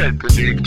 Welt 0.00 0.18
bewegt. 0.18 0.66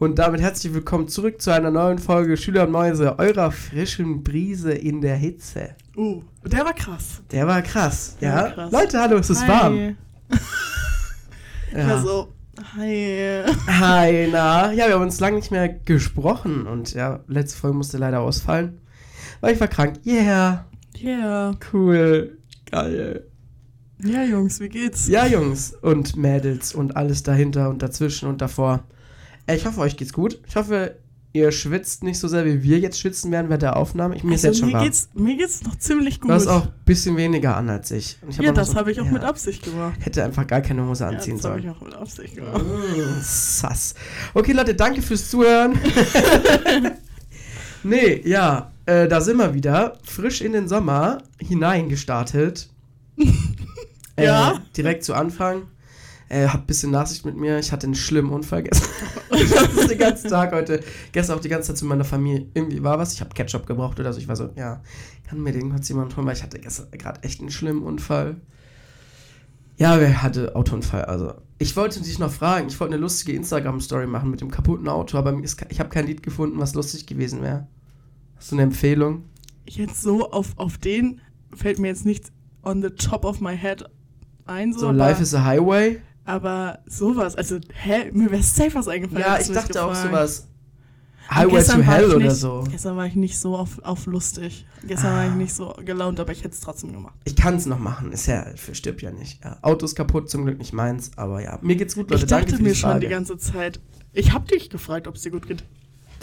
Und 0.00 0.18
damit 0.18 0.40
herzlich 0.40 0.74
willkommen 0.74 1.06
zurück 1.06 1.40
zu 1.40 1.52
einer 1.52 1.70
neuen 1.70 2.00
Folge 2.00 2.36
Schüler 2.36 2.64
und 2.64 2.72
Mäuse, 2.72 3.16
eurer 3.20 3.52
frischen 3.52 4.24
Brise 4.24 4.72
in 4.72 5.00
der 5.00 5.14
Hitze. 5.14 5.76
Uh, 5.96 6.20
der 6.44 6.64
war 6.64 6.72
krass. 6.72 7.22
Der 7.30 7.46
war 7.46 7.62
krass, 7.62 8.16
Der 8.20 8.28
ja? 8.30 8.36
war 8.42 8.50
krass. 8.50 8.72
Leute, 8.72 9.00
hallo, 9.00 9.16
es 9.18 9.30
ist 9.30 9.42
Hi. 9.42 9.48
warm. 9.48 9.96
Ich 11.70 11.76
war 11.78 11.86
Ja. 11.88 12.02
so, 12.02 12.32
hi. 12.76 13.42
Hi, 13.68 14.28
na? 14.32 14.72
Ja, 14.72 14.88
wir 14.88 14.94
haben 14.94 15.02
uns 15.02 15.20
lange 15.20 15.36
nicht 15.36 15.52
mehr 15.52 15.68
gesprochen 15.68 16.66
und 16.66 16.92
ja, 16.92 17.20
letzte 17.28 17.56
Folge 17.58 17.76
musste 17.76 17.98
leider 17.98 18.18
ausfallen, 18.18 18.80
weil 19.40 19.54
ich 19.54 19.60
war 19.60 19.68
krank. 19.68 20.00
Yeah, 20.04 20.66
Yeah. 21.00 21.54
cool, 21.72 22.36
geil. 22.68 23.26
Ja, 24.02 24.24
Jungs, 24.24 24.60
wie 24.60 24.68
geht's? 24.68 25.08
Ja, 25.08 25.26
Jungs 25.26 25.72
und 25.80 26.16
Mädels 26.16 26.74
und 26.74 26.96
alles 26.96 27.22
dahinter 27.22 27.70
und 27.70 27.82
dazwischen 27.82 28.28
und 28.28 28.40
davor. 28.40 28.82
Ich 29.52 29.66
hoffe, 29.66 29.80
euch 29.80 29.96
geht's 29.96 30.12
gut. 30.12 30.40
Ich 30.48 30.56
hoffe, 30.56 30.96
ihr 31.32 31.52
schwitzt 31.52 32.02
nicht 32.02 32.18
so 32.18 32.28
sehr, 32.28 32.44
wie 32.44 32.62
wir 32.62 32.78
jetzt 32.80 32.98
schwitzen 32.98 33.30
werden 33.32 33.48
bei 33.48 33.56
der 33.56 33.76
Aufnahme. 33.76 34.16
Ich, 34.16 34.24
mir 34.24 34.34
ist 34.34 34.44
Also, 34.44 34.48
jetzt 34.48 34.58
schon 34.60 34.68
mir, 34.68 34.74
warm. 34.74 34.84
geht's, 34.84 35.08
mir 35.14 35.36
geht's 35.36 35.62
noch 35.62 35.76
ziemlich 35.78 36.20
gut. 36.20 36.30
Du 36.30 36.34
hast 36.34 36.46
auch 36.48 36.64
ein 36.66 36.72
bisschen 36.84 37.16
weniger 37.16 37.56
an 37.56 37.70
als 37.70 37.90
ich. 37.92 38.18
Ich 38.28 38.36
ja, 38.38 38.52
das 38.52 38.70
so- 38.70 38.74
habe 38.76 38.90
ich 38.92 39.00
auch 39.00 39.06
ja, 39.06 39.12
mit 39.12 39.22
Absicht 39.22 39.62
gemacht. 39.62 39.94
Hätte 40.00 40.24
einfach 40.24 40.46
gar 40.46 40.60
keine 40.60 40.86
Hose 40.86 41.04
Ja, 41.04 41.10
anziehen 41.10 41.36
das 41.36 41.44
habe 41.46 41.60
ich 41.60 41.64
sollen. 41.66 41.76
auch 41.76 41.80
mit 41.82 41.94
Absicht 41.94 42.34
gemacht. 42.36 42.62
Mm, 42.62 43.20
sass. 43.22 43.94
Okay, 44.34 44.52
Leute, 44.52 44.74
danke 44.74 45.00
fürs 45.02 45.30
Zuhören. 45.30 45.78
nee, 47.84 48.20
ja, 48.24 48.70
äh, 48.86 49.08
da 49.08 49.20
sind 49.20 49.36
wir 49.38 49.54
wieder. 49.54 49.98
Frisch 50.04 50.40
in 50.40 50.52
den 50.52 50.68
Sommer 50.68 51.22
hineingestartet. 51.38 52.68
äh, 54.16 54.24
Ja. 54.24 54.60
Direkt 54.76 55.04
zu 55.04 55.14
Anfang. 55.14 55.68
Äh, 56.28 56.48
hab 56.48 56.62
ein 56.62 56.66
bisschen 56.66 56.90
Nachsicht 56.90 57.24
mit 57.26 57.36
mir. 57.36 57.58
Ich 57.58 57.70
hatte 57.70 57.86
einen 57.86 57.94
schlimmen 57.94 58.30
Unfall 58.30 58.62
gestern. 58.62 58.90
ich 59.32 59.56
hatte 59.56 59.80
es 59.80 59.86
den 59.88 59.98
ganzen 59.98 60.30
Tag 60.30 60.52
heute. 60.52 60.80
Gestern 61.12 61.36
auch 61.36 61.42
die 61.42 61.48
ganze 61.48 61.68
Zeit 61.68 61.78
zu 61.78 61.86
meiner 61.86 62.04
Familie. 62.04 62.48
Irgendwie 62.54 62.82
war 62.82 62.98
was. 62.98 63.12
Ich 63.12 63.20
habe 63.20 63.34
Ketchup 63.34 63.66
gebraucht 63.66 64.00
oder 64.00 64.12
so. 64.12 64.18
Ich 64.18 64.26
war 64.28 64.36
so, 64.36 64.50
ja, 64.56 64.82
kann 65.28 65.40
mir 65.42 65.52
den 65.52 65.70
kurz 65.70 65.88
jemand 65.88 66.16
holen, 66.16 66.26
weil 66.26 66.34
ich 66.34 66.42
hatte 66.42 66.58
gestern 66.58 66.90
gerade 66.92 67.22
echt 67.22 67.40
einen 67.40 67.50
schlimmen 67.50 67.82
Unfall. 67.82 68.40
Ja, 69.76 69.98
wer 69.98 70.22
hatte 70.22 70.54
Autounfall? 70.54 71.04
Also, 71.04 71.34
ich 71.58 71.76
wollte 71.76 72.00
dich 72.00 72.18
noch 72.18 72.30
fragen. 72.30 72.68
Ich 72.68 72.78
wollte 72.78 72.94
eine 72.94 73.02
lustige 73.02 73.36
Instagram-Story 73.36 74.06
machen 74.06 74.30
mit 74.30 74.40
dem 74.40 74.50
kaputten 74.50 74.88
Auto, 74.88 75.18
aber 75.18 75.36
ist, 75.42 75.64
ich 75.68 75.80
habe 75.80 75.88
kein 75.88 76.06
Lied 76.06 76.22
gefunden, 76.22 76.58
was 76.58 76.74
lustig 76.74 77.06
gewesen 77.06 77.42
wäre. 77.42 77.66
Hast 78.36 78.52
du 78.52 78.56
eine 78.56 78.62
Empfehlung? 78.62 79.24
Jetzt 79.66 80.02
so 80.02 80.30
auf, 80.30 80.56
auf 80.56 80.78
den 80.78 81.20
fällt 81.54 81.78
mir 81.78 81.88
jetzt 81.88 82.06
nicht 82.06 82.32
on 82.62 82.82
the 82.82 82.90
top 82.90 83.24
of 83.24 83.40
my 83.40 83.56
head 83.56 83.84
ein. 84.46 84.72
So, 84.72 84.80
So, 84.80 84.88
aber, 84.88 84.96
Life 84.98 85.22
is 85.22 85.34
a 85.34 85.44
Highway? 85.44 86.00
aber 86.24 86.78
sowas, 86.86 87.36
also, 87.36 87.58
hä, 87.82 88.10
mir 88.12 88.30
wäre 88.30 88.42
safe 88.42 88.74
was 88.74 88.88
eingefallen. 88.88 89.20
Ja, 89.26 89.38
ich 89.38 89.50
dachte 89.50 89.82
auch 89.84 89.94
sowas. 89.94 90.48
Highway 91.30 91.62
to 91.62 91.72
war 91.78 91.82
Hell 91.82 92.02
ich 92.08 92.14
oder 92.14 92.24
nicht, 92.26 92.36
so. 92.36 92.64
Gestern 92.70 92.96
war 92.98 93.06
ich 93.06 93.14
nicht 93.14 93.38
so 93.38 93.56
auf, 93.56 93.78
auf 93.82 94.04
lustig. 94.04 94.66
Gestern 94.86 95.12
war 95.14 95.20
Ah. 95.20 95.28
ich 95.28 95.34
nicht 95.34 95.54
so 95.54 95.74
gelaunt, 95.82 96.20
aber 96.20 96.32
ich 96.32 96.40
hätte 96.44 96.54
es 96.54 96.60
trotzdem 96.60 96.92
gemacht. 96.92 97.14
Ich 97.24 97.34
kann 97.34 97.54
es 97.54 97.64
noch 97.64 97.78
machen. 97.78 98.12
Ist 98.12 98.26
ja, 98.26 98.44
stirbt 98.72 99.00
ja 99.00 99.10
nicht. 99.10 99.42
Ja, 99.42 99.56
Auto 99.62 99.86
ist 99.86 99.94
kaputt, 99.94 100.28
zum 100.28 100.44
Glück 100.44 100.58
nicht 100.58 100.74
meins, 100.74 101.12
aber 101.16 101.42
ja. 101.42 101.58
Mir 101.62 101.76
geht's 101.76 101.94
gut, 101.94 102.10
Leute. 102.10 102.24
ich 102.24 102.28
dachte 102.28 102.44
Danke 102.44 102.56
für 102.58 102.62
mir 102.62 102.68
die 102.70 102.74
schon 102.74 103.00
die 103.00 103.08
ganze 103.08 103.38
Zeit. 103.38 103.80
Ich 104.12 104.32
hab 104.34 104.46
dich 104.48 104.68
gefragt, 104.68 105.08
ob 105.08 105.14
es 105.14 105.22
dir 105.22 105.30
gut 105.30 105.46
geht. 105.48 105.64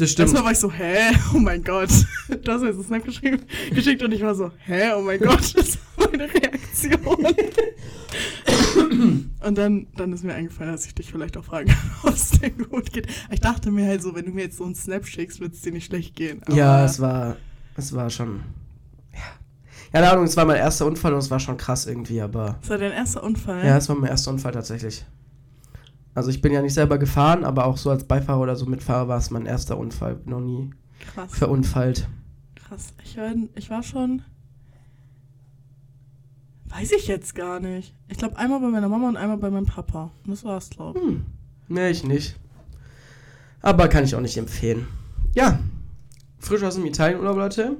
Das 0.02 0.12
stimmt. 0.12 0.28
Erstmal 0.30 0.44
war 0.46 0.52
ich 0.52 0.60
so, 0.60 0.72
hä? 0.72 1.16
Oh 1.34 1.40
mein 1.40 1.64
Gott. 1.64 1.90
Du 2.44 2.52
hast 2.52 2.62
mir 2.62 2.68
jetzt 2.68 2.76
einen 2.78 2.86
Snap 2.86 3.04
geschrieben, 3.06 3.42
geschickt 3.74 4.02
und 4.04 4.12
ich 4.14 4.22
war 4.22 4.36
so, 4.36 4.52
hä? 4.66 4.92
Oh 4.98 5.02
mein 5.02 5.20
Gott. 5.20 5.54
Das 5.56 5.78
war 5.98 6.10
meine 6.10 6.34
Reaktion. 6.34 7.02
und 9.46 9.58
dann, 9.58 9.88
dann 9.98 10.14
ist 10.14 10.24
mir 10.24 10.34
eingefallen, 10.34 10.72
dass 10.72 10.86
ich 10.86 10.96
dich 10.96 11.12
vielleicht 11.12 11.38
auch 11.38 11.44
fragen 11.46 11.68
kann, 11.70 11.92
ob 12.04 12.14
es 12.14 12.32
dir 12.32 12.50
gut 12.52 12.92
geht. 12.94 13.08
Ich 13.30 13.40
dachte 13.42 13.70
mir 13.72 13.86
halt 13.88 14.02
so, 14.02 14.16
wenn 14.16 14.26
du 14.26 14.32
mir 14.32 14.44
jetzt 14.46 14.58
so 14.58 14.64
einen 14.66 14.76
Snap 14.76 15.06
schickst, 15.06 15.40
wird 15.40 15.54
es 15.54 15.62
dir 15.62 15.72
nicht 15.74 15.86
schlecht 15.86 16.16
gehen. 16.16 16.42
ja, 16.50 16.76
Aber- 16.78 16.86
es 16.86 17.00
war, 17.00 17.36
es 17.76 17.94
war 17.94 18.10
schon. 18.10 18.42
Ja. 19.14 19.20
Ja, 19.94 20.00
keine 20.00 20.12
Ahnung, 20.12 20.26
es 20.26 20.38
war 20.38 20.46
mein 20.46 20.58
erster 20.58 20.86
Unfall 20.86 21.14
und 21.14 21.20
es 21.20 21.30
war 21.30 21.40
schon 21.40 21.58
krass 21.58 21.86
irgendwie, 21.86 22.22
aber. 22.22 22.58
Das 22.62 22.70
war 22.70 22.78
dein 22.78 22.94
erster 22.94 23.24
Unfall? 23.24 23.66
Ja, 23.66 23.78
es 23.78 23.90
war 23.90 23.96
mein 23.98 24.10
erster 24.10 24.32
Unfall 24.32 24.54
tatsächlich. 24.54 25.06
Also 26.14 26.30
ich 26.30 26.42
bin 26.42 26.52
ja 26.52 26.62
nicht 26.62 26.74
selber 26.74 26.98
gefahren, 26.98 27.44
aber 27.46 27.66
auch 27.66 27.78
so 27.78 27.90
als 27.90 28.04
Beifahrer 28.04 28.42
oder 28.42 28.56
so 28.56 28.66
Mitfahrer 28.66 29.08
war 29.08 29.18
es 29.18 29.32
mein 29.32 29.46
erster 29.46 29.78
Unfall. 29.78 30.20
Noch 30.26 30.42
nie 30.42 30.72
Krass. 31.14 31.32
verunfallt. 31.34 32.08
Krass. 32.56 32.94
Ich 33.04 33.18
war, 33.18 33.32
ich 33.56 33.70
war 33.70 33.84
schon. 33.84 34.22
Weiß 36.66 36.92
ich 36.92 37.08
jetzt 37.08 37.36
gar 37.36 37.60
nicht. 37.60 37.96
Ich 38.08 38.18
glaube, 38.18 38.38
einmal 38.38 38.60
bei 38.60 38.68
meiner 38.68 38.88
Mama 38.90 39.10
und 39.10 39.18
einmal 39.18 39.38
bei 39.38 39.50
meinem 39.50 39.66
Papa. 39.66 40.12
Das 40.26 40.44
war's, 40.44 40.70
glaube 40.70 41.00
ich. 41.00 41.06
Hm. 41.06 41.26
Nee, 41.68 41.90
ich 41.90 42.04
nicht. 42.04 42.38
Aber 43.62 43.88
kann 43.88 44.04
ich 44.04 44.16
auch 44.16 44.22
nicht 44.22 44.38
empfehlen. 44.38 44.88
Ja. 45.34 45.60
Frisch 46.40 46.64
aus 46.64 46.76
dem 46.76 46.86
Italienurlaub, 46.86 47.38
Leute. 47.38 47.78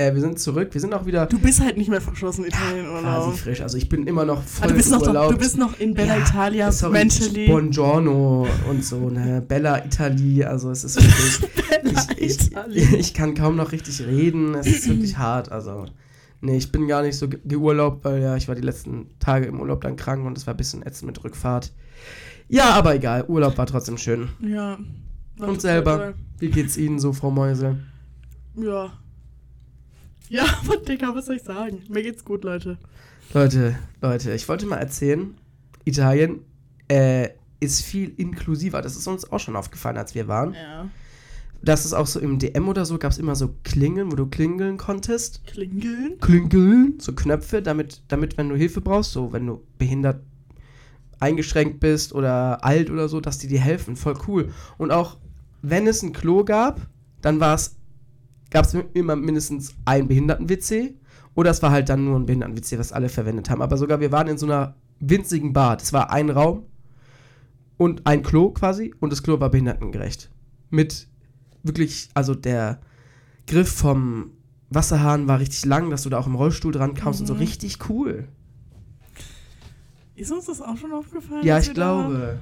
Äh, 0.00 0.14
wir 0.14 0.20
sind 0.22 0.38
zurück. 0.38 0.70
Wir 0.72 0.80
sind 0.80 0.94
auch 0.94 1.04
wieder 1.04 1.26
Du 1.26 1.38
bist 1.38 1.60
halt 1.60 1.76
nicht 1.76 1.90
mehr 1.90 2.00
verschossen 2.00 2.46
Italien 2.46 2.86
quasi 2.86 3.04
Urlaub. 3.06 3.36
frisch. 3.36 3.60
Also 3.60 3.76
ich 3.76 3.88
bin 3.88 4.06
immer 4.06 4.24
noch 4.24 4.42
voll 4.42 4.64
Ah, 4.64 4.68
du, 4.68 4.74
bist 4.74 4.90
noch, 4.90 5.02
Urlaub. 5.02 5.30
du 5.32 5.36
bist 5.38 5.58
noch 5.58 5.78
in 5.78 5.92
Bella 5.94 6.16
Ja, 6.16 6.22
Italia 6.24 6.72
sorry, 6.72 6.92
mentally. 6.94 7.46
Buongiorno 7.48 8.46
und 8.70 8.84
so, 8.84 9.10
ne? 9.10 9.42
Bella 9.46 9.84
Italie, 9.84 10.48
also 10.48 10.70
es 10.70 10.84
ist 10.84 10.96
wirklich. 10.96 11.52
Bella 11.82 12.06
ich, 12.16 12.50
ich, 12.74 12.92
ich 12.98 13.14
kann 13.14 13.34
kaum 13.34 13.56
noch 13.56 13.72
richtig 13.72 14.00
reden. 14.06 14.54
Es 14.54 14.66
ist 14.66 14.88
wirklich 14.88 15.18
hart. 15.18 15.52
Also, 15.52 15.84
nee, 16.40 16.56
ich 16.56 16.72
bin 16.72 16.88
gar 16.88 17.02
nicht 17.02 17.16
so 17.16 17.28
ge- 17.28 17.40
geurlaubt, 17.44 18.02
weil 18.04 18.22
ja, 18.22 18.36
ich 18.36 18.48
war 18.48 18.54
die 18.54 18.62
letzten 18.62 19.08
Tage 19.18 19.46
im 19.46 19.60
Urlaub 19.60 19.82
dann 19.82 19.96
krank 19.96 20.24
und 20.24 20.38
es 20.38 20.46
war 20.46 20.54
ein 20.54 20.56
bisschen 20.56 20.82
ätzend 20.86 21.08
mit 21.08 21.22
Rückfahrt. 21.22 21.72
Ja, 22.48 22.70
aber 22.70 22.94
egal. 22.94 23.24
Urlaub 23.28 23.58
war 23.58 23.66
trotzdem 23.66 23.98
schön. 23.98 24.28
Ja. 24.40 24.78
Und 25.38 25.60
selber? 25.60 26.14
Wie 26.38 26.48
geht's 26.48 26.76
Ihnen 26.78 26.98
so, 26.98 27.12
Frau 27.12 27.30
Mäuse? 27.30 27.76
Ja. 28.56 28.92
Ja, 30.32 30.44
aber 30.64 30.76
Digga, 30.76 31.12
was 31.12 31.26
soll 31.26 31.36
ich 31.36 31.42
sagen? 31.42 31.82
Mir 31.88 32.04
geht's 32.04 32.24
gut, 32.24 32.44
Leute. 32.44 32.78
Leute, 33.34 33.76
Leute, 34.00 34.32
ich 34.32 34.48
wollte 34.48 34.64
mal 34.64 34.76
erzählen, 34.76 35.34
Italien 35.84 36.44
äh, 36.86 37.30
ist 37.58 37.82
viel 37.82 38.14
inklusiver. 38.16 38.80
Das 38.80 38.96
ist 38.96 39.08
uns 39.08 39.30
auch 39.32 39.40
schon 39.40 39.56
aufgefallen, 39.56 39.96
als 39.96 40.14
wir 40.14 40.28
waren. 40.28 40.54
Ja. 40.54 40.88
Das 41.62 41.84
ist 41.84 41.94
auch 41.94 42.06
so 42.06 42.20
im 42.20 42.38
DM 42.38 42.68
oder 42.68 42.84
so, 42.84 42.96
gab 42.96 43.10
es 43.10 43.18
immer 43.18 43.34
so 43.34 43.54
Klingeln, 43.64 44.12
wo 44.12 44.16
du 44.16 44.26
klingeln 44.26 44.78
konntest. 44.78 45.44
Klingeln? 45.46 46.18
Klingeln, 46.20 46.94
so 47.00 47.12
Knöpfe, 47.12 47.60
damit, 47.60 48.02
damit, 48.06 48.38
wenn 48.38 48.48
du 48.48 48.54
Hilfe 48.54 48.80
brauchst, 48.80 49.12
so 49.12 49.32
wenn 49.32 49.46
du 49.46 49.62
behindert 49.78 50.22
eingeschränkt 51.18 51.80
bist 51.80 52.14
oder 52.14 52.64
alt 52.64 52.88
oder 52.88 53.08
so, 53.08 53.20
dass 53.20 53.38
die 53.38 53.48
dir 53.48 53.60
helfen. 53.60 53.96
Voll 53.96 54.16
cool. 54.28 54.52
Und 54.78 54.92
auch 54.92 55.18
wenn 55.60 55.88
es 55.88 56.02
ein 56.02 56.12
Klo 56.12 56.44
gab, 56.44 56.80
dann 57.20 57.40
war 57.40 57.56
es, 57.56 57.76
gab 58.50 58.64
es 58.66 58.74
immer 58.94 59.16
mindestens 59.16 59.74
ein 59.84 60.08
Behinderten-WC 60.08 60.94
oder 61.34 61.50
es 61.50 61.62
war 61.62 61.70
halt 61.70 61.88
dann 61.88 62.04
nur 62.04 62.18
ein 62.18 62.26
Behinderten-WC, 62.26 62.78
was 62.78 62.92
alle 62.92 63.08
verwendet 63.08 63.48
haben. 63.50 63.62
Aber 63.62 63.76
sogar 63.76 64.00
wir 64.00 64.12
waren 64.12 64.28
in 64.28 64.38
so 64.38 64.46
einer 64.46 64.74
winzigen 64.98 65.52
Bar. 65.52 65.76
Das 65.76 65.92
war 65.92 66.10
ein 66.10 66.30
Raum 66.30 66.64
und 67.76 68.06
ein 68.06 68.22
Klo 68.22 68.50
quasi 68.50 68.94
und 69.00 69.10
das 69.12 69.22
Klo 69.22 69.40
war 69.40 69.50
behindertengerecht. 69.50 70.30
Mit 70.70 71.08
wirklich, 71.62 72.10
also 72.14 72.34
der 72.34 72.80
Griff 73.46 73.70
vom 73.72 74.32
Wasserhahn 74.70 75.26
war 75.28 75.40
richtig 75.40 75.64
lang, 75.64 75.90
dass 75.90 76.02
du 76.02 76.10
da 76.10 76.18
auch 76.18 76.26
im 76.26 76.34
Rollstuhl 76.34 76.72
dran 76.72 76.94
kamst 76.94 77.20
und 77.20 77.26
so 77.26 77.34
Mhm. 77.34 77.40
richtig 77.40 77.88
cool. 77.88 78.28
Ist 80.14 80.30
uns 80.30 80.46
das 80.46 80.60
auch 80.60 80.76
schon 80.76 80.92
aufgefallen? 80.92 81.44
Ja, 81.46 81.58
ich 81.58 81.72
glaube. 81.72 82.38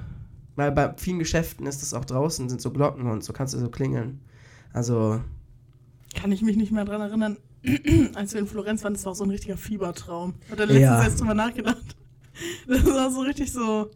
Weil 0.55 0.71
bei 0.73 0.93
vielen 0.97 1.19
Geschäften 1.19 1.65
ist 1.65 1.81
das 1.81 1.93
auch 1.93 2.03
draußen, 2.03 2.49
sind 2.49 2.59
so 2.59 2.71
Glocken 2.71 3.07
und 3.07 3.23
so 3.23 3.31
kannst 3.31 3.53
du 3.53 3.59
so 3.59 3.69
klingeln. 3.69 4.19
Also, 4.73 5.21
Kann 6.15 6.31
ich 6.31 6.41
mich 6.41 6.57
nicht 6.57 6.71
mehr 6.71 6.85
dran 6.85 7.01
erinnern. 7.01 7.37
Als 8.15 8.33
wir 8.33 8.39
in 8.41 8.47
Florenz 8.47 8.83
waren, 8.83 8.93
das 8.93 9.05
war 9.05 9.11
auch 9.11 9.15
so 9.15 9.23
ein 9.23 9.29
richtiger 9.29 9.57
Fiebertraum. 9.57 10.33
Hat 10.49 10.59
er 10.59 10.65
letztens 10.65 10.81
Ja. 10.81 11.03
erst 11.03 11.19
drüber 11.21 11.33
nachgedacht. 11.33 11.77
Das 12.67 12.85
war 12.85 13.11
so 13.11 13.19
richtig 13.21 13.51
so. 13.51 13.91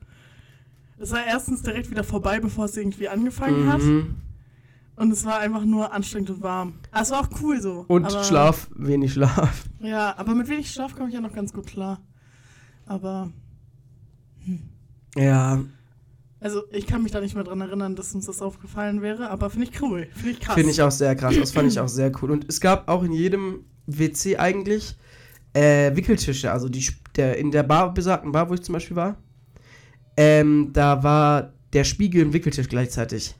Es 0.97 1.11
war 1.11 1.25
erstens 1.25 1.61
direkt 1.61 1.89
wieder 1.89 2.03
vorbei, 2.03 2.41
bevor 2.41 2.65
es 2.65 2.75
irgendwie 2.75 3.07
angefangen 3.07 3.71
hat. 3.71 3.81
mhm. 3.81 4.15
Und 4.97 5.11
es 5.11 5.23
war 5.25 5.39
einfach 5.39 5.63
nur 5.65 5.91
anstrengend 5.93 6.29
und 6.29 6.41
warm. 6.43 6.73
Aber 6.91 7.01
es 7.01 7.09
war 7.11 7.21
auch 7.21 7.29
cool 7.41 7.61
so. 7.61 7.85
Und 7.87 8.05
aber, 8.05 8.23
Schlaf, 8.23 8.69
wenig 8.75 9.13
Schlaf. 9.13 9.63
Ja, 9.79 10.13
aber 10.17 10.35
mit 10.35 10.49
wenig 10.49 10.69
Schlaf 10.71 10.93
komme 10.95 11.07
ich 11.07 11.15
ja 11.15 11.21
noch 11.21 11.33
ganz 11.33 11.51
gut 11.53 11.65
klar. 11.67 12.01
Aber, 12.85 13.31
Ja, 15.15 15.59
also 16.43 16.63
ich 16.71 16.85
kann 16.85 17.01
mich 17.03 17.11
da 17.13 17.21
nicht 17.21 17.35
mehr 17.35 17.45
dran 17.45 17.61
erinnern, 17.61 17.95
dass 17.95 18.13
uns 18.13 18.25
das 18.25 18.41
aufgefallen 18.41 19.01
wäre, 19.01 19.29
aber 19.29 19.49
finde 19.49 19.67
ich 19.67 19.81
cool. 19.81 20.07
Finde 20.13 20.31
ich 20.31 20.39
krass. 20.41 20.55
finde 20.55 20.71
ich 20.71 20.81
auch 20.81 20.91
sehr 20.91 21.15
krass. 21.15 21.35
Das 21.39 21.51
fand 21.51 21.71
ich 21.71 21.79
auch 21.79 21.87
sehr 21.87 22.11
cool. 22.21 22.31
Und 22.31 22.45
es 22.49 22.59
gab 22.59 22.89
auch 22.89 23.03
in 23.03 23.13
jedem 23.13 23.65
WC 23.87 24.37
eigentlich 24.37 24.95
äh, 25.53 25.95
Wickeltische. 25.95 26.51
Also 26.51 26.67
die, 26.67 26.85
der, 27.15 27.37
in 27.37 27.51
der 27.51 27.63
Bar, 27.63 27.93
besagten 27.93 28.33
Bar, 28.33 28.49
wo 28.49 28.53
ich 28.53 28.61
zum 28.61 28.73
Beispiel 28.73 28.97
war, 28.97 29.17
ähm, 30.17 30.71
da 30.73 31.01
war 31.01 31.53
der 31.71 31.85
Spiegel 31.85 32.21
im 32.21 32.33
Wickeltisch 32.33 32.67
gleichzeitig. 32.67 33.35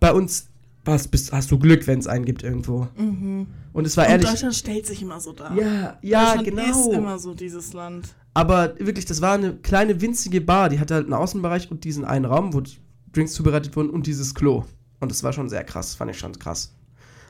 Bei 0.00 0.12
uns 0.12 0.48
was 0.86 1.08
bist, 1.08 1.32
hast 1.32 1.50
du 1.50 1.58
Glück, 1.58 1.86
wenn 1.86 1.98
es 1.98 2.06
einen 2.06 2.24
gibt 2.24 2.42
irgendwo. 2.42 2.86
Und 2.96 3.86
es 3.86 3.96
war 3.96 4.06
Und 4.06 4.12
ehrlich. 4.12 4.30
Deutschland 4.30 4.54
stellt 4.54 4.86
sich 4.86 5.02
immer 5.02 5.20
so 5.20 5.32
dar. 5.32 5.54
Ja, 5.56 5.98
ja, 6.00 6.36
Deutschland 6.36 6.48
genau. 6.48 6.70
ist 6.70 6.96
immer 6.96 7.18
so 7.18 7.34
dieses 7.34 7.72
Land. 7.72 8.14
Aber 8.36 8.74
wirklich, 8.78 9.06
das 9.06 9.22
war 9.22 9.32
eine 9.32 9.54
kleine 9.54 10.02
winzige 10.02 10.42
Bar. 10.42 10.68
Die 10.68 10.78
hatte 10.78 10.92
halt 10.94 11.04
einen 11.04 11.14
Außenbereich 11.14 11.70
und 11.70 11.84
diesen 11.84 12.04
einen 12.04 12.26
Raum, 12.26 12.52
wo 12.52 12.62
Drinks 13.10 13.32
zubereitet 13.32 13.74
wurden 13.76 13.88
und 13.88 14.06
dieses 14.06 14.34
Klo. 14.34 14.64
Und 15.00 15.10
das 15.10 15.22
war 15.22 15.32
schon 15.32 15.48
sehr 15.48 15.64
krass, 15.64 15.94
fand 15.94 16.10
ich 16.10 16.18
schon 16.18 16.38
krass. 16.38 16.74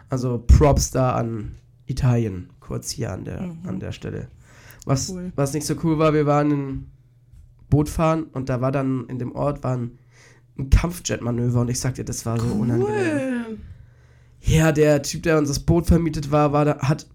Also 0.09 0.43
Props 0.45 0.91
da 0.91 1.13
an 1.13 1.53
Italien, 1.87 2.51
kurz 2.59 2.91
hier 2.91 3.13
an 3.13 3.25
der, 3.25 3.55
an 3.67 3.79
der 3.79 3.93
Stelle. 3.93 4.27
Was, 4.85 5.11
Cool. 5.11 5.31
was 5.37 5.53
nicht 5.53 5.65
so 5.65 5.77
cool 5.85 6.01
war, 6.01 6.13
wir 6.13 6.27
waren 6.27 6.51
in 6.51 6.87
Boot 7.71 7.89
fahren 7.89 8.25
und 8.25 8.49
da 8.49 8.61
war 8.61 8.73
dann 8.73 9.07
in 9.07 9.21
dem 9.21 9.31
Ort 9.33 9.63
war 9.63 9.77
ein, 9.77 9.99
Kampfjet-Manöver 10.71 11.61
und 11.61 11.71
ich 11.71 11.79
sagte, 11.79 12.05
das 12.05 12.27
war 12.27 12.41
so 12.41 12.47
unangenehm. 12.47 13.45
Cool. 13.47 13.59
Ja, 14.41 14.73
der 14.73 15.03
Typ, 15.03 15.23
der 15.23 15.39
uns 15.39 15.49
das 15.51 15.61
Boot 15.61 15.87
vermietet 15.87 16.33
war, 16.33 16.53
war 16.53 16.65
da, 16.65 16.79
hat. 16.79 17.07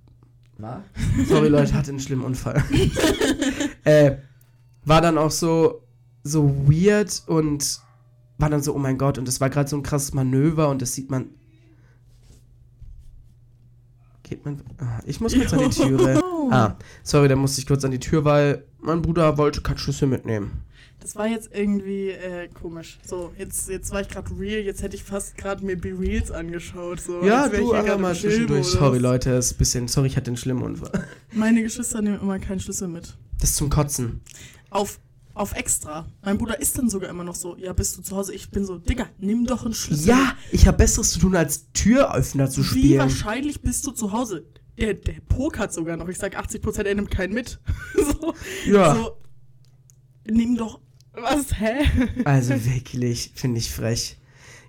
War? 0.59 0.83
Sorry, 1.27 1.47
Leute, 1.47 1.73
hatte 1.73 1.89
einen 1.89 1.99
schlimmen 1.99 2.23
Unfall. 2.23 2.63
äh, 3.83 4.17
war 4.85 5.01
dann 5.01 5.17
auch 5.17 5.31
so, 5.31 5.81
so 6.23 6.67
weird 6.67 7.23
und 7.27 7.79
war 8.37 8.49
dann 8.49 8.61
so, 8.61 8.73
oh 8.73 8.79
mein 8.79 8.97
Gott, 8.97 9.17
und 9.17 9.27
das 9.27 9.39
war 9.39 9.49
gerade 9.49 9.69
so 9.69 9.77
ein 9.77 9.83
krasses 9.83 10.13
Manöver 10.13 10.69
und 10.69 10.81
das 10.81 10.93
sieht 10.93 11.09
man. 11.09 11.29
Geht 14.23 14.45
man. 14.45 14.61
Ah, 14.79 14.99
ich 15.05 15.19
muss 15.19 15.33
kurz 15.33 15.53
an 15.53 15.59
die 15.59 15.69
Türe. 15.81 16.21
Ah, 16.49 16.75
sorry, 17.03 17.27
da 17.27 17.35
musste 17.35 17.61
ich 17.61 17.67
kurz 17.67 17.85
an 17.85 17.91
die 17.91 17.99
Tür, 17.99 18.25
weil 18.25 18.65
mein 18.79 19.01
Bruder 19.01 19.37
wollte 19.37 19.61
keinen 19.61 19.77
Schlüssel 19.77 20.07
mitnehmen. 20.07 20.63
Das 21.01 21.15
war 21.15 21.27
jetzt 21.27 21.49
irgendwie 21.51 22.09
äh, 22.09 22.47
komisch. 22.47 22.99
So, 23.03 23.33
jetzt, 23.37 23.67
jetzt 23.69 23.91
war 23.91 24.01
ich 24.01 24.07
gerade 24.07 24.29
real, 24.39 24.61
jetzt 24.61 24.83
hätte 24.83 24.95
ich 24.95 25.03
fast 25.03 25.35
gerade 25.35 25.65
mir 25.65 25.75
Be 25.75 25.89
Reals 25.97 26.29
angeschaut. 26.29 27.01
So, 27.01 27.23
Ja, 27.25 27.49
du 27.49 27.73
aber 27.73 27.97
mal 27.97 28.15
zwischendurch. 28.15 28.67
Sorry, 28.67 28.99
Leute, 28.99 29.31
ist 29.31 29.53
ein 29.53 29.57
bisschen. 29.57 29.87
Sorry, 29.87 30.07
ich 30.07 30.15
hatte 30.17 30.27
einen 30.29 30.37
schlimmen 30.37 30.61
Unfall. 30.61 31.07
Meine 31.33 31.63
Geschwister 31.63 32.01
nehmen 32.03 32.19
immer 32.21 32.37
keinen 32.37 32.59
Schlüssel 32.59 32.87
mit. 32.87 33.17
Das 33.39 33.49
ist 33.49 33.55
zum 33.55 33.71
Kotzen. 33.71 34.21
Auf, 34.69 34.99
auf 35.33 35.53
extra. 35.55 36.07
Mein 36.23 36.37
Bruder 36.37 36.59
ist 36.61 36.77
dann 36.77 36.87
sogar 36.87 37.09
immer 37.09 37.23
noch 37.23 37.33
so, 37.35 37.57
ja, 37.57 37.73
bist 37.73 37.97
du 37.97 38.03
zu 38.03 38.15
Hause? 38.15 38.35
Ich 38.35 38.51
bin 38.51 38.63
so, 38.63 38.77
Digga, 38.77 39.07
nimm 39.17 39.45
doch 39.47 39.65
einen 39.65 39.73
Schlüssel. 39.73 40.07
Ja, 40.09 40.35
ich 40.51 40.67
habe 40.67 40.77
Besseres 40.77 41.09
zu 41.09 41.19
tun, 41.19 41.35
als 41.35 41.71
Türöffner 41.73 42.47
zu 42.47 42.61
Wie 42.61 42.65
spielen. 42.65 42.99
wahrscheinlich 42.99 43.61
bist 43.61 43.87
du 43.87 43.91
zu 43.91 44.11
Hause? 44.11 44.45
Der, 44.77 44.93
der 44.93 45.15
pokert 45.27 45.73
sogar 45.73 45.97
noch. 45.97 46.07
Ich 46.09 46.19
sag 46.19 46.37
80%, 46.39 46.83
er 46.83 46.93
nimmt 46.95 47.09
keinen 47.09 47.33
mit. 47.33 47.59
so, 47.95 48.33
Ja. 48.67 48.93
So, 48.95 49.17
nimm 50.29 50.55
doch. 50.55 50.79
Was? 51.13 51.59
Hä? 51.59 51.85
Also 52.25 52.65
wirklich, 52.65 53.31
finde 53.35 53.59
ich 53.59 53.71
frech. 53.71 54.17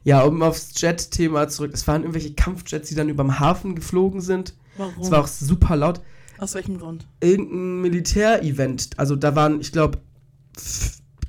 Ja, 0.05 0.23
um 0.23 0.43
aufs 0.43 0.81
Jet-Thema 0.81 1.49
zurück. 1.49 1.71
Es 1.73 1.87
waren 1.87 2.03
irgendwelche 2.03 2.35
Kampfjets, 2.35 2.89
die 2.89 2.95
dann 2.95 3.09
überm 3.09 3.39
Hafen 3.39 3.77
geflogen 3.77 4.21
sind. 4.21 4.55
Warum? 4.77 5.03
Es 5.03 5.11
war 5.11 5.21
auch 5.21 5.29
super 5.29 5.77
laut. 5.77 6.01
Aus 6.39 6.55
welchem 6.55 6.79
Grund? 6.79 7.07
Irgendein 7.21 7.81
Militärevent. 7.83 8.91
Also 8.97 9.15
da 9.15 9.37
waren, 9.37 9.61
ich 9.61 9.71
glaube, 9.71 9.99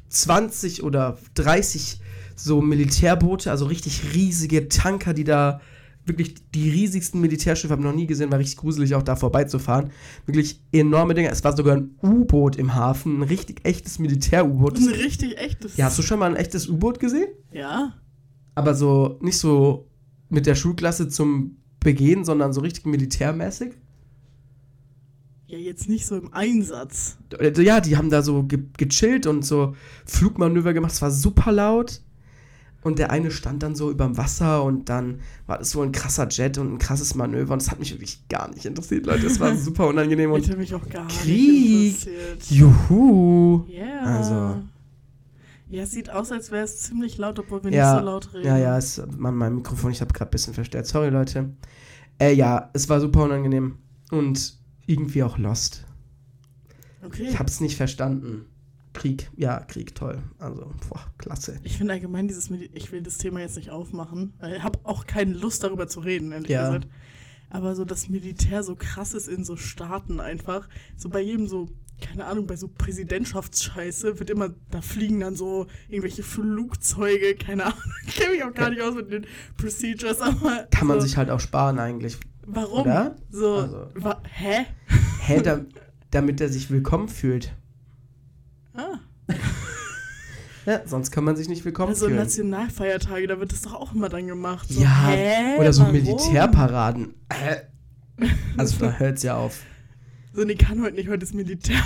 20 0.09 0.83
oder 0.83 1.19
30 1.35 1.99
so 2.35 2.61
Militärboote, 2.61 3.51
also 3.51 3.65
richtig 3.65 4.13
riesige 4.15 4.69
Tanker, 4.69 5.13
die 5.13 5.23
da 5.23 5.61
wirklich 6.05 6.35
die 6.51 6.69
riesigsten 6.69 7.21
Militärschiffe 7.21 7.71
habe 7.71 7.81
ich 7.81 7.87
noch 7.87 7.95
nie 7.95 8.07
gesehen, 8.07 8.31
war 8.31 8.39
richtig 8.39 8.57
gruselig 8.57 8.95
auch 8.95 9.03
da 9.03 9.15
vorbeizufahren. 9.15 9.91
Wirklich 10.25 10.61
enorme 10.71 11.13
Dinger. 11.13 11.31
Es 11.31 11.43
war 11.43 11.55
sogar 11.55 11.77
ein 11.77 11.95
U-Boot 12.01 12.57
im 12.57 12.75
Hafen, 12.75 13.19
ein 13.19 13.23
richtig 13.23 13.65
echtes 13.65 13.99
Militär-U-Boot. 13.99 14.77
Ein 14.77 14.87
richtig 14.87 15.37
echtes. 15.37 15.77
Ja, 15.77 15.85
hast 15.85 15.97
du 15.97 16.01
schon 16.01 16.19
mal 16.19 16.29
ein 16.29 16.35
echtes 16.35 16.67
U-Boot 16.67 16.99
gesehen? 16.99 17.29
Ja. 17.51 17.93
Aber 18.55 18.75
so 18.75 19.17
nicht 19.21 19.37
so 19.37 19.89
mit 20.29 20.45
der 20.45 20.55
Schulklasse 20.55 21.09
zum 21.09 21.57
Begehen, 21.79 22.23
sondern 22.23 22.53
so 22.53 22.61
richtig 22.61 22.85
militärmäßig. 22.85 23.73
Ja, 25.47 25.57
jetzt 25.57 25.87
nicht 25.87 26.05
so 26.05 26.17
im 26.17 26.33
Einsatz. 26.33 27.17
Ja, 27.39 27.79
die 27.79 27.97
haben 27.97 28.09
da 28.09 28.21
so 28.21 28.43
ge 28.43 28.59
gechillt 28.77 29.27
und 29.27 29.45
so 29.45 29.75
Flugmanöver 30.05 30.73
gemacht. 30.73 30.93
Es 30.93 31.01
war 31.01 31.11
super 31.11 31.51
laut. 31.51 32.01
Und 32.83 32.99
der 32.99 33.11
eine 33.11 33.31
stand 33.31 33.63
dann 33.63 33.75
so 33.75 33.89
überm 33.89 34.17
Wasser 34.17 34.63
und 34.63 34.89
dann 34.89 35.21
war 35.47 35.57
das 35.57 35.71
so 35.71 35.81
ein 35.81 35.91
krasser 35.93 36.27
Jet 36.29 36.57
und 36.57 36.73
ein 36.73 36.77
krasses 36.79 37.15
Manöver. 37.15 37.53
Und 37.53 37.61
das 37.61 37.71
hat 37.71 37.79
mich 37.79 37.91
wirklich 37.91 38.27
gar 38.27 38.49
nicht 38.49 38.65
interessiert, 38.65 39.05
Leute. 39.05 39.25
Es 39.25 39.39
war 39.39 39.55
super 39.57 39.87
unangenehm 39.87 40.31
und 40.31 40.45
Hätte 40.45 40.57
mich 40.57 40.73
auch 40.73 40.87
gar 40.89 41.07
Krieg. 41.07 41.25
nicht 41.25 42.07
interessiert. 42.07 42.43
juhu. 42.49 43.63
Ja. 43.69 44.01
Also. 44.01 44.61
Ja, 45.69 45.83
es 45.83 45.91
sieht 45.91 46.09
aus, 46.09 46.31
als 46.31 46.51
wäre 46.51 46.65
es 46.65 46.81
ziemlich 46.81 47.17
laut, 47.17 47.39
obwohl 47.39 47.63
wir 47.63 47.71
Ja, 47.71 47.93
nicht 47.93 47.99
so 48.01 48.05
laut 48.05 48.33
reden. 48.33 48.45
Ja, 48.45 48.57
ja, 48.57 48.77
es, 48.77 49.01
mein, 49.17 49.33
mein 49.35 49.55
Mikrofon, 49.55 49.91
ich 49.91 50.01
habe 50.01 50.13
gerade 50.13 50.29
ein 50.29 50.31
bisschen 50.31 50.53
verstärkt. 50.53 50.87
Sorry, 50.87 51.09
Leute. 51.09 51.49
Äh, 52.19 52.33
ja, 52.33 52.69
es 52.73 52.89
war 52.89 52.99
super 52.99 53.23
unangenehm. 53.23 53.77
Und 54.11 54.55
irgendwie 54.85 55.23
auch 55.23 55.37
lost. 55.37 55.85
Okay. 57.03 57.27
Ich 57.29 57.39
hab's 57.39 57.59
nicht 57.59 57.77
verstanden. 57.77 58.45
Krieg, 58.93 59.29
ja, 59.35 59.59
Krieg, 59.61 59.95
toll. 59.95 60.21
Also, 60.39 60.71
boah, 60.89 61.01
klasse. 61.17 61.59
Ich 61.63 61.77
finde 61.77 61.93
allgemein 61.93 62.27
dieses, 62.27 62.49
ich 62.51 62.91
will 62.91 63.01
das 63.01 63.17
Thema 63.17 63.39
jetzt 63.39 63.55
nicht 63.57 63.69
aufmachen, 63.71 64.33
weil 64.39 64.55
ich 64.57 64.63
habe 64.63 64.79
auch 64.83 65.05
keine 65.07 65.33
Lust 65.33 65.63
darüber 65.63 65.87
zu 65.87 65.99
reden, 65.99 66.31
ehrlich 66.31 66.49
Ja. 66.49 66.67
gesagt. 66.67 66.87
Aber 67.49 67.75
so 67.75 67.85
das 67.85 68.09
Militär 68.09 68.63
so 68.63 68.75
krass 68.75 69.13
ist 69.13 69.27
in 69.27 69.43
so 69.43 69.55
Staaten 69.55 70.19
einfach. 70.19 70.67
So 70.97 71.09
bei 71.09 71.21
jedem 71.21 71.47
so, 71.47 71.69
keine 72.01 72.25
Ahnung, 72.25 72.47
bei 72.47 72.55
so 72.55 72.67
Präsidentschaftsscheiße 72.67 74.19
wird 74.19 74.29
immer, 74.29 74.49
da 74.71 74.81
fliegen 74.81 75.19
dann 75.19 75.35
so 75.35 75.67
irgendwelche 75.87 76.23
Flugzeuge, 76.23 77.35
keine 77.35 77.65
Ahnung. 77.65 77.79
Ich 78.07 78.15
kenne 78.15 78.33
mich 78.33 78.43
auch 78.43 78.53
gar 78.53 78.69
nicht 78.69 78.81
aus 78.81 78.95
mit 78.95 79.11
den 79.11 79.25
Procedures, 79.57 80.19
aber. 80.21 80.67
Kann 80.71 80.87
man 80.87 80.99
so, 80.99 81.05
sich 81.07 81.17
halt 81.17 81.29
auch 81.29 81.39
sparen 81.39 81.79
eigentlich. 81.79 82.17
Warum? 82.45 82.81
oder? 82.81 83.15
So, 83.29 83.55
Also. 83.55 83.87
wa 83.95 84.21
hä? 84.29 84.65
Hä, 85.21 85.41
da, 85.41 85.61
damit 86.11 86.41
er 86.41 86.49
sich 86.49 86.69
willkommen 86.69 87.07
fühlt. 87.07 87.55
Ah. 88.75 88.99
Ja, 90.65 90.79
sonst 90.85 91.11
kann 91.11 91.25
man 91.25 91.35
sich 91.35 91.49
nicht 91.49 91.65
willkommen 91.65 91.89
Also 91.89 92.05
fühlen. 92.05 92.17
Nationalfeiertage, 92.19 93.27
da 93.27 93.37
wird 93.37 93.51
das 93.51 93.63
doch 93.63 93.73
auch 93.73 93.93
immer 93.93 94.07
dann 94.07 94.27
gemacht. 94.27 94.65
So, 94.69 94.79
Ja, 94.81 95.07
hä? 95.07 95.57
oder 95.59 95.73
so 95.73 95.81
Warum? 95.81 95.93
Militärparaden. 95.95 97.15
Also 98.55 98.77
da 98.79 98.91
hört's 98.97 99.23
ja 99.23 99.35
auf. 99.35 99.59
So, 100.31 100.45
nee, 100.45 100.55
kann 100.55 100.81
heute 100.81 100.95
nicht, 100.95 101.09
heute 101.09 101.23
ist 101.23 101.33
Militär. 101.35 101.83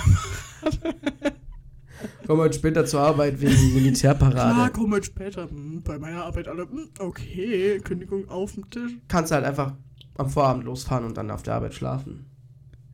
Komm 2.28 2.38
heute 2.38 2.56
später 2.56 2.86
zur 2.86 3.00
Arbeit 3.00 3.40
wegen 3.40 3.52
Klar, 3.52 3.70
Militärparade. 3.72 4.72
komm 4.72 4.92
halt 4.92 5.06
später. 5.06 5.50
Hm, 5.50 5.82
bei 5.82 5.98
meiner 5.98 6.24
Arbeit 6.24 6.46
alle, 6.46 6.62
hm, 6.62 6.88
okay, 7.00 7.80
Kündigung 7.80 8.28
auf 8.28 8.52
dem 8.54 8.70
Tisch. 8.70 8.92
Kannst 9.08 9.32
halt 9.32 9.44
einfach 9.44 9.72
am 10.18 10.30
Vorabend 10.30 10.64
losfahren 10.64 11.04
und 11.04 11.16
dann 11.16 11.30
auf 11.32 11.42
der 11.42 11.54
Arbeit 11.54 11.74
schlafen. 11.74 12.26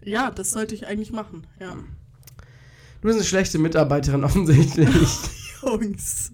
Ja, 0.03 0.31
das 0.31 0.51
sollte 0.53 0.75
ich 0.75 0.87
eigentlich 0.87 1.13
machen, 1.13 1.47
ja. 1.61 1.77
Du 3.05 3.09
bist 3.09 3.19
eine 3.19 3.27
schlechte 3.27 3.59
Mitarbeiterin 3.59 4.25
offensichtlich. 4.25 4.89
Jungs. 5.63 6.33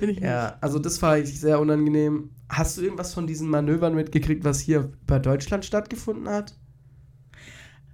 Bin 0.00 0.10
ich 0.10 0.16
nicht. 0.16 0.20
ja, 0.20 0.56
also 0.60 0.80
das 0.80 1.00
war 1.00 1.12
eigentlich 1.12 1.38
sehr 1.38 1.60
unangenehm. 1.60 2.30
Hast 2.48 2.76
du 2.76 2.82
irgendwas 2.82 3.14
von 3.14 3.28
diesen 3.28 3.48
Manövern 3.48 3.94
mitgekriegt, 3.94 4.42
was 4.42 4.58
hier 4.58 4.90
bei 5.06 5.20
Deutschland 5.20 5.64
stattgefunden 5.64 6.28
hat? 6.28 6.58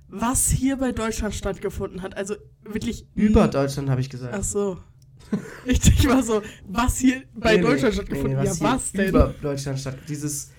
Was 0.09 0.49
hier 0.49 0.79
bei 0.79 0.93
Deutschland 0.93 1.35
stattgefunden 1.35 2.01
hat, 2.01 2.17
also 2.17 2.35
wirklich. 2.63 3.07
Über 3.15 3.47
Deutschland 3.47 3.91
habe 3.91 4.01
ich 4.01 4.09
gesagt. 4.09 4.33
Ach 4.35 4.43
so. 4.43 4.79
Ich 5.67 5.81
denke 5.81 6.09
mal 6.09 6.23
so, 6.23 6.41
was 6.67 6.97
hier 6.97 7.25
bei 7.35 7.57
Nee, 7.57 7.59
nee, 7.59 7.63
Deutschland 7.63 7.83
nee, 7.83 7.93
stattgefunden 7.93 8.33
nee, 8.33 8.49
hat. 8.49 8.57
hier 8.57 8.67
ja, 8.67 8.75
was 8.75 8.93
denn? 8.93 9.09
Über 9.11 9.35
Deutschland 9.43 9.79
statt. 9.79 9.99
Dieses. 10.09 10.51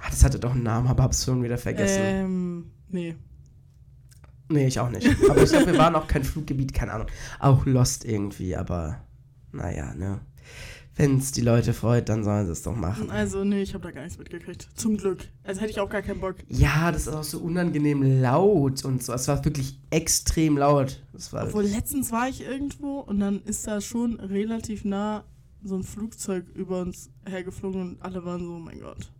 Ah, 0.00 0.10
das 0.10 0.24
hatte 0.24 0.40
doch 0.40 0.54
einen 0.56 0.64
Namen, 0.64 0.88
aber 0.88 1.04
hab's 1.04 1.24
schon 1.24 1.40
wieder 1.44 1.56
vergessen. 1.56 2.02
Ähm, 2.02 2.70
nee. 2.88 3.14
Nee, 4.50 4.66
ich 4.66 4.80
auch 4.80 4.90
nicht. 4.90 5.06
Aber 5.28 5.42
ich 5.42 5.50
glaube, 5.50 5.66
wir 5.66 5.78
waren 5.78 5.94
auch 5.94 6.08
kein 6.08 6.24
Fluggebiet, 6.24 6.74
keine 6.74 6.92
Ahnung. 6.92 7.06
Auch 7.38 7.64
Lost 7.66 8.04
irgendwie, 8.04 8.56
aber 8.56 9.00
naja, 9.52 9.94
ne. 9.94 10.20
Wenn's 10.96 11.30
die 11.32 11.40
Leute 11.40 11.72
freut, 11.72 12.08
dann 12.08 12.24
sollen 12.24 12.46
sie 12.46 12.52
es 12.52 12.62
doch 12.62 12.74
machen. 12.74 13.10
Also, 13.10 13.44
nee, 13.44 13.62
ich 13.62 13.72
habe 13.74 13.84
da 13.84 13.90
gar 13.92 14.02
nichts 14.02 14.18
mitgekriegt. 14.18 14.68
Zum 14.74 14.96
Glück. 14.96 15.20
Also 15.44 15.60
hätte 15.60 15.70
ich 15.70 15.80
auch 15.80 15.88
gar 15.88 16.02
keinen 16.02 16.20
Bock. 16.20 16.34
Ja, 16.48 16.90
das 16.90 17.06
ist 17.06 17.14
auch 17.14 17.22
so 17.22 17.38
unangenehm 17.38 18.20
laut 18.20 18.84
und 18.84 19.02
so. 19.02 19.12
Es 19.12 19.28
war 19.28 19.42
wirklich 19.44 19.78
extrem 19.90 20.58
laut. 20.58 21.02
Das 21.12 21.32
war 21.32 21.46
Obwohl, 21.46 21.64
letztens 21.64 22.10
war 22.10 22.28
ich 22.28 22.44
irgendwo 22.44 22.98
und 22.98 23.20
dann 23.20 23.40
ist 23.44 23.66
da 23.66 23.80
schon 23.80 24.18
relativ 24.18 24.84
nah 24.84 25.24
so 25.62 25.76
ein 25.76 25.84
Flugzeug 25.84 26.48
über 26.54 26.80
uns 26.80 27.10
hergeflogen 27.24 27.80
und 27.80 28.02
alle 28.02 28.24
waren 28.24 28.44
so, 28.44 28.54
oh 28.56 28.58
mein 28.58 28.80
Gott. 28.80 29.12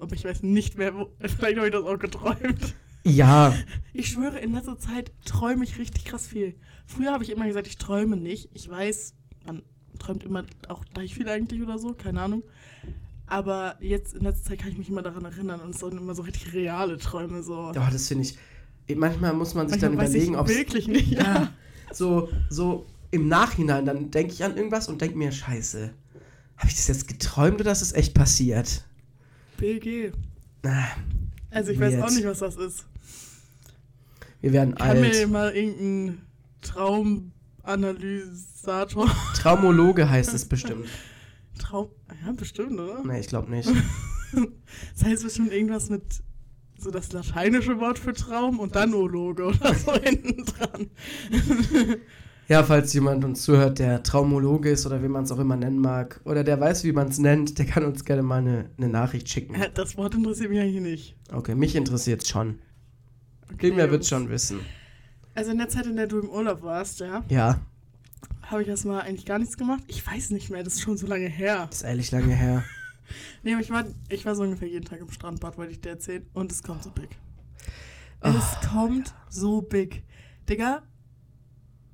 Aber 0.00 0.14
ich 0.14 0.24
weiß 0.24 0.42
nicht 0.42 0.76
mehr, 0.76 0.94
wo. 0.94 1.08
Vielleicht 1.20 1.56
habe 1.56 1.68
ich 1.68 1.72
das 1.72 1.84
auch 1.84 1.98
geträumt. 1.98 2.74
Ja, 3.04 3.54
Ich 3.92 4.08
schwöre, 4.08 4.38
in 4.38 4.52
letzter 4.54 4.78
Zeit 4.78 5.12
träume 5.24 5.64
ich 5.64 5.78
richtig 5.78 6.04
krass 6.04 6.26
viel. 6.26 6.54
Früher 6.86 7.12
habe 7.12 7.24
ich 7.24 7.30
immer 7.30 7.46
gesagt, 7.46 7.66
ich 7.66 7.78
träume 7.78 8.16
nicht. 8.16 8.50
Ich 8.54 8.68
weiß, 8.68 9.14
man 9.46 9.62
träumt 9.98 10.24
immer 10.24 10.44
auch 10.68 10.84
gleich 10.92 11.14
viel 11.14 11.28
eigentlich 11.28 11.62
oder 11.62 11.78
so, 11.78 11.94
keine 11.94 12.20
Ahnung. 12.20 12.42
Aber 13.26 13.76
jetzt 13.80 14.14
in 14.14 14.22
letzter 14.24 14.50
Zeit 14.50 14.58
kann 14.60 14.70
ich 14.70 14.78
mich 14.78 14.88
immer 14.88 15.02
daran 15.02 15.24
erinnern 15.24 15.60
und 15.60 15.70
es 15.74 15.80
sind 15.80 15.94
immer 15.94 16.14
so 16.14 16.22
richtig 16.22 16.52
reale 16.52 16.98
Träume 16.98 17.42
so. 17.42 17.70
oh, 17.70 17.72
das 17.72 18.08
finde 18.08 18.24
ich. 18.24 18.36
Manchmal 18.96 19.32
muss 19.32 19.54
man 19.54 19.68
sich 19.68 19.80
Manchmal 19.80 19.90
dann 19.90 19.98
weiß 19.98 20.10
überlegen, 20.14 20.36
ob 20.36 20.48
wirklich 20.48 20.86
nicht. 20.88 21.12
Ja, 21.12 21.52
so, 21.92 22.28
so 22.50 22.84
im 23.10 23.28
Nachhinein, 23.28 23.86
dann 23.86 24.10
denke 24.10 24.32
ich 24.32 24.44
an 24.44 24.56
irgendwas 24.56 24.88
und 24.88 25.00
denke 25.00 25.16
mir, 25.16 25.32
scheiße, 25.32 25.90
habe 26.56 26.68
ich 26.68 26.74
das 26.74 26.88
jetzt 26.88 27.08
geträumt 27.08 27.60
oder 27.60 27.72
ist 27.72 27.80
das 27.82 27.92
echt 27.92 28.14
passiert? 28.14 28.84
BLG. 29.56 30.12
Ah, 30.64 30.88
Also 31.50 31.70
ich 31.72 31.80
weiß 31.80 31.94
Weird. 31.94 32.02
auch 32.04 32.10
nicht, 32.10 32.24
was 32.26 32.40
das 32.40 32.56
ist. 32.56 32.86
Wir 34.42 34.52
werden 34.52 34.74
Kann 34.74 35.00
mir 35.00 35.06
alt. 35.06 35.30
mal 35.30 35.50
irgendein 35.54 36.20
Traumanalysator. 36.60 39.08
Traumologe 39.34 40.10
heißt 40.10 40.34
es 40.34 40.44
bestimmt. 40.48 40.86
Traum. 41.58 41.88
Ja, 42.24 42.30
bestimmt, 42.32 42.78
oder? 42.78 43.02
Nee, 43.04 43.20
ich 43.20 43.28
glaube 43.28 43.50
nicht. 43.50 43.70
Das 44.94 45.04
heißt 45.04 45.24
bestimmt 45.24 45.52
irgendwas 45.52 45.90
mit 45.90 46.02
so 46.78 46.90
das 46.90 47.12
lateinische 47.12 47.78
Wort 47.80 47.98
für 47.98 48.14
Traum 48.14 48.60
und 48.60 48.74
dann 48.74 48.94
Ologe 48.94 49.44
oder 49.44 49.74
so 49.74 49.92
hinten 50.02 50.46
dran. 50.46 50.86
Ja, 52.48 52.62
falls 52.62 52.94
jemand 52.94 53.22
uns 53.26 53.42
zuhört, 53.42 53.78
der 53.78 54.02
Traumologe 54.02 54.70
ist 54.70 54.86
oder 54.86 55.02
wie 55.02 55.08
man 55.08 55.24
es 55.24 55.32
auch 55.32 55.38
immer 55.38 55.56
nennen 55.56 55.76
mag, 55.78 56.22
oder 56.24 56.44
der 56.44 56.58
weiß, 56.58 56.82
wie 56.84 56.92
man 56.92 57.08
es 57.08 57.18
nennt, 57.18 57.58
der 57.58 57.66
kann 57.66 57.84
uns 57.84 58.06
gerne 58.06 58.22
mal 58.22 58.38
eine, 58.38 58.70
eine 58.78 58.88
Nachricht 58.88 59.28
schicken. 59.28 59.54
Das 59.74 59.98
Wort 59.98 60.14
interessiert 60.14 60.48
mich 60.48 60.60
eigentlich 60.60 60.80
nicht. 60.82 61.14
Okay, 61.30 61.54
mich 61.54 61.76
interessiert 61.76 62.26
schon. 62.26 62.58
Irgendwer 63.60 63.90
wird 63.90 64.06
schon 64.06 64.28
wissen. 64.30 64.60
Also 65.34 65.50
in 65.50 65.58
der 65.58 65.68
Zeit, 65.68 65.86
in 65.86 65.96
der 65.96 66.06
du 66.06 66.20
im 66.20 66.28
Urlaub 66.28 66.62
warst, 66.62 67.00
ja, 67.00 67.24
Ja, 67.28 67.60
habe 68.42 68.62
ich 68.62 68.68
erstmal 68.68 69.02
eigentlich 69.02 69.24
gar 69.24 69.38
nichts 69.38 69.56
gemacht. 69.56 69.82
Ich 69.86 70.06
weiß 70.06 70.30
nicht 70.30 70.50
mehr, 70.50 70.62
das 70.62 70.74
ist 70.74 70.82
schon 70.82 70.96
so 70.98 71.06
lange 71.06 71.26
her. 71.28 71.68
ist 71.70 71.82
ehrlich 71.82 72.10
lange 72.10 72.34
her. 72.34 72.64
Nee, 73.42 73.52
aber 73.52 73.60
ich 73.60 73.68
war, 73.70 73.84
ich 74.08 74.24
war 74.24 74.34
so 74.34 74.42
ungefähr 74.42 74.68
jeden 74.68 74.86
Tag 74.86 75.00
im 75.00 75.10
Strandbad, 75.10 75.58
wollte 75.58 75.72
ich 75.72 75.80
dir 75.82 75.90
erzählen. 75.90 76.24
Und 76.32 76.50
es 76.50 76.62
kommt 76.62 76.82
so 76.82 76.90
big. 76.90 77.10
Ah. 78.20 78.32
Es 78.38 78.68
kommt 78.70 79.12
so 79.28 79.60
big. 79.60 80.02
Digga, 80.48 80.82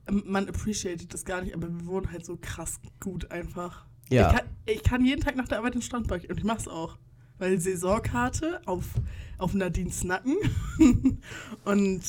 ähm, 0.06 0.22
man 0.26 0.48
appreciated 0.48 1.12
das 1.12 1.24
gar 1.24 1.42
nicht, 1.42 1.54
aber 1.54 1.68
wir 1.68 1.86
wohnen 1.86 2.12
halt 2.12 2.24
so 2.24 2.36
krass 2.40 2.78
gut 3.00 3.32
einfach. 3.32 3.84
Ja. 4.10 4.28
Ich 4.30 4.36
kann, 4.36 4.46
ich 4.66 4.82
kann 4.84 5.04
jeden 5.04 5.22
Tag 5.22 5.34
nach 5.34 5.48
der 5.48 5.58
Arbeit 5.58 5.74
ins 5.74 5.86
Strandbad 5.86 6.20
gehen 6.20 6.30
und 6.30 6.38
ich 6.38 6.44
mach's 6.44 6.68
auch. 6.68 6.98
Weil 7.38 7.60
Saisonkarte 7.60 8.60
auf, 8.66 8.84
auf 9.38 9.54
Nadines 9.54 10.04
Nacken. 10.04 10.36
und 11.64 12.02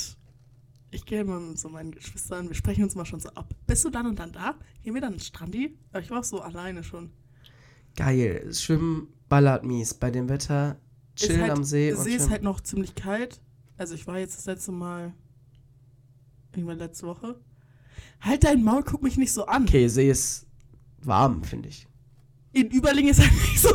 ich 0.92 1.06
gehe 1.06 1.24
mal 1.24 1.40
mit 1.40 1.60
so 1.60 1.70
meinen 1.70 1.92
Geschwistern, 1.92 2.48
wir 2.48 2.56
sprechen 2.56 2.84
uns 2.84 2.96
mal 2.96 3.06
schon 3.06 3.20
so 3.20 3.30
ab. 3.30 3.54
Bist 3.68 3.86
du 3.86 3.90
dann 3.90 4.08
und 4.08 4.18
dann 4.18 4.32
da? 4.32 4.56
Gehen 4.84 4.94
wir 4.94 5.02
dann 5.02 5.14
ins 5.14 5.28
Strandi? 5.28 5.78
Aber 5.92 6.02
ich 6.02 6.10
war 6.10 6.20
auch 6.20 6.24
so 6.24 6.42
alleine 6.42 6.84
schon. 6.84 7.12
Geil. 7.96 8.52
Schwimmen 8.54 9.08
ballert 9.28 9.64
mies. 9.64 9.94
Bei 9.94 10.10
dem 10.10 10.30
Wetter 10.30 10.78
chillen 11.16 11.42
halt, 11.42 11.52
am 11.52 11.64
See. 11.64 11.90
Der 11.90 11.98
und 11.98 12.04
See 12.04 12.10
ist 12.12 12.16
schwimmen. 12.16 12.32
halt 12.32 12.44
noch 12.44 12.62
ziemlich 12.62 12.96
kalt. 12.96 13.40
Also 13.78 13.96
ich 13.96 14.08
war 14.08 14.18
jetzt 14.18 14.38
das 14.38 14.46
letzte 14.46 14.72
Mal 14.72 15.14
irgendwann 16.54 16.80
letzte 16.80 17.08
Woche. 17.08 17.40
Halt 18.22 18.44
dein 18.44 18.64
Maul, 18.64 18.84
guck 18.84 19.04
mich 19.04 19.18
nicht 19.18 19.32
so 19.32 19.46
an. 19.46 19.64
Okay, 19.64 19.88
See 19.88 20.10
ist 20.10 20.48
warm, 21.04 21.44
finde 21.44 21.70
ich. 21.70 21.88
In 22.52 22.70
Überling 22.72 23.08
ist 23.08 23.20
halt 23.20 23.32
nicht 23.32 23.60
so. 23.60 23.70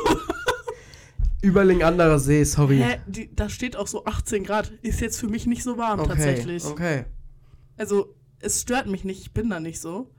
Überling 1.44 1.82
anderer 1.82 2.18
See, 2.18 2.42
sorry. 2.44 2.78
Hä, 2.78 2.98
die, 3.06 3.34
da 3.34 3.48
steht 3.48 3.76
auch 3.76 3.86
so 3.86 4.04
18 4.06 4.44
Grad. 4.44 4.72
Ist 4.82 5.00
jetzt 5.00 5.20
für 5.20 5.28
mich 5.28 5.46
nicht 5.46 5.62
so 5.62 5.76
warm 5.76 6.00
okay, 6.00 6.08
tatsächlich. 6.08 6.64
Okay. 6.64 7.04
Also 7.76 8.14
es 8.40 8.62
stört 8.62 8.86
mich 8.86 9.04
nicht, 9.04 9.20
ich 9.20 9.32
bin 9.32 9.50
da 9.50 9.60
nicht 9.60 9.80
so. 9.80 10.10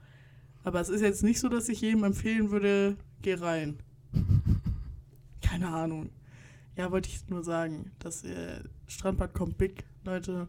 Aber 0.63 0.79
es 0.81 0.89
ist 0.89 1.01
jetzt 1.01 1.23
nicht 1.23 1.39
so, 1.39 1.49
dass 1.49 1.67
ich 1.69 1.81
jedem 1.81 2.03
empfehlen 2.03 2.51
würde, 2.51 2.97
geh 3.21 3.35
rein. 3.35 3.79
Keine 5.41 5.69
Ahnung. 5.69 6.09
Ja, 6.75 6.91
wollte 6.91 7.09
ich 7.09 7.27
nur 7.29 7.43
sagen, 7.43 7.91
dass 7.99 8.23
äh, 8.23 8.59
Strandbad 8.87 9.33
kommt 9.33 9.57
big, 9.57 9.83
Leute. 10.03 10.47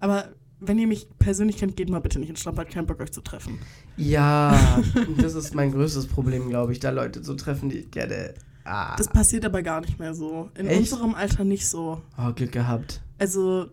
Aber 0.00 0.30
wenn 0.60 0.78
ihr 0.78 0.86
mich 0.86 1.08
persönlich 1.18 1.58
kennt, 1.58 1.76
geht 1.76 1.90
mal 1.90 2.00
bitte 2.00 2.18
nicht 2.18 2.30
ins 2.30 2.40
Strandbad, 2.40 2.70
kein 2.70 2.86
Bock 2.86 3.00
euch 3.00 3.12
zu 3.12 3.20
treffen. 3.20 3.58
Ja, 3.96 4.82
das 5.18 5.34
ist 5.34 5.54
mein 5.54 5.72
größtes 5.72 6.06
Problem, 6.06 6.48
glaube 6.48 6.72
ich, 6.72 6.80
da 6.80 6.90
Leute 6.90 7.20
zu 7.22 7.34
treffen, 7.34 7.68
die 7.68 7.78
ich 7.78 7.90
gerne. 7.90 8.34
Ah. 8.66 8.96
Das 8.96 9.08
passiert 9.08 9.44
aber 9.44 9.62
gar 9.62 9.80
nicht 9.80 9.98
mehr 9.98 10.12
so. 10.14 10.50
In 10.54 10.66
Echt? 10.66 10.92
unserem 10.92 11.14
Alter 11.14 11.44
nicht 11.44 11.66
so. 11.66 12.02
oh, 12.18 12.32
Glück 12.32 12.52
gehabt. 12.52 13.00
Also, 13.18 13.68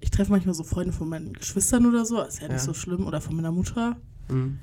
ich 0.00 0.10
treffe 0.10 0.30
manchmal 0.30 0.54
so 0.54 0.62
Freunde 0.64 0.92
von 0.92 1.08
meinen 1.08 1.32
Geschwistern 1.32 1.86
oder 1.86 2.04
so, 2.04 2.20
ist 2.22 2.40
ja, 2.40 2.46
Ja. 2.48 2.52
nicht 2.54 2.62
so 2.62 2.74
schlimm, 2.74 3.06
oder 3.06 3.20
von 3.20 3.34
meiner 3.36 3.52
Mutter. 3.52 3.96
Hm. 4.28 4.58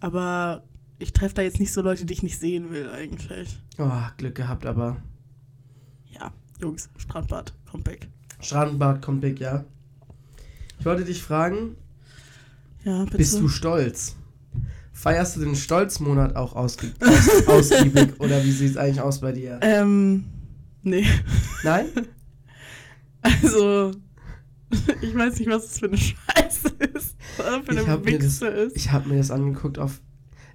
Aber 0.00 0.62
ich 0.98 1.12
treffe 1.14 1.34
da 1.34 1.42
jetzt 1.42 1.58
nicht 1.60 1.72
so 1.72 1.80
Leute, 1.80 2.04
die 2.04 2.12
ich 2.12 2.22
nicht 2.22 2.38
sehen 2.38 2.70
will, 2.70 2.90
eigentlich. 2.90 3.58
Oh, 3.78 3.90
Glück 4.18 4.34
gehabt, 4.34 4.66
aber. 4.66 4.98
Ja, 6.10 6.30
Jungs, 6.60 6.90
Strandbad, 6.98 7.54
kommt 7.70 7.84
back. 7.84 8.08
Strandbad 8.40 9.00
kommt 9.02 9.22
big, 9.22 9.40
ja. 9.40 9.64
Ich 10.78 10.84
wollte 10.84 11.04
dich 11.04 11.22
fragen, 11.22 11.74
Ja, 12.84 13.04
bitte. 13.04 13.16
bist 13.16 13.40
du 13.40 13.48
stolz? 13.48 14.14
Feierst 14.96 15.36
du 15.36 15.40
den 15.40 15.54
Stolzmonat 15.54 16.36
auch 16.36 16.56
ausgie 16.56 16.90
aus 17.00 17.46
ausgiebig 17.72 18.18
oder 18.18 18.42
wie 18.42 18.50
sieht 18.50 18.70
es 18.70 18.76
eigentlich 18.78 19.02
aus 19.02 19.20
bei 19.20 19.30
dir? 19.30 19.60
Ähm, 19.60 20.24
nee. 20.82 21.06
Nein? 21.62 21.86
Also, 23.22 23.90
ich 25.02 25.16
weiß 25.16 25.40
nicht, 25.40 25.50
was 25.50 25.66
das 25.66 25.78
für 25.80 25.86
eine 25.86 25.96
Scheiße 25.96 26.68
ist. 26.94 27.16
Oder 27.40 27.60
für 27.64 27.72
eine 27.72 28.06
Wichse 28.06 28.46
ist. 28.46 28.76
Ich 28.76 28.92
habe 28.92 29.08
mir 29.08 29.16
das 29.16 29.32
angeguckt 29.32 29.80
auf. 29.80 30.00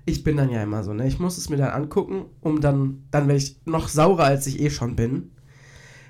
Ich 0.05 0.24
bin 0.24 0.38
dann 0.38 0.50
ja 0.50 0.63
immer 0.63 0.81
so, 0.86 0.93
ne? 0.93 1.05
Ich 1.05 1.19
muss 1.19 1.38
es 1.38 1.50
mir 1.50 1.57
dann 1.57 1.71
angucken, 1.71 2.27
um 2.39 2.62
dann. 2.62 3.03
Dann 3.12 3.27
werde 3.27 3.39
ich 3.39 3.60
noch 3.65 3.89
saurer, 3.89 4.24
als 4.24 4.48
ich 4.48 4.62
eh 4.62 4.69
schon 4.69 4.95
bin. 4.95 5.31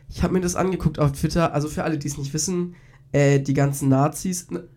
Ich 0.08 0.22
habe 0.22 0.34
mir 0.34 0.42
das 0.42 0.56
angeguckt 0.56 1.00
auf 1.00 1.14
Twitter. 1.14 1.52
Also 1.54 1.68
für 1.68 1.84
alle, 1.84 1.98
die 1.98 2.08
es 2.08 2.20
nicht 2.20 2.32
wissen, 2.32 2.76
äh, 3.12 3.40
die 3.40 3.56
ganzen 3.56 3.90
Nazis. 3.90 4.52
Ne, 4.52 4.68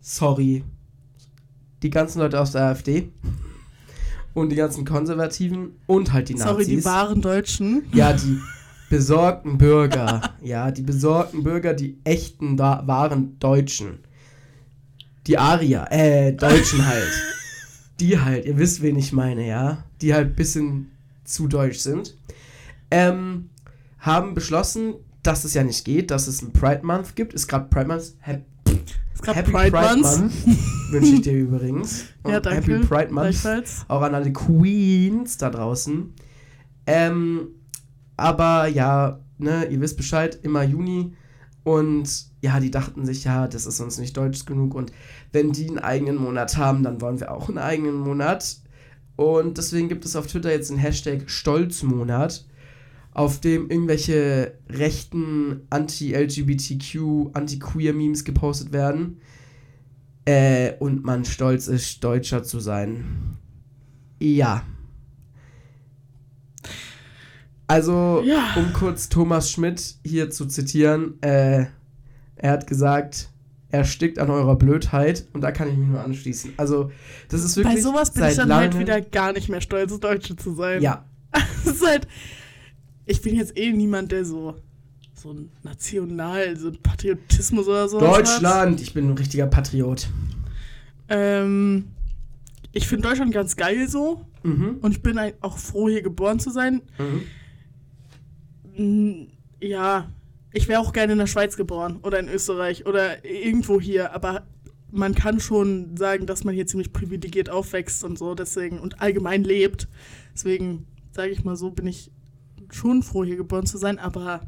sorry. 0.00 0.62
Die 1.84 1.90
ganzen 1.90 2.20
Leute 2.20 2.40
aus 2.40 2.52
der 2.52 2.62
AfD. 2.62 3.10
Und 4.32 4.48
die 4.48 4.56
ganzen 4.56 4.86
Konservativen. 4.86 5.72
Und 5.86 6.14
halt 6.14 6.30
die 6.30 6.34
Nazis. 6.34 6.48
Sorry, 6.50 6.64
die 6.64 6.84
wahren 6.84 7.20
Deutschen. 7.20 7.84
Ja, 7.92 8.14
die 8.14 8.40
besorgten 8.88 9.58
Bürger. 9.58 10.34
ja, 10.42 10.70
die 10.70 10.80
besorgten 10.80 11.44
Bürger, 11.44 11.74
die 11.74 11.98
echten, 12.04 12.56
da 12.56 12.82
wahren 12.86 13.38
Deutschen. 13.38 13.98
Die 15.26 15.36
Arier, 15.36 15.86
äh, 15.90 16.32
Deutschen 16.32 16.86
halt. 16.86 17.12
Die 18.00 18.18
halt, 18.18 18.46
ihr 18.46 18.56
wisst, 18.56 18.80
wen 18.80 18.96
ich 18.96 19.12
meine, 19.12 19.46
ja. 19.46 19.84
Die 20.00 20.14
halt 20.14 20.28
ein 20.28 20.34
bisschen 20.34 20.90
zu 21.24 21.48
deutsch 21.48 21.80
sind. 21.80 22.16
Ähm, 22.90 23.50
haben 23.98 24.32
beschlossen, 24.32 24.94
dass 25.22 25.44
es 25.44 25.52
ja 25.52 25.62
nicht 25.62 25.84
geht, 25.84 26.10
dass 26.10 26.28
es 26.28 26.42
einen 26.42 26.54
Pride 26.54 26.84
Month 26.84 27.14
gibt. 27.14 27.34
Ist 27.34 27.46
gerade 27.46 27.68
Pride 27.68 27.88
Month. 27.88 28.14
Es 29.14 29.22
gab 29.22 29.36
Happy 29.36 29.52
Pride, 29.52 29.72
Month. 29.72 30.32
Wünsche 30.90 31.14
ich 31.14 31.22
dir 31.22 31.32
übrigens. 31.32 32.04
Ja, 32.26 32.40
danke. 32.40 32.74
Happy 32.74 32.86
Pride 32.86 33.12
Month 33.12 33.46
auch 33.88 34.02
an 34.02 34.14
alle 34.14 34.32
Queens 34.32 35.38
da 35.38 35.50
draußen. 35.50 36.12
Ähm, 36.86 37.48
aber 38.16 38.66
ja, 38.68 39.20
ne, 39.38 39.66
ihr 39.66 39.80
wisst 39.80 39.96
Bescheid, 39.96 40.38
immer 40.42 40.62
Juni. 40.62 41.14
Und 41.62 42.26
ja, 42.42 42.60
die 42.60 42.70
dachten 42.70 43.06
sich, 43.06 43.24
ja, 43.24 43.48
das 43.48 43.64
ist 43.64 43.80
uns 43.80 43.98
nicht 43.98 44.16
deutsch 44.16 44.44
genug. 44.44 44.74
Und 44.74 44.92
wenn 45.32 45.52
die 45.52 45.68
einen 45.68 45.78
eigenen 45.78 46.16
Monat 46.16 46.58
haben, 46.58 46.82
dann 46.82 47.00
wollen 47.00 47.20
wir 47.20 47.32
auch 47.32 47.48
einen 47.48 47.58
eigenen 47.58 47.96
Monat. 47.96 48.58
Und 49.16 49.56
deswegen 49.58 49.88
gibt 49.88 50.04
es 50.04 50.16
auf 50.16 50.26
Twitter 50.26 50.50
jetzt 50.50 50.70
den 50.70 50.76
Hashtag 50.76 51.30
Stolzmonat, 51.30 52.46
auf 53.14 53.40
dem 53.40 53.70
irgendwelche 53.70 54.58
rechten 54.68 55.62
Anti-LGBTQ, 55.70 57.30
Anti-Queer-Memes 57.32 58.24
gepostet 58.24 58.72
werden. 58.72 59.20
Äh, 60.26 60.72
und 60.80 61.04
man 61.04 61.24
stolz 61.24 61.68
ist, 61.68 62.02
Deutscher 62.02 62.42
zu 62.42 62.58
sein. 62.58 63.36
Ja. 64.20 64.64
Also, 67.66 68.22
Ja. 68.24 68.54
um 68.56 68.72
kurz 68.72 69.08
Thomas 69.08 69.50
Schmidt 69.50 69.96
hier 70.04 70.30
zu 70.30 70.46
zitieren, 70.46 71.20
äh, 71.22 71.66
er 72.36 72.50
hat 72.50 72.66
gesagt, 72.66 73.30
er 73.70 73.84
stickt 73.84 74.18
an 74.18 74.28
eurer 74.30 74.56
Blödheit 74.56 75.26
und 75.32 75.40
da 75.40 75.50
kann 75.50 75.68
ich 75.68 75.76
mich 75.76 75.88
nur 75.88 76.02
anschließen. 76.04 76.52
Also, 76.56 76.90
das 77.28 77.42
ist 77.42 77.56
wirklich 77.56 77.76
Bei 77.76 77.80
sowas 77.80 78.12
bin 78.12 78.24
ich 78.24 78.36
dann 78.36 78.54
halt 78.54 78.78
wieder 78.78 79.00
gar 79.00 79.32
nicht 79.32 79.48
mehr 79.48 79.60
stolz, 79.60 79.98
Deutsche 79.98 80.36
zu 80.36 80.54
sein. 80.54 80.82
Ja, 80.82 81.04
Das 81.64 81.74
ist 81.76 81.86
halt, 81.86 82.06
ich 83.06 83.20
bin 83.22 83.34
jetzt 83.36 83.56
eh 83.58 83.72
niemand, 83.72 84.12
der 84.12 84.24
so, 84.24 84.56
so 85.14 85.32
ein 85.32 85.50
national, 85.62 86.56
so 86.56 86.68
ein 86.68 86.78
Patriotismus 86.82 87.66
oder 87.68 87.88
so. 87.88 87.98
Deutschland, 88.00 88.80
ich 88.80 88.94
bin 88.94 89.10
ein 89.10 89.16
richtiger 89.18 89.46
Patriot. 89.46 90.08
Ähm, 91.08 91.88
ich 92.72 92.86
finde 92.88 93.08
Deutschland 93.08 93.32
ganz 93.32 93.56
geil 93.56 93.88
so 93.88 94.24
Mhm. 94.42 94.78
und 94.82 94.92
ich 94.92 95.00
bin 95.02 95.18
auch 95.40 95.56
froh, 95.58 95.88
hier 95.88 96.02
geboren 96.02 96.38
zu 96.38 96.50
sein. 96.50 96.82
Mhm. 98.76 99.28
Ja, 99.60 100.10
ich 100.52 100.68
wäre 100.68 100.80
auch 100.80 100.92
gerne 100.92 101.12
in 101.12 101.18
der 101.18 101.26
Schweiz 101.26 101.56
geboren 101.56 101.98
oder 102.02 102.18
in 102.18 102.28
Österreich 102.28 102.86
oder 102.86 103.24
irgendwo 103.24 103.80
hier, 103.80 104.12
aber 104.12 104.46
man 104.90 105.14
kann 105.14 105.40
schon 105.40 105.96
sagen, 105.96 106.26
dass 106.26 106.44
man 106.44 106.54
hier 106.54 106.66
ziemlich 106.66 106.92
privilegiert 106.92 107.50
aufwächst 107.50 108.04
und 108.04 108.18
so, 108.18 108.34
deswegen 108.34 108.78
und 108.78 109.00
allgemein 109.00 109.42
lebt. 109.44 109.88
Deswegen 110.34 110.86
sage 111.12 111.30
ich 111.32 111.42
mal 111.44 111.56
so, 111.56 111.70
bin 111.70 111.86
ich 111.86 112.10
schon 112.74 113.02
froh, 113.02 113.24
hier 113.24 113.36
geboren 113.36 113.66
zu 113.66 113.78
sein, 113.78 113.98
aber 113.98 114.40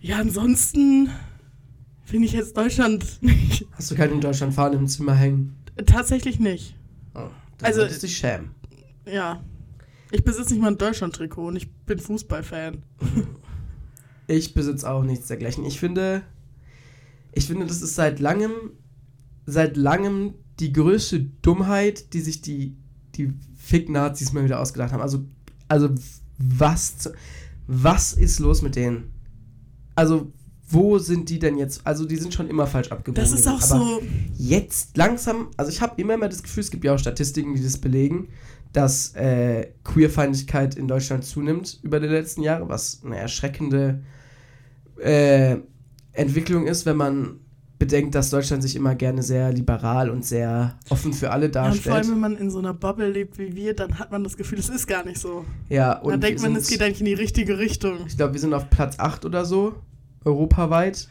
ja, 0.00 0.18
ansonsten 0.18 1.08
finde 2.04 2.26
ich 2.26 2.32
jetzt 2.32 2.56
Deutschland 2.56 3.18
nicht. 3.22 3.66
Hast 3.72 3.90
du 3.90 3.94
keinen 3.94 4.20
Deutschlandfahnen 4.20 4.78
im 4.80 4.86
Zimmer 4.86 5.14
hängen? 5.14 5.56
Tatsächlich 5.86 6.38
nicht. 6.38 6.76
Oh, 7.14 7.28
dann 7.58 7.66
Also- 7.66 7.80
solltest 7.80 8.02
dich 8.02 8.16
schämen. 8.16 8.50
Ja. 9.06 9.42
Ich 10.12 10.22
besitze 10.22 10.52
nicht 10.52 10.62
mal 10.62 10.68
ein 10.68 10.78
Deutschland-Trikot 10.78 11.48
und 11.48 11.56
ich 11.56 11.70
bin 11.86 11.98
Fußballfan. 11.98 12.82
Ich 14.28 14.54
besitze 14.54 14.90
auch 14.90 15.04
nichts 15.04 15.28
dergleichen. 15.28 15.64
Ich 15.64 15.78
finde, 15.78 16.22
ich 17.32 17.46
finde, 17.46 17.64
das 17.64 17.80
ist 17.80 17.94
seit 17.94 18.18
langem, 18.18 18.50
seit 19.46 19.76
langem 19.76 20.34
die 20.58 20.72
größte 20.72 21.20
Dummheit, 21.42 22.12
die 22.12 22.20
sich 22.20 22.40
die, 22.42 22.76
die 23.14 23.32
Fick-Nazis 23.56 24.32
mal 24.32 24.42
wieder 24.42 24.58
ausgedacht 24.58 24.90
haben. 24.92 25.00
Also, 25.00 25.24
also 25.68 25.90
was, 26.38 26.98
zu, 26.98 27.12
was 27.66 28.12
ist 28.12 28.38
los 28.38 28.62
mit 28.62 28.76
denen? 28.76 29.12
Also, 29.94 30.32
wo 30.68 30.98
sind 30.98 31.28
die 31.30 31.38
denn 31.38 31.56
jetzt? 31.56 31.86
Also, 31.86 32.04
die 32.04 32.16
sind 32.16 32.34
schon 32.34 32.48
immer 32.48 32.66
falsch 32.66 32.90
abgebogen. 32.90 33.22
Das 33.22 33.32
ist 33.32 33.46
auch 33.46 33.60
so. 33.60 34.02
Jetzt 34.36 34.96
langsam, 34.96 35.48
also 35.56 35.70
ich 35.70 35.80
habe 35.80 36.00
immer 36.00 36.16
mehr 36.16 36.28
das 36.28 36.42
Gefühl, 36.42 36.62
es 36.62 36.70
gibt 36.70 36.84
ja 36.84 36.94
auch 36.94 36.98
Statistiken, 36.98 37.54
die 37.54 37.62
das 37.62 37.78
belegen, 37.78 38.28
dass 38.72 39.14
äh, 39.14 39.68
Queerfeindlichkeit 39.84 40.74
in 40.74 40.88
Deutschland 40.88 41.24
zunimmt 41.24 41.78
über 41.82 42.00
die 42.00 42.08
letzten 42.08 42.42
Jahre, 42.42 42.68
was 42.68 43.00
eine 43.04 43.16
erschreckende 43.16 44.02
äh, 44.98 45.56
Entwicklung 46.12 46.66
ist, 46.66 46.84
wenn 46.84 46.96
man 46.96 47.40
bedenkt, 47.78 48.14
dass 48.14 48.30
Deutschland 48.30 48.62
sich 48.62 48.74
immer 48.76 48.94
gerne 48.94 49.22
sehr 49.22 49.52
liberal 49.52 50.08
und 50.10 50.24
sehr 50.24 50.78
offen 50.88 51.12
für 51.12 51.30
alle 51.30 51.42
Ja, 51.44 51.48
und 51.48 51.54
darstellt. 51.54 51.82
vor 51.84 51.94
allem, 51.94 52.10
wenn 52.10 52.20
man 52.20 52.36
in 52.36 52.50
so 52.50 52.58
einer 52.58 52.72
Bubble 52.72 53.08
lebt 53.10 53.38
wie 53.38 53.54
wir, 53.54 53.74
dann 53.74 53.98
hat 53.98 54.10
man 54.10 54.24
das 54.24 54.36
Gefühl, 54.36 54.58
es 54.58 54.68
ist 54.68 54.86
gar 54.86 55.04
nicht 55.04 55.18
so. 55.18 55.44
Ja, 55.68 55.96
dann 55.96 56.14
und 56.14 56.22
denkt 56.22 56.40
wir 56.42 56.48
man, 56.48 56.58
es 56.58 56.68
geht 56.68 56.80
eigentlich 56.82 57.00
in 57.00 57.06
die 57.06 57.14
richtige 57.14 57.58
Richtung. 57.58 57.98
Ich 58.06 58.16
glaube, 58.16 58.32
wir 58.32 58.40
sind 58.40 58.54
auf 58.54 58.70
Platz 58.70 58.98
8 58.98 59.24
oder 59.26 59.44
so, 59.44 59.74
europaweit. 60.24 61.08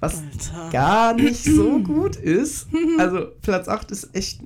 Was 0.00 0.16
Alter. 0.20 0.70
gar 0.70 1.14
nicht 1.14 1.44
so 1.44 1.78
gut 1.82 2.16
ist. 2.16 2.66
Also 2.98 3.26
Platz 3.40 3.68
8 3.68 3.90
ist 3.92 4.14
echt 4.14 4.40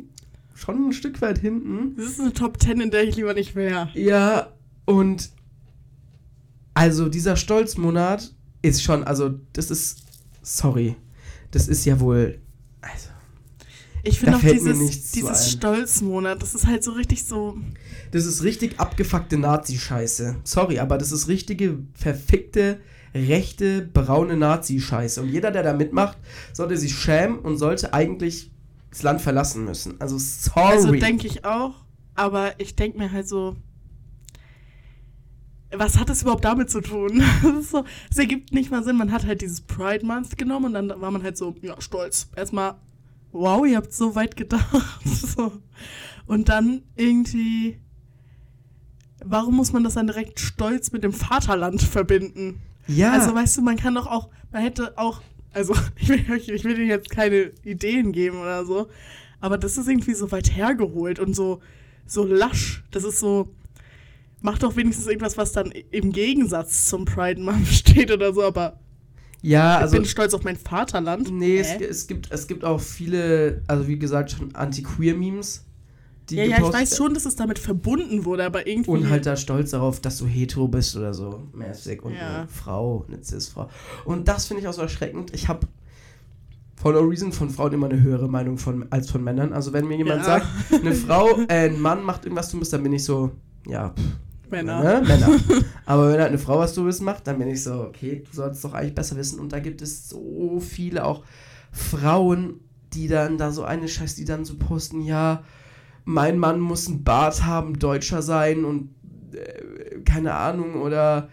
schon 0.55 0.89
ein 0.89 0.93
Stück 0.93 1.21
weit 1.23 1.39
hinten. 1.39 1.97
Das 1.97 2.07
ist 2.07 2.21
eine 2.21 2.33
Top 2.33 2.61
10, 2.63 2.81
in 2.81 2.91
der 2.91 3.05
ich 3.09 3.17
lieber 3.17 3.35
nicht 3.35 3.55
wäre. 3.57 3.89
Ja, 3.95 4.53
und 4.85 5.31
also 6.75 7.09
dieser 7.09 7.37
Stolzmonat 7.37 8.33
ist 8.63 8.83
schon, 8.83 9.03
also 9.05 9.31
das 9.55 9.71
ist, 9.71 10.03
sorry, 10.43 10.97
das 11.57 11.69
ist 11.69 11.87
ja 11.87 11.99
wohl, 12.01 12.39
also 12.83 13.09
Ich 14.03 14.21
finde 14.21 14.37
auch 14.37 14.41
dieses, 14.41 15.13
dieses. 15.13 15.53
Stolzmonat, 15.53 16.43
das 16.43 16.55
ist 16.55 16.67
halt 16.67 16.85
so 16.85 16.93
richtig 16.93 17.25
so. 17.25 17.57
das 18.11 18.27
ist 18.27 18.43
richtig 18.43 18.79
abgefuckte 18.79 19.39
Nazi-Scheiße. 19.39 20.37
Sorry, 20.45 20.79
aber 20.79 20.99
das 20.99 21.13
ist 21.13 21.29
richtige, 21.29 21.79
verfickte, 21.95 22.79
rechte, 23.15 23.89
braune 23.91 24.37
Nazi-Scheiße. 24.37 25.23
Und 25.23 25.31
jeder, 25.31 25.51
der 25.51 25.63
da 25.63 25.73
mitmacht, 25.73 26.19
sollte 26.53 26.77
sich 26.77 26.95
schämen 26.95 27.39
und 27.39 27.57
sollte 27.57 27.95
eigentlich 27.95 28.51
das 28.91 29.03
Land 29.03 29.23
verlassen 29.23 29.65
müssen. 29.65 29.99
Also 29.99 30.19
sorry. 30.19 30.73
Also 30.73 30.93
denke 30.93 31.27
ich 31.27 31.47
auch, 31.47 31.75
aber 32.15 32.61
ich 32.61 32.77
denke 32.77 32.99
mir 32.99 33.13
halt 33.13 33.27
so. 33.29 33.57
Was 35.79 35.99
hat 35.99 36.09
das 36.09 36.23
überhaupt 36.23 36.45
damit 36.45 36.71
zu 36.71 36.81
tun? 36.81 37.23
Das 37.43 37.55
ist 37.57 37.71
so, 37.71 37.85
es 38.11 38.19
ergibt 38.19 38.53
nicht 38.53 38.71
mal 38.71 38.83
Sinn. 38.83 38.97
Man 38.97 39.13
hat 39.13 39.27
halt 39.27 39.41
dieses 39.43 39.61
Pride 39.61 40.05
Month 40.05 40.37
genommen 40.39 40.67
und 40.67 40.75
dann 40.75 41.01
war 41.01 41.11
man 41.11 41.23
halt 41.23 41.37
so, 41.37 41.55
ja, 41.63 41.81
stolz. 41.81 42.29
Erstmal, 42.37 42.75
wow, 43.33 43.67
ihr 43.67 43.77
habt 43.77 43.93
so 43.93 44.15
weit 44.15 44.37
gedacht. 44.37 44.67
So. 45.05 45.53
Und 46.27 46.49
dann 46.49 46.83
irgendwie, 46.97 47.79
warum 49.25 49.57
muss 49.57 49.73
man 49.73 49.85
das 49.85 49.95
dann 49.95 50.07
direkt 50.07 50.41
stolz 50.41 50.93
mit 50.93 51.05
dem 51.05 51.13
Vaterland 51.13 51.83
verbinden? 51.83 52.61
ja, 52.87 53.13
Also 53.13 53.35
weißt 53.35 53.57
du, 53.59 53.63
man 53.63 53.77
kann 53.77 53.95
doch 53.95 54.07
auch, 54.07 54.29
man 54.53 54.63
hätte 54.63 54.97
auch, 54.97 55.21
also 55.53 55.75
ich 55.97 56.09
will, 56.09 56.25
ich 56.47 56.65
will 56.65 56.75
dir 56.77 56.87
jetzt 56.87 57.11
keine 57.11 57.53
Ideen 57.65 58.13
geben 58.13 58.41
oder 58.41 58.65
so, 58.65 58.89
aber 59.41 59.59
das 59.59 59.77
ist 59.77 59.89
irgendwie 59.89 60.15
so 60.15 60.33
weit 60.33 60.57
hergeholt 60.57 61.19
und 61.19 61.35
so, 61.35 61.61
so 62.07 62.25
lasch. 62.25 62.85
Das 62.91 63.05
ist 63.05 63.21
so, 63.21 63.49
mach 64.47 64.59
doch 64.59 64.77
wenigstens 64.77 65.07
irgendwas, 65.09 65.37
was 65.37 65.51
dann 65.53 65.73
im 65.91 66.13
Gegensatz 66.13 66.87
zum 66.87 67.05
Pride 67.05 67.41
Month 67.43 67.67
steht 67.83 68.11
oder 68.13 68.33
so, 68.33 68.43
aber 68.45 68.79
ja, 69.43 69.77
ich 69.77 69.83
also 69.83 69.97
bin 69.97 70.05
stolz 70.07 70.33
auf 70.35 70.45
mein 70.45 70.57
Vaterland. 70.57 71.31
Nee, 71.31 71.59
es, 71.59 71.81
es, 71.81 72.07
gibt, 72.07 72.31
es 72.33 72.47
gibt 72.47 72.65
auch 72.65 72.81
viele, 72.81 73.63
also 73.67 73.87
wie 73.89 73.99
gesagt, 73.99 74.31
schon 74.31 74.55
Anti-Queer-Memes. 74.55 75.65
die 76.31 76.37
ja, 76.37 76.45
ja, 76.45 76.57
ich 76.59 76.73
weiß 76.73 76.97
schon, 76.97 77.13
dass 77.13 77.27
es 77.27 77.37
damit 77.37 77.59
verbunden 77.59 78.25
wurde, 78.25 78.45
aber 78.45 78.67
irgendwie. 78.67 78.91
Und 78.93 79.11
halt 79.11 79.27
da 79.27 79.37
stolz 79.37 79.71
darauf, 79.73 80.01
dass 80.01 80.19
du 80.19 80.27
hetero 80.27 80.69
bist 80.69 80.97
oder 80.97 81.13
so, 81.13 81.43
mäßig. 81.53 82.03
Und 82.03 82.15
Ja. 82.15 82.39
eine 82.41 82.49
Frau, 82.49 83.05
eine 83.09 83.23
Cis-Frau. 83.23 83.69
Und 84.05 84.27
das 84.29 84.47
finde 84.47 84.63
ich 84.63 84.69
auch 84.69 84.73
so 84.73 84.83
erschreckend. 84.83 85.35
Ich 85.35 85.49
habe 85.49 85.67
for 86.77 86.93
no 86.93 87.01
reason 87.01 87.33
von 87.33 87.51
Frauen 87.51 87.73
immer 87.73 87.89
eine 87.91 88.01
höhere 88.01 88.29
Meinung 88.29 88.59
von, 88.59 88.87
als 88.91 89.11
von 89.11 89.23
Männern. 89.25 89.53
Also 89.53 89.73
wenn 89.73 89.87
mir 89.89 89.97
jemand 89.97 90.21
Ja. 90.21 90.25
sagt, 90.25 90.47
eine 90.73 90.95
Frau, 90.95 91.29
äh, 91.49 91.69
ein 91.69 91.81
Mann 91.81 92.03
macht 92.05 92.25
irgendwas 92.25 92.49
Dummes, 92.51 92.71
dann 92.71 92.83
bin 92.85 92.93
ich 92.93 93.03
so, 93.05 93.31
ja, 93.67 93.91
pff, 93.91 94.03
Männer. 94.51 94.83
Ne? 94.83 95.03
Männer. 95.07 95.29
Aber 95.87 96.11
wenn 96.11 96.21
halt 96.21 96.29
eine 96.29 96.39
Frau 96.39 96.59
was 96.59 96.75
Dummes 96.75 97.01
macht, 97.01 97.27
dann 97.27 97.39
bin 97.39 97.49
ich 97.49 97.63
so, 97.63 97.81
okay, 97.83 98.23
du 98.29 98.35
solltest 98.35 98.65
doch 98.65 98.75
eigentlich 98.75 98.95
besser 98.95 99.17
wissen. 99.17 99.41
Und 99.41 99.53
da 99.53 99.61
gibt 99.61 99.83
es 99.83 100.09
so 100.09 100.61
viele 100.61 101.05
auch 101.05 101.25
Frauen, 101.73 102.61
die 102.93 103.09
dann 103.09 103.39
da 103.39 103.53
so 103.53 103.65
eine 103.65 103.89
Scheiß, 103.89 104.15
die 104.15 104.25
dann 104.25 104.45
so 104.45 104.57
posten, 104.57 105.03
ja, 105.03 105.45
mein 106.05 106.39
Mann 106.39 106.61
muss 106.61 106.87
einen 106.87 107.05
Bart 107.05 107.45
haben, 107.45 107.79
Deutscher 107.79 108.23
sein 108.23 108.65
und 108.65 108.91
äh, 109.33 110.01
keine 110.05 110.35
Ahnung, 110.35 110.81
oder, 110.83 111.29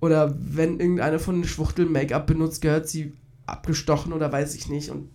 oder 0.00 0.34
wenn 0.38 0.78
irgendeine 0.78 1.18
von 1.18 1.36
den 1.36 1.44
Schwuchteln 1.44 1.90
Make-up 1.90 2.26
benutzt, 2.26 2.60
gehört 2.60 2.88
sie 2.88 3.14
abgestochen 3.46 4.12
oder 4.12 4.30
weiß 4.30 4.54
ich 4.54 4.68
nicht. 4.68 4.90
Und 4.90 5.08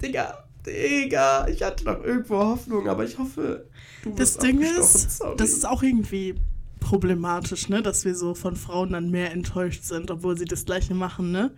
Digga, 0.00 0.44
Digga, 0.64 1.48
ich 1.48 1.62
hatte 1.62 1.84
doch 1.84 2.02
irgendwo 2.04 2.38
Hoffnung, 2.38 2.88
aber 2.88 3.04
ich 3.04 3.18
hoffe, 3.18 3.66
du 4.02 4.10
Das 4.14 4.38
Ding 4.38 4.60
ist, 4.60 5.18
Sorry. 5.18 5.36
das 5.36 5.50
ist 5.50 5.66
auch 5.66 5.82
irgendwie 5.82 6.36
problematisch, 6.80 7.68
ne, 7.68 7.82
dass 7.82 8.04
wir 8.04 8.14
so 8.14 8.34
von 8.34 8.56
Frauen 8.56 8.90
dann 8.92 9.10
mehr 9.10 9.32
enttäuscht 9.32 9.84
sind, 9.84 10.10
obwohl 10.10 10.36
sie 10.36 10.46
das 10.46 10.64
Gleiche 10.64 10.94
machen, 10.94 11.30
ne? 11.30 11.50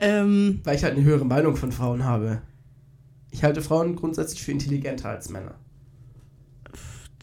Ähm, 0.00 0.60
Weil 0.64 0.76
ich 0.76 0.84
halt 0.84 0.94
eine 0.96 1.04
höhere 1.04 1.24
Meinung 1.24 1.56
von 1.56 1.72
Frauen 1.72 2.04
habe. 2.04 2.42
Ich 3.30 3.42
halte 3.44 3.62
Frauen 3.62 3.96
grundsätzlich 3.96 4.42
für 4.42 4.50
intelligenter 4.52 5.08
als 5.08 5.28
Männer. 5.30 5.54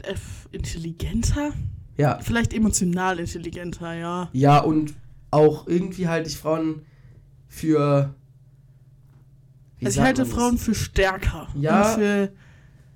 äh, 0.03 0.15
intelligenter? 0.51 1.51
Ja. 1.97 2.19
Vielleicht 2.21 2.53
emotional 2.53 3.19
intelligenter, 3.19 3.93
ja. 3.93 4.29
Ja, 4.33 4.59
und 4.59 4.93
auch 5.29 5.67
irgendwie 5.67 6.07
halte 6.07 6.29
ich 6.29 6.37
Frauen 6.37 6.81
für. 7.47 8.13
also 9.83 9.99
ich 9.99 10.05
halte 10.05 10.21
man 10.21 10.29
das? 10.29 10.39
Frauen 10.39 10.57
für 10.57 10.75
stärker. 10.75 11.47
Ja. 11.55 11.93
Und 11.93 11.99
für, 11.99 12.31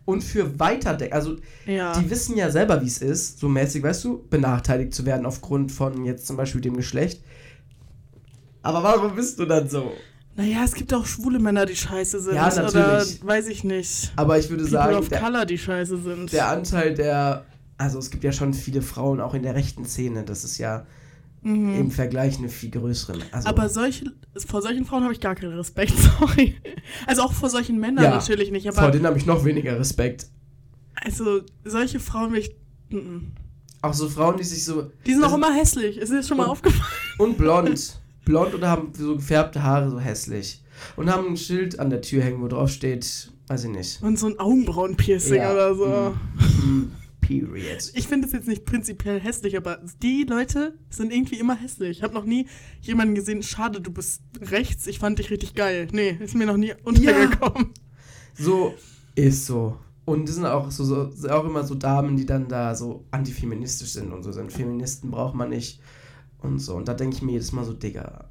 Und 0.05 0.23
für 0.23 0.59
weiterdenken. 0.59 1.13
Also, 1.13 1.37
ja. 1.65 1.99
die 1.99 2.09
wissen 2.09 2.37
ja 2.37 2.51
selber, 2.51 2.81
wie 2.81 2.87
es 2.87 2.99
ist, 2.99 3.39
so 3.39 3.49
mäßig, 3.49 3.81
weißt 3.81 4.03
du, 4.03 4.23
benachteiligt 4.29 4.93
zu 4.93 5.05
werden 5.05 5.25
aufgrund 5.25 5.71
von 5.71 6.05
jetzt 6.05 6.27
zum 6.27 6.37
Beispiel 6.37 6.61
dem 6.61 6.77
Geschlecht. 6.77 7.23
Aber 8.61 8.83
warum 8.83 9.15
bist 9.15 9.39
du 9.39 9.45
dann 9.45 9.67
so? 9.67 9.91
Naja, 10.35 10.63
es 10.65 10.73
gibt 10.73 10.93
auch 10.93 11.05
schwule 11.05 11.39
Männer, 11.39 11.65
die 11.65 11.75
scheiße 11.75 12.19
sind. 12.19 12.35
Ja, 12.35 12.51
Oder 12.51 12.63
natürlich. 12.63 13.25
weiß 13.25 13.47
ich 13.47 13.63
nicht. 13.63 14.11
Aber 14.15 14.37
ich 14.37 14.49
würde 14.49 14.63
People 14.63 14.77
sagen, 14.77 14.95
of 14.95 15.09
der, 15.09 15.21
Color, 15.21 15.45
die 15.45 15.57
scheiße 15.57 15.97
sind. 16.01 16.33
der 16.33 16.49
Anteil 16.49 16.93
der. 16.93 17.45
Also, 17.77 17.99
es 17.99 18.09
gibt 18.09 18.23
ja 18.23 18.31
schon 18.31 18.53
viele 18.53 18.81
Frauen 18.81 19.19
auch 19.19 19.33
in 19.33 19.43
der 19.43 19.55
rechten 19.55 19.85
Szene. 19.85 20.23
Das 20.23 20.43
ist 20.43 20.57
ja 20.57 20.85
mhm. 21.45 21.75
im 21.79 21.91
Vergleich 21.91 22.37
eine 22.37 22.49
viel 22.49 22.71
größere. 22.71 23.17
Also, 23.31 23.47
Aber 23.47 23.69
solche, 23.69 24.11
vor 24.47 24.61
solchen 24.61 24.85
Frauen 24.85 25.03
habe 25.03 25.13
ich 25.13 25.19
gar 25.21 25.35
keinen 25.35 25.53
Respekt, 25.53 25.93
sorry. 26.19 26.55
Also 27.07 27.21
auch 27.21 27.31
vor 27.33 27.49
solchen 27.49 27.79
Männern 27.79 28.03
Ja, 28.03 28.09
natürlich 28.11 28.51
nicht, 28.51 28.67
vor 28.67 28.77
aber 28.83 28.91
denen 28.91 29.05
habe 29.05 29.17
ich 29.17 29.25
noch 29.25 29.45
weniger 29.45 29.79
Respekt. 29.79 30.27
also 30.95 31.41
solche 31.63 31.99
Frauen 31.99 32.31
will 32.33 32.39
ich. 32.39 32.55
mhm. 32.89 33.31
Auch 33.81 33.93
so 33.93 34.09
Frauen, 34.09 34.37
die 34.37 34.43
sich 34.43 34.65
so. 34.65 34.89
Die 35.05 35.11
sind 35.13 35.21
auch 35.23 35.31
Also- 35.33 35.37
immer 35.37 35.53
hässlich. 35.53 35.97
Ist 35.97 36.11
dir 36.11 36.15
das 36.17 36.27
schon 36.27 36.37
mal 36.37 36.45
Und- 36.45 36.49
aufgefallen? 36.49 36.89
Und 37.19 37.37
blond. 37.37 37.99
blond 38.25 38.55
oder 38.55 38.67
haben 38.69 38.89
so 38.97 39.15
gefärbte 39.15 39.61
Haare, 39.61 39.91
so 39.91 39.99
hässlich. 39.99 40.63
Und 40.95 41.11
haben 41.11 41.27
ein 41.27 41.37
Schild 41.37 41.77
an 41.79 41.91
der 41.91 42.01
Tür 42.01 42.23
hängen, 42.23 42.41
wo 42.41 42.47
drauf 42.47 42.71
steht, 42.71 43.29
weiß 43.47 43.65
ich 43.65 43.69
nicht. 43.69 44.01
Und 44.01 44.17
so 44.17 44.25
ein 44.27 44.39
Augenbrauenpiercing 44.39 45.35
Ja, 45.37 45.53
oder 45.53 45.75
so. 45.75 45.85
Mm, 46.65 46.91
period. 47.27 47.91
Ich 47.93 48.07
finde 48.07 48.27
es 48.27 48.33
jetzt 48.33 48.47
nicht 48.47 48.65
prinzipiell 48.65 49.19
hässlich, 49.19 49.57
aber 49.57 49.79
die 50.01 50.23
Leute 50.23 50.77
sind 50.89 51.11
irgendwie 51.11 51.39
immer 51.39 51.55
hässlich. 51.55 51.97
Ich 51.97 52.03
habe 52.03 52.13
noch 52.13 52.25
nie 52.25 52.47
jemanden 52.81 53.15
gesehen, 53.15 53.43
schade, 53.43 53.81
du 53.81 53.91
bist 53.91 54.21
rechts, 54.41 54.87
ich 54.87 54.99
fand 54.99 55.19
dich 55.19 55.29
richtig 55.31 55.55
geil. 55.55 55.87
Nee, 55.91 56.17
ist 56.19 56.35
mir 56.35 56.45
noch 56.45 56.57
nie 56.57 56.73
untergekommen. 56.83 57.71
So 58.37 58.73
ist 59.15 59.45
so. 59.45 59.79
Und 60.05 60.27
das 60.27 60.35
sind 60.35 60.45
auch 60.45 60.69
so, 60.69 60.83
so 60.83 61.09
sind 61.09 61.31
auch 61.31 61.45
immer 61.45 61.63
so 61.63 61.73
Damen, 61.73 62.15
die 62.15 62.25
dann 62.25 62.47
da 62.47 62.75
so 62.75 63.05
antifeministisch 63.11 63.89
sind 63.89 64.11
und 64.11 64.23
so 64.23 64.31
sind. 64.31 64.53
Feministen 64.53 65.09
braucht 65.09 65.35
man 65.35 65.49
nicht 65.49 65.81
und 66.41 66.59
so. 66.59 66.75
Und 66.75 66.87
da 66.87 66.93
denke 66.93 67.15
ich 67.15 67.21
mir 67.23 67.33
jedes 67.33 67.51
Mal 67.51 67.65
so, 67.65 67.73
Digga. 67.73 68.29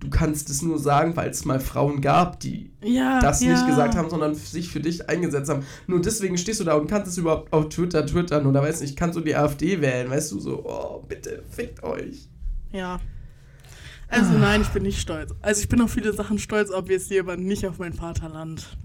Du 0.00 0.10
kannst 0.10 0.50
es 0.50 0.60
nur 0.60 0.78
sagen, 0.78 1.16
weil 1.16 1.30
es 1.30 1.44
mal 1.46 1.60
Frauen 1.60 2.00
gab, 2.02 2.38
die 2.40 2.70
Ja, 2.82 3.20
das 3.20 3.40
ja. 3.42 3.52
nicht 3.52 3.66
gesagt 3.66 3.94
haben, 3.96 4.10
sondern 4.10 4.34
sich 4.34 4.68
für 4.68 4.80
dich 4.80 5.08
eingesetzt 5.08 5.48
haben. 5.48 5.64
Nur 5.86 6.00
deswegen 6.02 6.36
stehst 6.36 6.60
du 6.60 6.64
da 6.64 6.74
und 6.74 6.88
kannst 6.88 7.10
es 7.10 7.16
überhaupt 7.16 7.52
auf 7.52 7.68
Twitter 7.70 8.04
twittern 8.04 8.44
oder 8.46 8.60
weiß 8.62 8.82
nicht, 8.82 8.96
kannst 8.96 9.16
du 9.16 9.20
die 9.22 9.34
AfD 9.34 9.80
wählen, 9.80 10.10
weißt 10.10 10.32
du, 10.32 10.40
so, 10.40 10.62
oh, 10.66 11.02
bitte, 11.08 11.42
fickt 11.50 11.82
euch. 11.82 12.28
Ja. 12.72 13.00
Also 14.08 14.34
Ah. 14.34 14.38
nein, 14.38 14.60
ich 14.60 14.68
bin 14.68 14.82
nicht 14.82 15.00
stolz. 15.00 15.32
Also 15.40 15.62
ich 15.62 15.68
bin 15.68 15.80
auf 15.80 15.90
viele 15.92 16.12
Sachen 16.12 16.38
stolz, 16.38 16.70
obviously, 16.70 17.18
aber 17.18 17.36
nicht 17.36 17.66
auf 17.66 17.78
mein 17.78 17.94
Vaterland. 17.94 18.76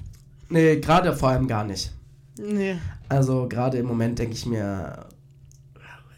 Nee, 0.48 0.78
gerade 0.80 1.14
vor 1.16 1.30
allem 1.30 1.48
gar 1.48 1.66
nicht. 1.66 1.94
Nee. 2.40 2.78
Also 3.10 3.48
gerade 3.50 3.78
im 3.78 3.86
Moment 3.88 4.18
denke 4.20 4.34
ich 4.36 4.46
mir, 4.46 5.06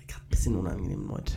gerade 0.05 0.21
ein 0.23 0.29
bisschen 0.29 0.55
unangenehm, 0.55 1.07
Leute. 1.07 1.33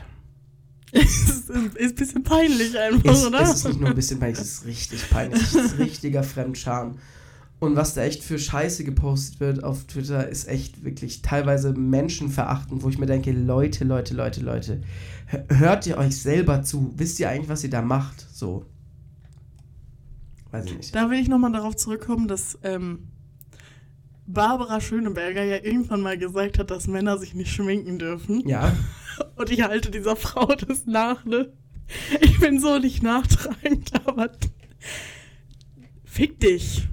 ist, 1.03 1.51
ist 1.51 1.51
ein 1.51 1.95
bisschen 1.95 2.23
peinlich 2.23 2.79
einfach, 2.79 3.13
Es, 3.13 3.27
oder? 3.27 3.41
es 3.41 3.55
ist 3.55 3.65
nicht 3.69 3.81
nur 3.81 3.89
ein 3.91 3.95
bisschen 3.95 4.19
peinlich, 4.21 4.41
es 4.41 4.53
ist 4.59 4.65
richtig 4.67 5.11
peinlich. 5.11 5.43
Es 5.43 5.55
ist 5.55 5.79
richtiger 5.79 6.23
Fremdscham. 6.23 6.99
Und 7.61 7.77
was 7.77 7.95
da 7.95 8.03
echt 8.03 8.23
für 8.23 8.39
Scheiße 8.39 8.85
gepostet 8.85 9.41
wird 9.41 9.65
auf 9.65 9.85
Twitter, 9.85 10.29
ist 10.29 10.49
echt 10.49 10.85
wirklich 10.85 11.23
teilweise 11.23 11.73
menschenverachtend, 11.73 12.83
wo 12.83 12.89
ich 12.89 12.99
mir 12.99 13.07
denke, 13.07 13.33
Leute, 13.33 13.85
Leute, 13.85 14.15
Leute, 14.15 14.41
Leute, 14.43 14.83
hö- 15.31 15.59
hört 15.59 15.87
ihr 15.87 15.97
euch 15.97 16.17
selber 16.21 16.63
zu? 16.63 16.93
Wisst 16.97 17.19
ihr 17.21 17.31
eigentlich, 17.31 17.49
was 17.49 17.65
ihr 17.65 17.71
da 17.71 17.81
macht? 17.81 18.27
So. 18.33 18.67
Weiß 20.51 20.67
ich 20.67 20.77
nicht. 20.77 20.95
Da 20.95 21.11
will 21.11 21.19
ich 21.19 21.29
nochmal 21.29 21.53
darauf 21.53 21.75
zurückkommen, 21.77 22.29
dass 22.29 22.59
ähm, 22.63 23.09
Barbara 24.27 24.81
Schöneberger 24.81 25.45
ja 25.45 25.57
irgendwann 25.63 26.01
mal 26.01 26.17
gesagt 26.19 26.59
hat, 26.59 26.71
dass 26.71 26.87
Männer 26.87 27.19
sich 27.19 27.35
nicht 27.35 27.53
schminken 27.53 27.99
dürfen. 27.99 28.47
Ja, 28.49 28.75
Und 29.37 29.51
ich 29.51 29.63
halte 29.63 29.91
dieser 29.91 30.17
Frau 30.17 30.47
das 30.47 30.87
nach, 30.87 31.25
ne? 31.25 31.53
Ich 32.21 32.41
bin 32.41 32.59
so 32.61 32.79
nicht 32.79 33.03
nachtragend, 33.03 33.93
aber 34.07 34.31
fick 36.05 36.41
dich. 36.41 36.89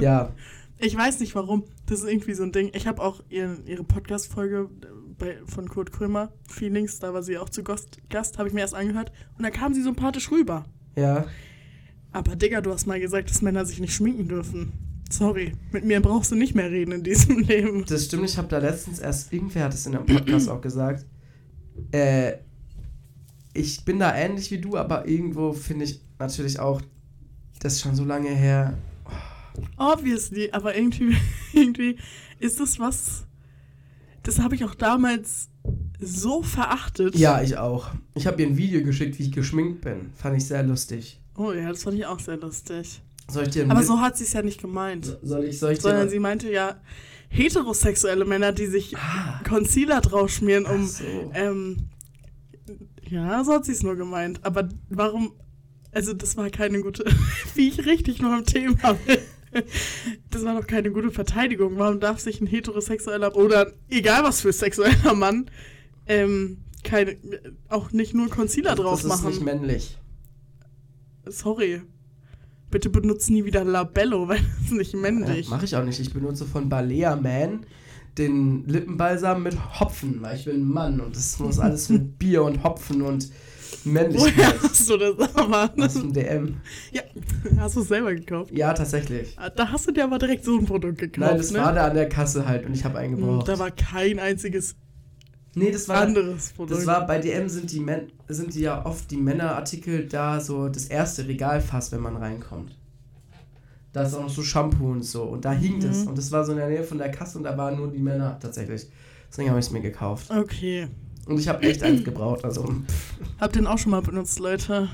ja, 0.00 0.32
Ich 0.78 0.96
weiß 0.96 1.20
nicht 1.20 1.34
warum. 1.34 1.64
Das 1.86 2.00
ist 2.00 2.08
irgendwie 2.10 2.34
so 2.34 2.42
ein 2.42 2.52
Ding. 2.52 2.70
Ich 2.74 2.86
habe 2.86 3.00
auch 3.00 3.22
ihren, 3.28 3.64
ihre 3.66 3.84
Podcast-Folge 3.84 4.68
äh, 5.20 5.34
von 5.46 5.68
Kurt 5.68 5.92
Krömer, 5.92 6.32
Feelings, 6.48 6.98
da 6.98 7.14
war 7.14 7.22
sie 7.22 7.38
auch 7.38 7.48
zu 7.48 7.62
Gast, 7.62 7.98
Gast 8.10 8.38
habe 8.38 8.48
ich 8.48 8.54
mir 8.54 8.60
erst 8.60 8.74
angehört. 8.74 9.12
Und 9.38 9.44
da 9.44 9.50
kam 9.50 9.72
sie 9.72 9.82
sympathisch 9.82 10.30
rüber. 10.30 10.64
ja. 10.96 11.26
Aber 12.12 12.36
Digga, 12.36 12.60
du 12.60 12.70
hast 12.72 12.86
mal 12.86 13.00
gesagt, 13.00 13.28
dass 13.28 13.42
Männer 13.42 13.66
sich 13.66 13.80
nicht 13.80 13.92
schminken 13.92 14.28
dürfen. 14.28 14.72
Sorry, 15.10 15.52
mit 15.70 15.84
mir 15.84 16.00
brauchst 16.00 16.32
du 16.32 16.34
nicht 16.34 16.54
mehr 16.54 16.70
reden 16.70 16.92
in 16.92 17.02
diesem 17.02 17.38
Leben. 17.40 17.84
Das 17.86 18.06
stimmt, 18.06 18.24
ich 18.24 18.36
habe 18.38 18.48
da 18.48 18.58
letztens 18.58 18.98
erst, 18.98 19.32
irgendwer 19.32 19.64
hat 19.64 19.74
es 19.74 19.86
in 19.86 19.94
einem 19.94 20.06
Podcast 20.06 20.48
auch 20.48 20.60
gesagt, 20.60 21.04
äh, 21.92 22.34
ich 23.52 23.84
bin 23.84 23.98
da 23.98 24.14
ähnlich 24.14 24.50
wie 24.50 24.58
du, 24.58 24.76
aber 24.76 25.06
irgendwo 25.06 25.52
finde 25.52 25.84
ich 25.84 26.00
natürlich 26.18 26.58
auch, 26.58 26.82
das 27.60 27.74
ist 27.74 27.82
schon 27.82 27.94
so 27.94 28.04
lange 28.04 28.30
her. 28.30 28.76
Obviously, 29.76 30.50
aber 30.52 30.76
irgendwie, 30.76 31.16
irgendwie 31.52 31.96
ist 32.40 32.60
das 32.60 32.78
was. 32.78 33.26
Das 34.22 34.38
habe 34.38 34.54
ich 34.54 34.64
auch 34.64 34.74
damals 34.74 35.50
so 36.00 36.42
verachtet. 36.42 37.14
Ja, 37.14 37.42
ich 37.42 37.56
auch. 37.56 37.90
Ich 38.14 38.26
habe 38.26 38.42
ihr 38.42 38.48
ein 38.48 38.56
Video 38.56 38.82
geschickt, 38.82 39.18
wie 39.18 39.24
ich 39.24 39.32
geschminkt 39.32 39.82
bin. 39.82 40.10
Fand 40.14 40.36
ich 40.36 40.46
sehr 40.46 40.62
lustig. 40.62 41.20
Oh 41.36 41.52
ja, 41.52 41.68
das 41.68 41.82
fand 41.82 41.96
ich 41.96 42.06
auch 42.06 42.18
sehr 42.20 42.36
lustig. 42.36 43.02
Soll 43.30 43.44
ich 43.44 43.50
dir 43.50 43.70
Aber 43.70 43.82
so 43.82 44.00
hat 44.00 44.16
sie 44.16 44.24
es 44.24 44.32
ja 44.32 44.42
nicht 44.42 44.60
gemeint. 44.60 45.18
soll 45.22 45.44
ich, 45.44 45.58
soll 45.58 45.72
ich 45.72 45.80
Sondern 45.80 46.08
sie 46.08 46.18
meinte 46.18 46.50
ja, 46.50 46.80
heterosexuelle 47.28 48.24
Männer, 48.24 48.52
die 48.52 48.66
sich 48.66 48.96
Ah, 48.96 49.40
Concealer 49.48 50.00
drauf 50.00 50.30
schmieren, 50.30 50.66
um. 50.66 50.84
ach 50.84 50.88
so. 50.88 51.30
Ähm, 51.34 51.88
ja, 53.08 53.42
so 53.44 53.52
hat 53.54 53.64
sie 53.64 53.72
es 53.72 53.82
nur 53.82 53.96
gemeint. 53.96 54.40
Aber 54.44 54.68
warum. 54.88 55.32
Also, 55.92 56.12
das 56.12 56.36
war 56.36 56.50
keine 56.50 56.80
gute. 56.80 57.04
Wie 57.54 57.68
ich 57.68 57.86
richtig 57.86 58.20
noch 58.20 58.36
im 58.36 58.44
Thema 58.44 58.94
bin. 59.06 59.18
Das 60.30 60.44
war 60.44 60.60
doch 60.60 60.66
keine 60.66 60.90
gute 60.90 61.12
Verteidigung. 61.12 61.78
Warum 61.78 62.00
darf 62.00 62.18
sich 62.18 62.40
ein 62.40 62.46
heterosexueller 62.48 63.36
oder 63.36 63.72
egal 63.88 64.24
was 64.24 64.40
für 64.40 64.52
sexueller 64.52 65.14
Mann 65.14 65.48
ähm, 66.06 66.58
keine, 66.82 67.16
auch 67.68 67.92
nicht 67.92 68.14
nur 68.14 68.28
Concealer 68.28 68.74
drauf 68.74 69.02
das 69.02 69.14
ist 69.20 69.24
nicht 69.24 69.40
machen? 69.42 69.44
männlich. 69.44 69.96
Sorry. 71.26 71.82
Bitte 72.74 72.90
benutzt 72.90 73.30
nie 73.30 73.44
wieder 73.44 73.62
Labello, 73.62 74.26
weil 74.26 74.38
das 74.40 74.64
ist 74.64 74.72
nicht 74.72 74.94
männlich. 74.96 75.46
Ja, 75.46 75.54
Mache 75.54 75.64
ich 75.64 75.76
auch 75.76 75.84
nicht. 75.84 76.00
Ich 76.00 76.12
benutze 76.12 76.44
von 76.44 76.68
Balea 76.68 77.14
Man 77.14 77.60
den 78.18 78.66
Lippenbalsam 78.66 79.44
mit 79.44 79.56
Hopfen, 79.78 80.20
weil 80.20 80.36
ich 80.36 80.44
bin 80.44 80.56
ein 80.56 80.64
Mann 80.68 80.98
und 81.00 81.14
das 81.14 81.38
muss 81.38 81.60
alles 81.60 81.88
mit 81.88 82.18
Bier 82.18 82.42
und 82.42 82.64
Hopfen 82.64 83.02
und 83.02 83.28
Woher 83.84 83.92
Männlichkeit. 84.08 84.54
hast 84.60 84.90
du 84.90 84.96
das 84.96 85.36
aber? 85.36 85.72
Aus 85.78 85.94
dem 85.94 86.12
DM. 86.12 86.56
Ja, 86.90 87.02
hast 87.58 87.76
du 87.76 87.82
es 87.82 87.88
selber 87.88 88.12
gekauft? 88.12 88.50
Ja, 88.52 88.72
tatsächlich. 88.72 89.34
Ah, 89.38 89.50
Da 89.50 89.68
hast 89.70 89.86
du 89.86 89.92
dir 89.92 90.02
aber 90.04 90.18
direkt 90.18 90.44
so 90.44 90.58
ein 90.58 90.64
Produkt 90.66 90.98
gekauft, 90.98 91.18
Nein, 91.28 91.36
das 91.38 91.52
ne? 91.52 91.58
war 91.60 91.72
da 91.72 91.86
an 91.86 91.94
der 91.94 92.08
Kasse 92.08 92.44
halt 92.48 92.66
und 92.66 92.74
ich 92.74 92.84
habe 92.84 92.98
einen 92.98 93.14
Hm, 93.16 93.20
gebraucht. 93.20 93.48
Da 93.48 93.58
war 93.60 93.70
kein 93.70 94.18
einziges 94.18 94.74
nee, 95.54 95.70
das 95.70 95.88
war 95.88 95.98
anderes 96.02 96.50
Produkt. 96.50 96.78
Das 96.80 96.86
war 96.86 97.06
bei 97.06 97.18
DM 97.18 97.48
sind 97.48 97.70
die 97.72 97.80
Men 97.80 98.10
sind 98.28 98.54
die 98.54 98.60
ja 98.60 98.84
oft 98.84 99.10
die 99.10 99.16
Männerartikel 99.16 100.06
da 100.08 100.40
so 100.40 100.68
das 100.68 100.86
erste 100.86 101.26
Regalfass, 101.28 101.92
wenn 101.92 102.00
man 102.00 102.16
reinkommt. 102.16 102.76
Da 103.92 104.02
ist 104.02 104.14
auch 104.14 104.22
noch 104.22 104.30
so 104.30 104.42
Shampoo 104.42 104.90
und 104.90 105.02
so 105.04 105.22
und 105.22 105.44
da 105.44 105.52
hing 105.52 105.78
das 105.80 106.02
Mhm. 106.02 106.08
und 106.08 106.18
das 106.18 106.32
war 106.32 106.44
so 106.44 106.52
in 106.52 106.58
der 106.58 106.68
Nähe 106.68 106.82
von 106.82 106.98
der 106.98 107.10
Kasse 107.10 107.38
und 107.38 107.44
da 107.44 107.56
waren 107.56 107.76
nur 107.76 107.90
die 107.90 107.98
Männer 108.00 108.38
tatsächlich. 108.40 108.86
Deswegen 109.30 109.50
habe 109.50 109.60
ich 109.60 109.66
es 109.66 109.70
mir 109.72 109.80
gekauft 109.82 110.30
Okay. 110.30 110.88
und 111.26 111.38
ich 111.38 111.46
habe 111.48 111.62
echt 111.62 111.82
eins 111.82 112.02
gebraucht, 112.04 112.44
also 112.44 112.74
Hab 113.40 113.52
den 113.52 113.66
auch 113.66 113.78
schon 113.78 113.90
mal 113.92 114.02
benutzt, 114.02 114.38
Leute. 114.40 114.88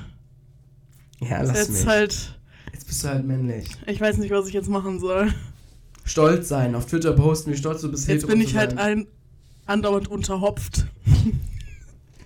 ja, 1.20 1.42
lass 1.42 1.56
jetzt 1.56 1.70
mich. 1.72 1.86
halt, 1.86 2.36
Jetzt 2.72 2.86
bist 2.86 3.02
du 3.04 3.08
halt 3.08 3.26
männlich. 3.26 3.70
ich 3.86 4.00
weiß 4.00 4.18
nicht, 4.18 4.30
was 4.32 4.46
ich 4.48 4.54
jetzt 4.54 4.68
machen 4.68 4.98
soll. 5.00 5.32
Stolz 6.04 6.48
sein, 6.48 6.74
auf 6.74 6.86
Twitter 6.86 7.12
posten, 7.12 7.52
wie 7.52 7.56
stolz 7.56 7.82
du 7.82 7.90
bist. 7.90 8.08
Jetzt 8.08 8.26
bin 8.26 8.40
ich 8.40 8.56
halt 8.56 8.78
ein, 8.78 9.06
andauernd 9.66 10.08
unterhopft. 10.08 10.86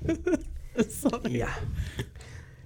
Sorry. 0.89 1.39
Ja. 1.39 1.49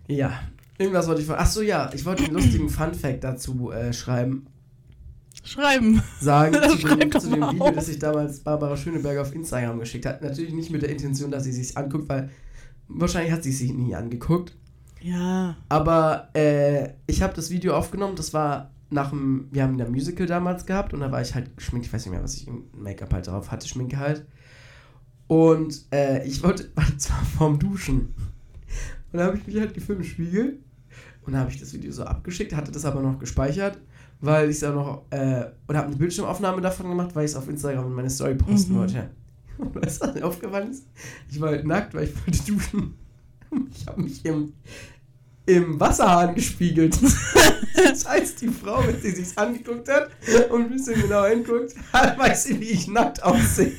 Ja. 0.07 0.41
Irgendwas 0.79 1.09
wollte 1.09 1.21
ich 1.21 1.27
von. 1.27 1.37
Achso, 1.37 1.61
ja, 1.61 1.91
ich 1.93 2.05
wollte 2.05 2.25
einen 2.25 2.35
lustigen 2.35 2.69
Fun-Fact 2.69 3.25
dazu 3.25 3.71
äh, 3.71 3.93
schreiben. 3.93 4.47
Schreiben. 5.45 6.03
sagen 6.21 6.55
zu 6.81 6.97
dem, 6.97 7.13
zu 7.13 7.31
dem 7.31 7.51
Video, 7.51 7.65
auf. 7.65 7.75
das 7.75 7.89
ich 7.89 7.99
damals 7.99 8.41
Barbara 8.41 8.77
Schöneberger 8.77 9.23
auf 9.23 9.35
Instagram 9.35 9.79
geschickt 9.79 10.07
hat. 10.07 10.23
Natürlich 10.23 10.53
nicht 10.53 10.71
mit 10.71 10.83
der 10.83 10.91
Intention, 10.91 11.31
dass 11.31 11.45
sie 11.45 11.53
sich 11.53 11.77
anguckt, 11.77 12.09
weil 12.09 12.31
wahrscheinlich 12.89 13.33
hat 13.33 13.43
sie 13.43 13.53
sich 13.53 13.73
nie 13.73 13.95
angeguckt. 13.95 14.55
Ja. 15.01 15.57
Aber 15.69 16.29
äh, 16.35 16.91
ich 17.07 17.23
habe 17.23 17.35
das 17.35 17.51
Video 17.51 17.75
aufgenommen, 17.75 18.17
das 18.17 18.35
war 18.35 18.71
nach 18.91 19.11
dem, 19.11 19.49
wir 19.51 19.63
haben 19.63 19.81
ein 19.81 19.91
Musical 19.91 20.27
damals 20.27 20.67
gehabt 20.67 20.95
und 20.95 21.01
da 21.01 21.13
war 21.13 21.21
ich 21.21 21.35
halt 21.35 21.57
geschminkt, 21.57 21.87
ich 21.87 21.93
weiß 21.93 22.07
nicht 22.07 22.13
mehr, 22.13 22.23
was 22.23 22.37
ich 22.37 22.49
im 22.49 22.65
Make-up 22.73 23.13
halt 23.13 23.27
drauf 23.27 23.51
hatte, 23.51 23.69
Schminke 23.69 23.99
halt. 23.99 24.25
Und 25.29 25.85
äh, 25.93 26.27
ich 26.27 26.43
wollte, 26.43 26.71
war 26.75 26.85
zwar 26.99 27.25
vorm 27.25 27.59
Duschen. 27.59 28.15
Und 29.13 29.19
da 29.19 29.27
habe 29.27 29.39
ich 29.39 29.47
mich 29.47 29.57
halt 29.59 29.73
gefilmt 29.75 30.03
im 30.03 30.07
Spiegel. 30.09 30.59
Und 31.25 31.35
da 31.35 31.41
habe 31.41 31.51
ich 31.51 31.61
das 31.61 31.73
Video 31.73 31.93
so 31.93 32.05
abgeschickt, 32.05 32.55
hatte 32.55 32.73
das 32.73 32.85
aber 32.85 33.01
noch 33.03 33.19
gespeichert, 33.19 33.79
weil 34.21 34.49
ich 34.51 34.57
es 34.57 34.65
auch 34.65 34.75
noch, 34.75 35.03
äh, 35.11 35.45
und 35.67 35.77
habe 35.77 35.89
eine 35.89 35.97
Bildschirmaufnahme 35.97 36.61
davon 36.63 36.89
gemacht, 36.89 37.11
weil 37.15 37.27
ich 37.27 37.31
es 37.33 37.37
auf 37.37 37.49
Instagram 37.49 37.87
in 37.87 37.93
meine 37.93 38.11
Story 38.11 38.35
posten 38.35 38.73
Mhm. 38.75 38.79
wollte. 38.79 39.11
Und 39.59 39.75
weißt 39.75 40.01
du, 40.03 40.07
was 40.07 40.15
mir 40.15 40.25
aufgefallen 40.25 40.71
ist? 40.71 40.87
Ich 41.29 41.41
war 41.41 41.49
halt 41.51 41.67
nackt, 41.67 41.93
weil 41.93 42.05
ich 42.05 42.15
wollte 42.17 42.45
duschen. 42.47 42.95
Ich 43.75 43.87
habe 43.87 44.03
mich 44.03 44.23
im, 44.27 44.53
im 45.47 45.81
Wasserhahn 45.81 46.35
gespiegelt. 46.35 46.99
Das 47.75 48.07
heißt, 48.07 48.43
die 48.43 48.49
Frau, 48.49 48.87
wenn 48.87 49.01
sie 49.01 49.11
sich 49.11 49.37
angeguckt 49.39 49.89
hat 49.89 50.11
und 50.51 50.63
ein 50.67 50.71
bisschen 50.71 51.01
genau 51.01 51.25
hinguckt, 51.25 51.75
weiß 51.93 52.45
sie, 52.45 52.61
wie 52.61 52.67
ich 52.67 52.89
nackt 52.89 53.23
aussehe. 53.23 53.73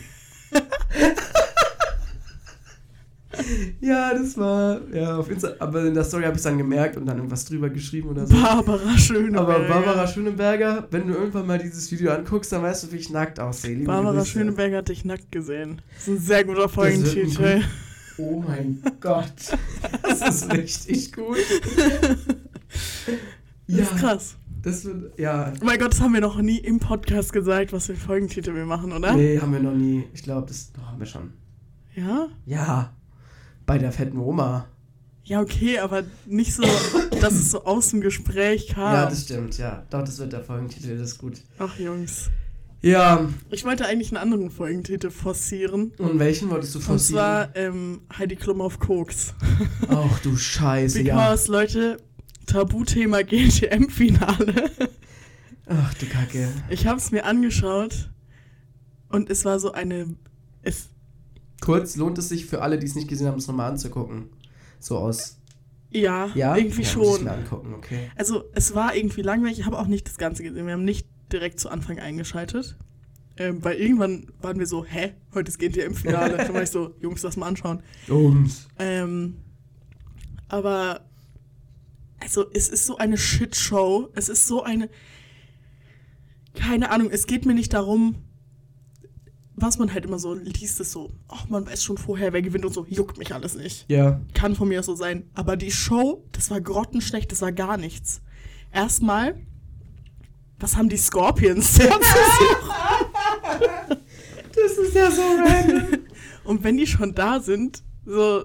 Ja, 3.79 4.13
das 4.13 4.37
war, 4.37 4.81
ja, 4.93 5.17
auf 5.17 5.29
Insta, 5.29 5.53
aber 5.59 5.85
in 5.85 5.93
der 5.93 6.03
Story 6.03 6.23
habe 6.23 6.33
ich 6.33 6.39
es 6.39 6.43
dann 6.43 6.57
gemerkt 6.57 6.97
und 6.97 7.05
dann 7.05 7.17
irgendwas 7.17 7.45
drüber 7.45 7.69
geschrieben 7.69 8.09
oder 8.09 8.25
so. 8.25 8.33
Barbara 8.33 8.97
Schöneberger. 8.97 9.55
Aber 9.55 9.59
Barbara 9.67 10.07
Schöneberger, 10.07 10.87
wenn 10.91 11.07
du 11.07 11.13
irgendwann 11.13 11.47
mal 11.47 11.59
dieses 11.59 11.91
Video 11.91 12.11
anguckst, 12.11 12.51
dann 12.51 12.63
weißt 12.63 12.83
du, 12.83 12.91
wie 12.91 12.97
ich 12.97 13.09
nackt 13.09 13.39
aussehe. 13.39 13.75
Liebe 13.75 13.85
Barbara 13.85 14.17
Grüße. 14.17 14.31
Schöneberger 14.31 14.77
hat 14.77 14.89
dich 14.89 15.05
nackt 15.05 15.31
gesehen. 15.31 15.81
Das 15.93 16.07
ist 16.07 16.07
ein 16.07 16.19
sehr 16.19 16.43
guter 16.43 16.69
Folgentitel. 16.69 17.61
Oh 18.17 18.43
mein 18.45 18.81
Gott. 18.99 19.33
Das 20.01 20.21
ist 20.21 20.51
richtig 20.51 21.13
gut. 21.13 21.37
Das 23.67 23.91
ist 23.91 23.97
krass. 23.97 24.35
Das 24.61 24.83
wird, 24.85 25.17
ja. 25.17 25.53
Oh 25.61 25.65
mein 25.65 25.79
Gott, 25.79 25.93
das 25.93 26.01
haben 26.01 26.13
wir 26.13 26.21
noch 26.21 26.37
nie 26.41 26.57
im 26.57 26.79
Podcast 26.79 27.31
gesagt, 27.31 27.71
was 27.71 27.85
für 27.85 27.95
Folgentitel 27.95 28.53
wir 28.55 28.65
machen, 28.65 28.91
oder? 28.91 29.15
Nee, 29.15 29.39
haben 29.39 29.53
wir 29.53 29.59
noch 29.61 29.73
nie. 29.73 30.05
Ich 30.13 30.23
glaube, 30.23 30.47
das 30.47 30.71
doch, 30.73 30.85
haben 30.85 30.99
wir 30.99 31.05
schon. 31.05 31.31
Ja? 31.95 32.27
Ja. 32.45 32.93
Bei 33.65 33.77
der 33.77 33.91
fetten 33.91 34.17
Oma. 34.17 34.67
Ja, 35.23 35.41
okay, 35.41 35.79
aber 35.79 36.03
nicht 36.25 36.53
so, 36.55 36.63
dass 37.21 37.33
es 37.33 37.51
so 37.51 37.63
aus 37.63 37.89
dem 37.89 38.01
Gespräch 38.01 38.67
kam. 38.67 38.93
Ja, 38.93 39.05
das 39.05 39.23
stimmt, 39.23 39.57
ja. 39.57 39.83
Doch, 39.91 40.03
das 40.03 40.17
wird 40.17 40.33
der 40.33 40.43
Folgentitel, 40.43 40.97
das 40.97 41.11
ist 41.11 41.17
gut. 41.19 41.41
Ach, 41.59 41.77
Jungs. 41.77 42.29
Ja. 42.81 43.27
Ich 43.51 43.65
wollte 43.65 43.85
eigentlich 43.85 44.09
einen 44.09 44.21
anderen 44.21 44.49
Folgentitel 44.49 45.09
forcieren. 45.11 45.91
Und 45.97 46.17
welchen 46.19 46.49
wolltest 46.49 46.75
du 46.75 46.79
Und 46.79 46.85
forcieren? 46.85 47.21
zwar 47.21 47.55
ähm, 47.55 48.01
Heidi 48.17 48.37
Klum 48.37 48.61
auf 48.61 48.79
Koks. 48.79 49.33
Ach 49.89 50.19
du 50.19 50.35
Scheiße, 50.35 51.01
ja. 51.01 51.15
Because, 51.15 51.51
Leute, 51.51 51.97
Tabuthema 52.49 53.21
GTM-Finale. 53.21 54.71
Ach 55.67 55.93
du 55.95 56.05
Kacke. 56.07 56.49
Ich 56.69 56.87
habe 56.87 56.97
es 56.97 57.11
mir 57.11 57.25
angeschaut 57.25 58.09
und 59.09 59.29
es 59.29 59.45
war 59.45 59.59
so 59.59 59.71
eine. 59.71 60.15
Es, 60.61 60.89
Kurz 61.61 61.95
lohnt 61.95 62.17
es 62.17 62.29
sich 62.29 62.45
für 62.45 62.61
alle, 62.61 62.79
die 62.79 62.87
es 62.87 62.95
nicht 62.95 63.07
gesehen 63.07 63.27
haben, 63.27 63.37
es 63.37 63.47
nochmal 63.47 63.69
anzugucken. 63.71 64.29
So 64.79 64.97
aus. 64.97 65.37
ja, 65.91 66.29
Ja? 66.35 66.55
irgendwie 66.55 66.81
ja, 66.83 66.87
schon. 66.89 67.27
angucken, 67.27 67.73
okay. 67.73 68.09
Also, 68.15 68.45
es 68.53 68.73
war 68.73 68.95
irgendwie 68.95 69.21
langweilig. 69.21 69.59
Ich 69.59 69.65
habe 69.65 69.77
auch 69.77 69.87
nicht 69.87 70.07
das 70.07 70.17
Ganze 70.17 70.41
gesehen. 70.43 70.65
Wir 70.65 70.73
haben 70.73 70.85
nicht 70.85 71.07
direkt 71.31 71.59
zu 71.59 71.69
Anfang 71.69 71.99
eingeschaltet. 71.99 72.77
Ähm, 73.37 73.63
weil 73.63 73.75
irgendwann 73.77 74.27
waren 74.41 74.59
wir 74.59 74.65
so, 74.65 74.83
hä, 74.85 75.13
heute 75.33 75.49
ist 75.49 75.59
GNTM-Finale. 75.59 76.37
Dann 76.37 76.53
war 76.53 76.63
ich 76.63 76.71
so, 76.71 76.95
Jungs, 76.99 77.21
lass 77.23 77.37
mal 77.37 77.47
anschauen. 77.47 77.81
Jungs. 78.07 78.67
Ähm, 78.79 79.35
aber, 80.49 81.01
also, 82.19 82.45
es 82.53 82.69
ist 82.69 82.85
so 82.85 82.97
eine 82.97 83.17
Shitshow. 83.17 84.09
Es 84.15 84.29
ist 84.29 84.47
so 84.47 84.63
eine. 84.63 84.89
Keine 86.55 86.91
Ahnung, 86.91 87.09
es 87.11 87.27
geht 87.27 87.45
mir 87.45 87.53
nicht 87.53 87.73
darum, 87.73 88.15
was 89.61 89.77
man 89.77 89.93
halt 89.93 90.05
immer 90.05 90.19
so 90.19 90.33
liest, 90.33 90.79
ist 90.79 90.91
so, 90.91 91.11
ach, 91.27 91.47
man 91.49 91.65
weiß 91.65 91.83
schon 91.83 91.97
vorher, 91.97 92.33
wer 92.33 92.41
gewinnt 92.41 92.65
und 92.65 92.73
so, 92.73 92.85
juckt 92.89 93.17
mich 93.17 93.33
alles 93.33 93.55
nicht. 93.55 93.85
Ja. 93.87 94.19
Kann 94.33 94.55
von 94.55 94.67
mir 94.67 94.79
aus 94.79 94.85
so 94.85 94.95
sein. 94.95 95.29
Aber 95.35 95.57
die 95.57 95.71
Show, 95.71 96.25
das 96.31 96.49
war 96.49 96.61
grottenschlecht, 96.61 97.31
das 97.31 97.41
war 97.41 97.51
gar 97.51 97.77
nichts. 97.77 98.21
Erstmal, 98.71 99.35
was 100.59 100.75
haben 100.75 100.89
die 100.89 100.97
Scorpions? 100.97 101.79
Das 104.61 104.77
ist 104.77 104.93
ja 104.93 105.09
so 105.09 105.21
random. 105.21 105.99
Und 106.43 106.63
wenn 106.63 106.75
die 106.75 106.87
schon 106.87 107.13
da 107.13 107.39
sind, 107.39 107.83
so, 108.05 108.43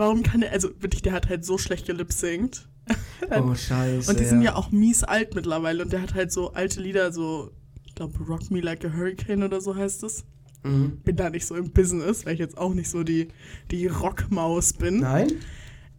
warum 0.00 0.22
kann 0.22 0.40
der, 0.40 0.52
also 0.52 0.70
wirklich, 0.80 1.02
der 1.02 1.12
hat 1.12 1.28
halt 1.28 1.44
so 1.44 1.58
schlecht 1.58 1.86
gelipsingt. 1.86 2.66
Oh, 3.30 3.54
scheiße. 3.54 4.10
Und 4.10 4.18
die 4.18 4.24
sind 4.24 4.42
ja 4.42 4.56
auch 4.56 4.72
mies 4.72 5.04
alt 5.04 5.36
mittlerweile 5.36 5.84
und 5.84 5.92
der 5.92 6.02
hat 6.02 6.14
halt 6.14 6.32
so 6.32 6.52
alte 6.54 6.80
Lieder, 6.80 7.12
so, 7.12 7.52
ich 7.86 7.94
glaube, 7.94 8.18
Rock 8.24 8.50
Me 8.50 8.60
Like 8.60 8.84
a 8.84 8.92
Hurricane 8.92 9.44
oder 9.44 9.60
so 9.60 9.76
heißt 9.76 10.02
es. 10.02 10.24
Mhm. 10.64 10.98
Bin 11.04 11.14
da 11.14 11.30
nicht 11.30 11.46
so 11.46 11.54
im 11.54 11.70
Business, 11.70 12.26
weil 12.26 12.32
ich 12.34 12.40
jetzt 12.40 12.58
auch 12.58 12.74
nicht 12.74 12.88
so 12.90 13.04
die, 13.04 13.28
die 13.70 13.86
Rockmaus 13.86 14.72
bin. 14.72 15.00
Nein? 15.00 15.30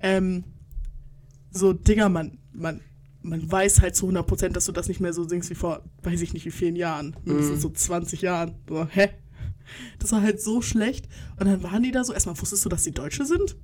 Ähm, 0.01 0.43
so, 1.51 1.71
Digga, 1.71 2.09
man, 2.09 2.39
man, 2.51 2.81
man 3.21 3.49
weiß 3.49 3.79
halt 3.81 3.95
zu 3.95 4.09
100%, 4.09 4.49
dass 4.49 4.65
du 4.65 4.73
das 4.73 4.89
nicht 4.89 4.99
mehr 4.99 5.13
so 5.13 5.25
singst 5.25 5.49
wie 5.49 5.55
vor, 5.55 5.83
weiß 6.03 6.19
ich 6.21 6.33
nicht, 6.33 6.45
wie 6.45 6.51
vielen 6.51 6.75
Jahren. 6.75 7.15
Mindestens 7.23 7.57
Mhm. 7.57 7.61
so 7.61 7.69
20 7.69 8.21
Jahren. 8.21 8.55
So, 8.67 8.85
hä? 8.89 9.11
Das 9.99 10.11
war 10.11 10.21
halt 10.21 10.41
so 10.41 10.61
schlecht. 10.61 11.07
Und 11.39 11.45
dann 11.45 11.63
waren 11.63 11.83
die 11.83 11.91
da 11.91 12.03
so, 12.03 12.11
erstmal 12.11 12.37
wusstest 12.41 12.65
du, 12.65 12.69
dass 12.69 12.83
die 12.83 12.91
Deutsche 12.91 13.25
sind? 13.25 13.55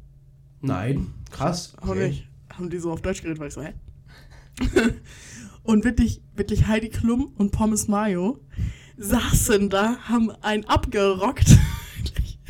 Nein. 0.61 1.13
Krass. 1.31 1.73
Auch 1.81 1.95
nicht. 1.95 2.27
Haben 2.53 2.69
die 2.69 2.79
so 2.79 2.91
auf 2.91 3.01
Deutsch 3.01 3.21
geredet, 3.21 3.39
war 3.39 3.47
ich 3.47 3.53
so, 3.53 3.61
hä? 3.61 3.73
und 5.63 5.83
wirklich, 5.83 6.21
wirklich 6.35 6.67
Heidi 6.67 6.89
Klum 6.89 7.31
und 7.37 7.51
Pommes 7.51 7.87
Mayo 7.87 8.39
saßen 8.97 9.69
da, 9.69 9.97
haben 10.07 10.31
einen 10.41 10.65
abgerockt. 10.65 11.57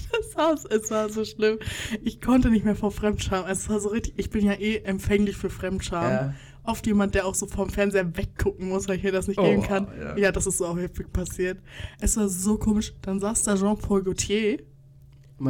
Das 0.09 0.35
war's, 0.35 0.65
es 0.65 0.89
war 0.89 1.09
so 1.09 1.25
schlimm. 1.25 1.59
Ich 2.01 2.21
konnte 2.21 2.49
nicht 2.49 2.63
mehr 2.65 2.75
vor 2.75 2.91
Fremdscham. 2.91 3.45
Es 3.45 3.69
war 3.69 3.79
so 3.79 3.89
richtig, 3.89 4.13
ich 4.17 4.29
bin 4.31 4.43
ja 4.45 4.53
eh 4.53 4.77
empfänglich 4.77 5.35
für 5.35 5.49
Fremdscham. 5.49 6.11
Ja. 6.11 6.33
Oft 6.63 6.87
jemand, 6.87 7.13
der 7.13 7.27
auch 7.27 7.35
so 7.35 7.45
vom 7.45 7.69
Fernseher 7.69 8.15
weggucken 8.17 8.69
muss, 8.69 8.87
weil 8.87 8.97
ich 8.97 9.03
mir 9.03 9.11
das 9.11 9.27
nicht 9.27 9.37
Oh, 9.39 9.43
geben 9.43 9.61
kann. 9.63 9.87
ja. 9.99 10.17
Ja. 10.17 10.31
das 10.31 10.47
ist 10.47 10.57
so 10.57 10.65
auch 10.65 10.75
häufig 10.75 11.11
passiert. 11.11 11.59
Es 11.99 12.17
war 12.17 12.29
so 12.29 12.57
komisch. 12.57 12.93
Dann 13.01 13.19
saß 13.19 13.43
da 13.43 13.55
Jean-Paul 13.57 14.03
Gaultier. 14.03 14.57
Du 15.37 15.43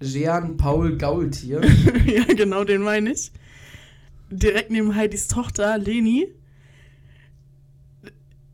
meinst 0.00 0.14
Jean-Paul 0.14 0.98
Gaultier. 0.98 1.60
ja, 2.06 2.24
genau, 2.24 2.64
den 2.64 2.82
meine 2.82 3.12
ich. 3.12 3.32
Direkt 4.30 4.70
neben 4.70 4.94
Heidis 4.94 5.28
Tochter, 5.28 5.78
Leni. 5.78 6.28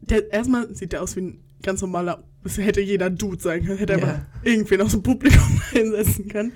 Der, 0.01 0.33
erstmal 0.33 0.75
sieht 0.75 0.93
der 0.93 1.03
aus 1.03 1.17
wie 1.17 1.21
ein 1.21 1.45
ganz 1.63 1.81
normaler, 1.81 2.23
das 2.43 2.59
hätte 2.59 2.81
jeder 2.81 3.09
Dude 3.09 3.41
sein 3.41 3.65
können, 3.65 3.79
hätte 3.79 3.93
Ja. 3.95 3.99
einfach 3.99 4.21
irgendwen 4.43 4.81
aus 4.83 4.93
dem 4.93 5.03
Publikum 5.03 5.63
einsetzen 5.75 6.29
können. 6.29 6.53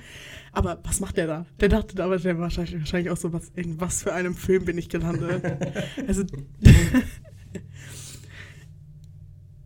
Aber 0.53 0.81
was 0.85 1.01
macht 1.01 1.17
der 1.19 1.27
da? 1.27 1.47
Der 1.61 1.69
dachte 1.69 2.03
aber, 2.03 2.19
der 2.19 2.35
war 2.37 2.45
wahrscheinlich, 2.45 2.79
wahrscheinlich 2.79 3.11
auch 3.11 3.17
so, 3.17 3.33
was, 3.33 3.51
in 3.55 3.79
was 3.81 4.03
für 4.03 4.15
einem 4.15 4.35
Film 4.35 4.65
bin 4.65 4.79
ich 4.79 4.89
gelandet. 4.89 5.43
also, 6.07 6.25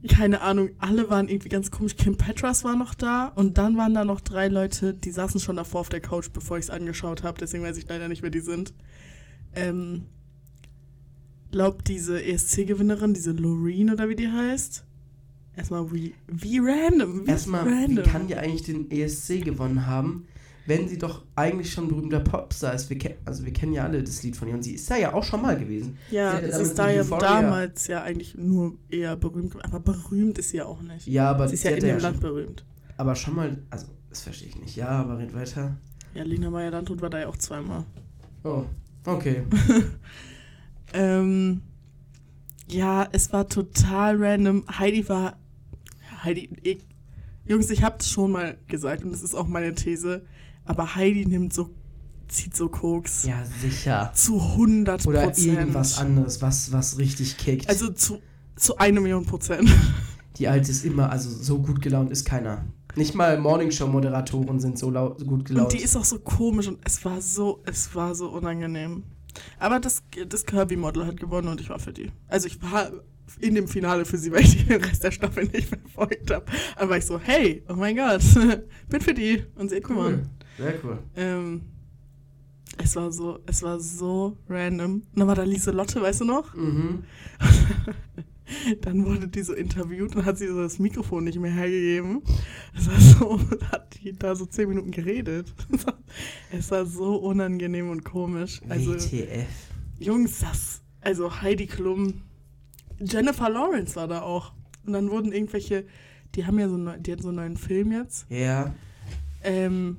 keine 0.08 0.40
Ahnung, 0.40 0.70
alle 0.78 1.10
waren 1.10 1.28
irgendwie 1.28 1.50
ganz 1.50 1.70
komisch. 1.70 1.96
Kim 1.96 2.16
Petras 2.16 2.64
war 2.64 2.74
noch 2.76 2.94
da 2.94 3.26
und 3.28 3.58
dann 3.58 3.76
waren 3.76 3.92
da 3.92 4.04
noch 4.04 4.20
drei 4.20 4.48
Leute, 4.48 4.94
die 4.94 5.10
saßen 5.10 5.40
schon 5.40 5.56
davor 5.56 5.80
auf 5.80 5.88
der 5.90 6.00
Couch, 6.00 6.30
bevor 6.32 6.56
ich 6.56 6.64
es 6.64 6.70
angeschaut 6.70 7.22
habe. 7.22 7.38
Deswegen 7.38 7.62
weiß 7.62 7.76
ich 7.76 7.86
leider 7.88 8.08
nicht, 8.08 8.22
wer 8.22 8.30
die 8.30 8.40
sind. 8.40 8.72
Ähm, 9.54 10.06
glaub, 11.50 11.84
diese 11.84 12.22
ESC-Gewinnerin, 12.22 13.12
diese 13.12 13.32
Loreen 13.32 13.90
oder 13.90 14.08
wie 14.08 14.16
die 14.16 14.28
heißt. 14.28 14.84
Erstmal, 15.56 15.92
wie, 15.92 16.14
wie 16.28 16.58
random. 16.60 17.26
Wie 17.26 17.30
Erstmal, 17.30 17.66
wie 17.66 17.72
random. 17.72 18.04
kann 18.04 18.26
die 18.26 18.36
eigentlich 18.36 18.62
den 18.62 18.90
ESC 18.90 19.44
gewonnen 19.44 19.86
haben, 19.86 20.26
wenn 20.70 20.88
sie 20.88 20.96
doch 20.96 21.24
eigentlich 21.36 21.70
schon 21.70 21.88
berühmter 21.88 22.20
Popstar 22.20 22.72
ist? 22.72 22.88
Wir 22.88 23.16
also 23.26 23.44
wir 23.44 23.52
kennen 23.52 23.74
ja 23.74 23.84
alle 23.84 24.02
das 24.02 24.22
Lied 24.22 24.36
von 24.36 24.48
ihr 24.48 24.54
und 24.54 24.62
sie 24.62 24.72
ist 24.72 24.90
da 24.90 24.96
ja 24.96 25.12
auch 25.12 25.22
schon 25.24 25.42
mal 25.42 25.58
gewesen. 25.58 25.98
ja, 26.10 26.40
Sie 26.40 26.46
es 26.46 26.58
ist 26.58 26.78
da 26.78 26.88
ja 26.88 27.02
damals 27.02 27.86
ja 27.88 28.02
eigentlich 28.02 28.34
nur 28.36 28.78
eher 28.88 29.16
berühmt, 29.16 29.62
aber 29.62 29.80
berühmt 29.80 30.38
ist 30.38 30.50
sie 30.50 30.56
ja 30.58 30.64
auch 30.64 30.80
nicht. 30.80 31.06
Ja, 31.06 31.30
aber 31.30 31.48
sie 31.48 31.54
ist 31.54 31.64
ja 31.64 31.72
in 31.72 31.80
dem 31.80 31.88
ja 31.88 31.98
Land 31.98 32.16
schon, 32.16 32.22
berühmt. 32.22 32.64
aber 32.96 33.14
schon 33.14 33.34
mal, 33.36 33.58
also 33.68 33.86
das 34.08 34.22
verstehe 34.22 34.48
ich 34.48 34.58
nicht. 34.58 34.76
Ja, 34.76 34.88
aber 34.88 35.18
red 35.18 35.34
weiter. 35.34 35.76
Ja, 36.14 36.22
Lina 36.24 36.48
Meyer-Landrut 36.48 37.02
war 37.02 37.10
da 37.10 37.18
ja 37.20 37.28
auch 37.28 37.36
zweimal. 37.36 37.84
Oh, 38.44 38.64
okay. 39.04 39.42
Ähm, 40.92 41.62
ja, 42.66 43.08
es 43.12 43.32
war 43.32 43.48
total 43.48 44.16
random. 44.22 44.64
Heidi 44.78 45.08
war. 45.08 45.38
Heidi, 46.24 46.50
ich, 46.62 46.78
Jungs, 47.46 47.70
ich 47.70 47.82
hab's 47.82 48.10
schon 48.10 48.32
mal 48.32 48.58
gesagt 48.68 49.04
und 49.04 49.12
das 49.12 49.22
ist 49.22 49.34
auch 49.34 49.46
meine 49.46 49.74
These. 49.74 50.22
Aber 50.70 50.94
Heidi 50.94 51.26
nimmt 51.26 51.52
so, 51.52 51.68
zieht 52.28 52.56
so 52.56 52.68
Koks. 52.68 53.24
Ja, 53.24 53.44
sicher. 53.60 54.12
Zu 54.14 54.40
100 54.40 55.04
Oder 55.04 55.36
irgendwas 55.36 55.98
anderes, 55.98 56.40
was, 56.40 56.70
was 56.70 56.96
richtig 56.96 57.38
kickt. 57.38 57.68
Also 57.68 57.90
zu, 57.90 58.20
zu 58.54 58.76
einer 58.76 59.00
Million 59.00 59.26
Prozent. 59.26 59.68
die 60.36 60.46
alte 60.46 60.70
ist 60.70 60.84
immer, 60.84 61.10
also 61.10 61.28
so 61.28 61.58
gut 61.58 61.82
gelaunt 61.82 62.12
ist 62.12 62.24
keiner. 62.24 62.66
Nicht 62.94 63.16
mal 63.16 63.36
Morningshow-Moderatoren 63.40 64.60
sind 64.60 64.78
so, 64.78 64.90
lau 64.90 65.16
so 65.18 65.26
gut 65.26 65.44
gelaunt. 65.44 65.72
Und 65.72 65.80
die 65.80 65.82
ist 65.82 65.96
auch 65.96 66.04
so 66.04 66.20
komisch 66.20 66.68
und 66.68 66.78
es 66.84 67.04
war 67.04 67.20
so, 67.20 67.64
es 67.66 67.92
war 67.96 68.14
so 68.14 68.28
unangenehm. 68.28 69.02
Aber 69.58 69.80
das, 69.80 70.04
das 70.28 70.46
Kirby-Model 70.46 71.04
hat 71.04 71.18
gewonnen 71.18 71.48
und 71.48 71.60
ich 71.60 71.68
war 71.68 71.80
für 71.80 71.92
die. 71.92 72.12
Also 72.28 72.46
ich 72.46 72.62
war 72.62 72.92
in 73.40 73.56
dem 73.56 73.66
Finale 73.66 74.04
für 74.04 74.18
sie, 74.18 74.30
weil 74.30 74.42
ich 74.42 74.66
den 74.68 74.84
Rest 74.84 75.02
der 75.02 75.10
Staffel 75.10 75.46
nicht 75.46 75.68
verfolgt 75.68 76.30
habe. 76.32 76.44
Aber 76.76 76.96
ich 76.96 77.06
so, 77.06 77.18
hey, 77.18 77.64
oh 77.68 77.74
mein 77.74 77.96
Gott, 77.96 78.22
bin 78.88 79.00
für 79.00 79.14
die. 79.14 79.44
Und 79.56 79.70
sie 79.70 79.76
hat 79.76 79.90
cool. 79.90 79.96
gewonnen. 79.96 80.39
Sehr 80.60 80.74
cool. 80.84 80.98
Ähm, 81.16 81.62
es 82.78 82.96
war 82.96 83.10
so, 83.10 83.40
es 83.46 83.62
war 83.62 83.80
so 83.80 84.36
random. 84.48 84.94
Und 84.94 85.18
dann 85.18 85.26
war 85.26 85.34
da 85.34 85.42
Lieselotte, 85.42 86.00
weißt 86.02 86.20
du 86.20 86.24
noch? 86.24 86.54
Mhm. 86.54 87.04
Dann 88.80 89.06
wurde 89.06 89.28
die 89.28 89.42
so 89.42 89.54
interviewt 89.54 90.16
und 90.16 90.24
hat 90.24 90.38
sie 90.38 90.48
so 90.48 90.60
das 90.60 90.78
Mikrofon 90.80 91.24
nicht 91.24 91.38
mehr 91.38 91.52
hergegeben. 91.52 92.22
Es 92.76 92.88
war 92.88 93.00
so, 93.00 93.40
hat 93.72 93.96
die 94.02 94.12
da 94.12 94.34
so 94.34 94.44
zehn 94.46 94.68
Minuten 94.68 94.90
geredet. 94.90 95.52
Es 96.52 96.72
war 96.72 96.84
so 96.84 97.14
unangenehm 97.14 97.90
und 97.90 98.04
komisch. 98.04 98.60
Also, 98.68 98.94
WTF. 98.94 99.46
Jungs, 100.00 100.40
das, 100.40 100.82
also 101.00 101.40
Heidi 101.40 101.68
Klum, 101.68 102.22
Jennifer 102.98 103.48
Lawrence 103.48 103.94
war 103.94 104.08
da 104.08 104.22
auch. 104.22 104.52
Und 104.84 104.94
dann 104.94 105.10
wurden 105.10 105.30
irgendwelche, 105.30 105.84
die 106.34 106.46
haben 106.46 106.58
ja 106.58 106.68
so, 106.68 106.76
die 106.76 107.12
hatten 107.12 107.22
so 107.22 107.28
einen 107.28 107.36
neuen 107.36 107.56
Film 107.56 107.92
jetzt. 107.92 108.26
Ja. 108.28 108.74
Ähm, 109.44 109.98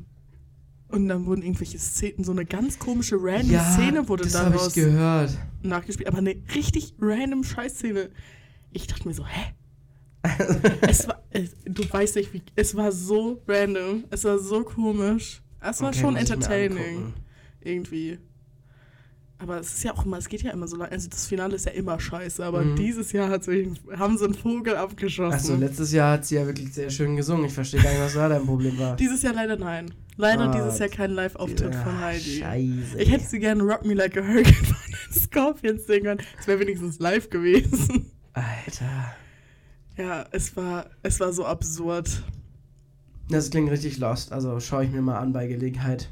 und 0.91 1.07
dann 1.07 1.25
wurden 1.25 1.41
irgendwelche 1.41 1.79
Szenen, 1.79 2.23
so 2.23 2.31
eine 2.31 2.45
ganz 2.45 2.77
komische 2.79 3.17
random 3.19 3.51
ja, 3.51 3.63
Szene 3.73 4.07
wurde 4.07 4.23
das 4.23 4.35
habe 4.35 4.49
ich 4.49 4.55
daraus 4.55 4.73
gehört. 4.73 5.37
nachgespielt. 5.63 6.07
Aber 6.07 6.19
eine 6.19 6.35
richtig 6.55 6.93
random 6.99 7.43
Scheißszene. 7.43 8.09
Ich 8.71 8.87
dachte 8.87 9.07
mir 9.07 9.13
so, 9.13 9.25
hä? 9.25 9.53
es 10.81 11.07
war, 11.07 11.23
es, 11.31 11.51
du 11.65 11.83
weißt 11.91 12.15
nicht, 12.17 12.33
wie, 12.33 12.43
es 12.55 12.75
war 12.75 12.91
so 12.91 13.41
random. 13.47 14.03
Es 14.11 14.23
war 14.23 14.37
so 14.37 14.63
komisch. 14.63 15.41
Es 15.59 15.81
war 15.81 15.89
Okay, 15.89 15.99
schon 15.99 16.15
entertaining. 16.15 17.13
Irgendwie. 17.61 18.19
Aber 19.41 19.59
es 19.59 19.73
ist 19.73 19.83
ja 19.83 19.93
auch 19.93 20.05
immer, 20.05 20.17
es 20.19 20.29
geht 20.29 20.43
ja 20.43 20.51
immer 20.51 20.67
so 20.67 20.75
lange. 20.77 20.91
Also 20.91 21.09
das 21.09 21.25
Finale 21.25 21.55
ist 21.55 21.65
ja 21.65 21.71
immer 21.71 21.99
scheiße, 21.99 22.45
aber 22.45 22.61
Mhm. 22.61 22.75
dieses 22.75 23.11
Jahr 23.11 23.29
hat 23.29 23.43
sie, 23.43 23.73
haben 23.97 24.17
sie 24.17 24.25
einen 24.25 24.35
Vogel 24.35 24.75
abgeschossen. 24.75 25.33
Achso, 25.33 25.55
letztes 25.55 25.91
Jahr 25.91 26.13
hat 26.13 26.25
sie 26.25 26.35
ja 26.35 26.45
wirklich 26.45 26.71
sehr 26.73 26.91
schön 26.91 27.15
gesungen. 27.15 27.45
Ich 27.45 27.53
verstehe 27.53 27.81
gar 27.81 27.89
nicht, 27.91 28.01
was 28.01 28.13
da 28.13 28.29
dein 28.29 28.45
Problem 28.45 28.77
war. 28.77 28.95
dieses 28.97 29.23
Jahr 29.23 29.33
leider 29.33 29.57
nein. 29.57 29.91
Leider 30.17 30.49
Ah, 30.49 30.53
dieses 30.55 30.77
Jahr 30.77 30.89
kein 30.89 31.11
Live-Auftritt 31.11 31.73
von 31.73 31.99
Heidi. 32.01 32.39
Scheiße. 32.39 32.99
Ich 33.01 33.11
hätte 33.11 33.23
sie 33.25 33.39
gerne 33.39 33.63
Rock 33.63 33.83
Me 33.85 33.95
Like 33.95 34.15
a 34.17 34.21
Hurricane 34.21 34.53
von 34.65 34.75
den 34.91 35.19
Scorpions 35.19 35.87
singen 35.87 36.03
können. 36.03 36.21
Es 36.39 36.45
wäre 36.47 36.59
wenigstens 36.59 36.99
live 36.99 37.29
gewesen. 37.31 38.11
Alter. 38.33 39.15
Ja, 39.97 40.25
es 40.31 40.55
war, 40.55 40.85
es 41.01 41.19
war 41.19 41.33
so 41.33 41.45
absurd. 41.45 42.23
Das 43.29 43.49
klingt 43.49 43.71
richtig 43.71 43.97
lost. 43.97 44.31
Also 44.31 44.59
schaue 44.59 44.85
ich 44.85 44.91
mir 44.91 45.01
mal 45.01 45.17
an 45.17 45.33
bei 45.33 45.47
Gelegenheit. 45.47 46.09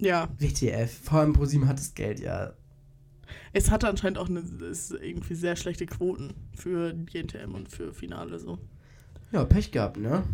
Ja, 0.00 0.28
WTF. 0.38 0.90
Vor 1.04 1.20
allem 1.20 1.32
ProSieben 1.34 1.68
hat 1.68 1.78
das 1.78 1.94
Geld, 1.94 2.20
ja. 2.20 2.52
es 3.52 3.70
hatte 3.70 3.88
anscheinend 3.88 4.18
auch 4.18 4.28
eine, 4.28 4.40
es 4.40 4.90
irgendwie 4.90 5.34
sehr 5.34 5.56
schlechte 5.56 5.86
Quoten 5.86 6.34
für 6.54 6.94
GNTM 6.94 7.54
und 7.54 7.68
für 7.68 7.92
Finale 7.92 8.38
so. 8.38 8.58
Ja, 9.32 9.44
Pech 9.44 9.70
gehabt, 9.70 9.98
ne? 9.98 10.24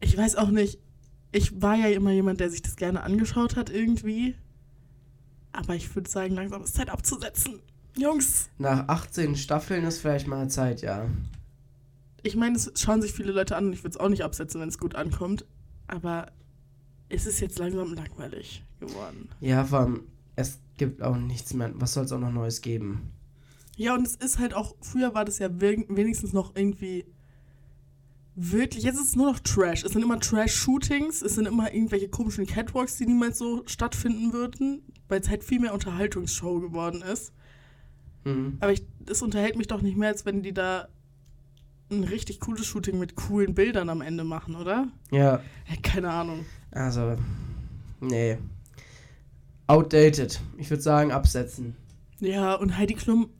Ich 0.00 0.16
weiß 0.16 0.36
auch 0.36 0.50
nicht, 0.50 0.78
ich 1.32 1.60
war 1.60 1.76
ja 1.76 1.88
immer 1.88 2.10
jemand, 2.12 2.40
der 2.40 2.50
sich 2.50 2.62
das 2.62 2.76
gerne 2.76 3.02
angeschaut 3.02 3.56
hat 3.56 3.70
irgendwie. 3.70 4.34
Aber 5.52 5.74
ich 5.74 5.94
würde 5.94 6.08
sagen, 6.08 6.34
langsam 6.34 6.62
ist 6.62 6.74
Zeit 6.74 6.90
abzusetzen. 6.90 7.60
Jungs, 7.96 8.48
Nach 8.58 8.88
18 8.88 9.34
Staffeln 9.36 9.84
ist 9.84 9.98
vielleicht 9.98 10.28
mal 10.28 10.48
Zeit, 10.48 10.80
ja. 10.80 11.06
ich 12.22 12.36
meine, 12.36 12.56
es 12.56 12.72
schauen 12.76 13.02
sich 13.02 13.12
viele 13.12 13.32
Leute 13.32 13.56
an 13.56 13.66
und 13.66 13.72
ich 13.72 13.82
würde 13.82 13.90
es 13.90 13.96
auch 13.96 14.08
nicht 14.08 14.22
absetzen, 14.22 14.60
wenn 14.60 14.68
es 14.68 14.78
gut 14.78 14.94
ankommt. 14.94 15.44
Aber 15.88 16.30
es 17.10 17.26
ist 17.26 17.40
jetzt 17.40 17.58
langsam 17.58 17.92
langweilig 17.94 18.62
geworden. 18.80 19.28
Ja, 19.40 19.64
vor 19.64 19.80
allem, 19.80 20.02
es 20.36 20.58
gibt 20.78 21.02
auch 21.02 21.16
nichts 21.16 21.52
mehr. 21.54 21.70
Was 21.74 21.94
soll 21.94 22.04
es 22.04 22.12
auch 22.12 22.18
noch 22.20 22.32
Neues 22.32 22.60
geben? 22.62 23.10
Ja, 23.76 23.94
und 23.94 24.06
es 24.06 24.16
ist 24.16 24.38
halt 24.38 24.54
auch, 24.54 24.74
früher 24.80 25.14
war 25.14 25.24
das 25.24 25.38
ja 25.38 25.48
we- 25.60 25.84
wenigstens 25.88 26.32
noch 26.32 26.54
irgendwie 26.56 27.04
wirklich, 28.36 28.84
jetzt 28.84 28.96
ist 28.96 29.08
es 29.08 29.16
nur 29.16 29.32
noch 29.32 29.40
Trash. 29.40 29.84
Es 29.84 29.92
sind 29.92 30.02
immer 30.02 30.18
Trash-Shootings, 30.20 31.22
es 31.22 31.34
sind 31.34 31.46
immer 31.46 31.72
irgendwelche 31.72 32.08
komischen 32.08 32.46
Catwalks, 32.46 32.96
die 32.96 33.06
niemals 33.06 33.38
so 33.38 33.62
stattfinden 33.66 34.32
würden, 34.32 34.82
weil 35.08 35.20
es 35.20 35.28
halt 35.28 35.44
viel 35.44 35.60
mehr 35.60 35.74
Unterhaltungsshow 35.74 36.60
geworden 36.60 37.02
ist. 37.02 37.32
Mhm. 38.24 38.56
Aber 38.60 38.72
es 39.06 39.22
unterhält 39.22 39.56
mich 39.56 39.66
doch 39.66 39.82
nicht 39.82 39.96
mehr, 39.96 40.08
als 40.08 40.24
wenn 40.26 40.42
die 40.42 40.52
da 40.54 40.88
ein 41.90 42.04
richtig 42.04 42.38
cooles 42.40 42.66
Shooting 42.66 42.98
mit 42.98 43.16
coolen 43.16 43.54
Bildern 43.54 43.88
am 43.88 44.00
Ende 44.00 44.22
machen, 44.24 44.54
oder? 44.54 44.88
Ja, 45.10 45.40
Ja, 45.68 45.76
keine 45.82 46.10
Ahnung. 46.10 46.44
Also, 46.72 47.16
nee. 48.00 48.38
Outdated. 49.66 50.40
Ich 50.58 50.70
würde 50.70 50.82
sagen, 50.82 51.12
absetzen. 51.12 51.76
Ja, 52.20 52.54
und 52.54 52.76
Heidi 52.76 52.94
Klum, 52.94 53.30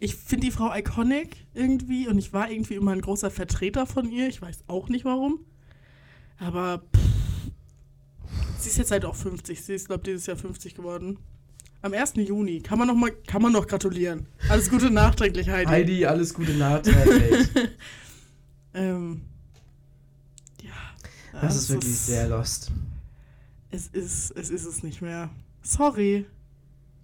ich 0.00 0.16
finde 0.16 0.46
die 0.46 0.52
Frau 0.52 0.74
iconic 0.74 1.36
irgendwie 1.54 2.08
und 2.08 2.18
ich 2.18 2.32
war 2.32 2.50
irgendwie 2.50 2.74
immer 2.74 2.92
ein 2.92 3.00
großer 3.00 3.30
Vertreter 3.30 3.86
von 3.86 4.10
ihr. 4.10 4.28
Ich 4.28 4.42
weiß 4.42 4.64
auch 4.66 4.88
nicht 4.88 5.04
warum. 5.04 5.40
Aber 6.38 6.82
pff, 6.94 7.50
sie 8.58 8.68
ist 8.70 8.78
jetzt 8.78 8.90
halt 8.90 9.04
auch 9.04 9.14
50. 9.14 9.62
Sie 9.62 9.74
ist, 9.74 9.86
glaube 9.86 10.00
ich, 10.00 10.04
dieses 10.04 10.26
Jahr 10.26 10.36
50 10.36 10.74
geworden. 10.74 11.18
Am 11.82 11.92
1. 11.92 12.14
Juni. 12.16 12.60
Kann 12.60 12.78
man 12.78 12.88
noch 12.88 12.94
mal, 12.94 13.12
kann 13.26 13.42
man 13.42 13.52
noch 13.52 13.66
gratulieren. 13.66 14.26
Alles 14.48 14.70
Gute 14.70 14.90
nachträglich, 14.90 15.48
Heidi. 15.50 15.70
Heidi, 15.70 16.06
alles 16.06 16.34
Gute 16.34 16.52
nachträglich. 16.52 17.48
Ähm. 18.76 19.22
Das 21.40 21.54
es 21.56 21.62
ist 21.62 21.70
wirklich 21.70 21.96
sehr 21.98 22.28
lost. 22.28 22.70
Es 23.70 23.88
ist, 23.88 24.30
es 24.36 24.50
ist 24.50 24.64
es 24.66 24.82
nicht 24.82 25.02
mehr. 25.02 25.30
Sorry. 25.62 26.26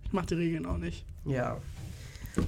Ich 0.05 0.13
mach 0.13 0.27
die 0.27 0.35
Regeln 0.35 0.67
auch 0.67 0.79
nicht. 0.79 1.05
Ja. 1.25 1.59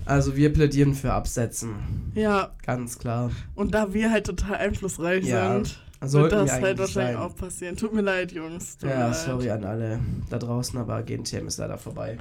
Also 0.05 0.37
wir 0.37 0.53
plädieren 0.53 0.95
für 0.95 1.13
Absetzen. 1.13 1.75
Ja, 2.15 2.53
Ganz 2.65 2.99
klar. 2.99 3.31
und 3.57 3.75
da 3.75 3.93
wir 3.93 4.11
halt 4.13 4.27
total 4.27 4.55
einflussreich 4.57 5.25
Ja, 5.27 5.55
sind, 5.55 5.79
wird 6.01 6.11
Sollten 6.11 6.37
das 6.37 6.47
wir 6.57 6.63
halt 6.63 6.79
wahrscheinlich 6.79 7.17
sein. 7.17 7.23
auch 7.23 7.35
passieren. 7.37 7.77
Tut 7.77 7.93
mir 7.93 8.01
leid, 8.03 8.33
Jungs. 8.33 8.77
Tut 8.79 8.89
Ja, 8.91 9.09
leid. 9.09 9.17
sorry 9.17 9.51
an 9.51 9.65
alle 9.65 9.99
da 10.31 10.39
draußen, 10.39 10.79
aber 10.79 11.03
GNTM 11.03 11.47
ist 11.49 11.59
leider 11.59 11.79
vorbei. 11.79 12.17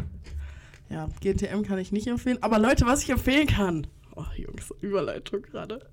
Ja, 0.90 1.08
GNTM 1.22 1.62
kann 1.64 1.78
ich 1.80 1.92
nicht 1.92 2.08
empfehlen. 2.08 2.38
Aber 2.42 2.58
Leute, 2.60 2.86
was 2.86 3.04
ich 3.04 3.10
empfehlen 3.12 3.48
kann. 3.48 3.88
Oh, 4.16 4.26
Jungs, 4.36 4.72
Überleitung 4.82 5.44
gerade. 5.44 5.88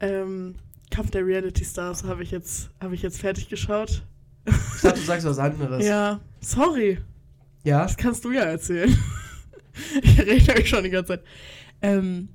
Ähm, 0.00 0.56
Kampf 0.90 1.10
der 1.10 1.26
Reality 1.26 1.64
Stars 1.64 2.04
habe 2.04 2.22
ich, 2.22 2.30
jetzt- 2.30 2.70
habe 2.80 2.94
ich 2.94 3.02
jetzt 3.02 3.18
fertig 3.20 3.48
geschaut. 3.48 4.02
Ich 4.46 4.80
dachte, 4.82 5.00
du 5.00 5.04
sagst 5.06 5.26
was 5.26 5.38
anderes. 5.38 5.84
Ja, 5.84 6.20
sorry. 6.40 6.98
Ja? 7.64 7.82
Das 7.82 7.96
kannst 7.96 8.24
du 8.24 8.30
ja 8.30 8.42
erzählen. 8.42 8.96
ich 10.02 10.18
rede 10.20 10.54
euch 10.54 10.68
schon 10.68 10.84
die 10.84 10.90
ganze 10.90 11.08
Zeit. 11.14 11.24
Ähm, 11.82 12.28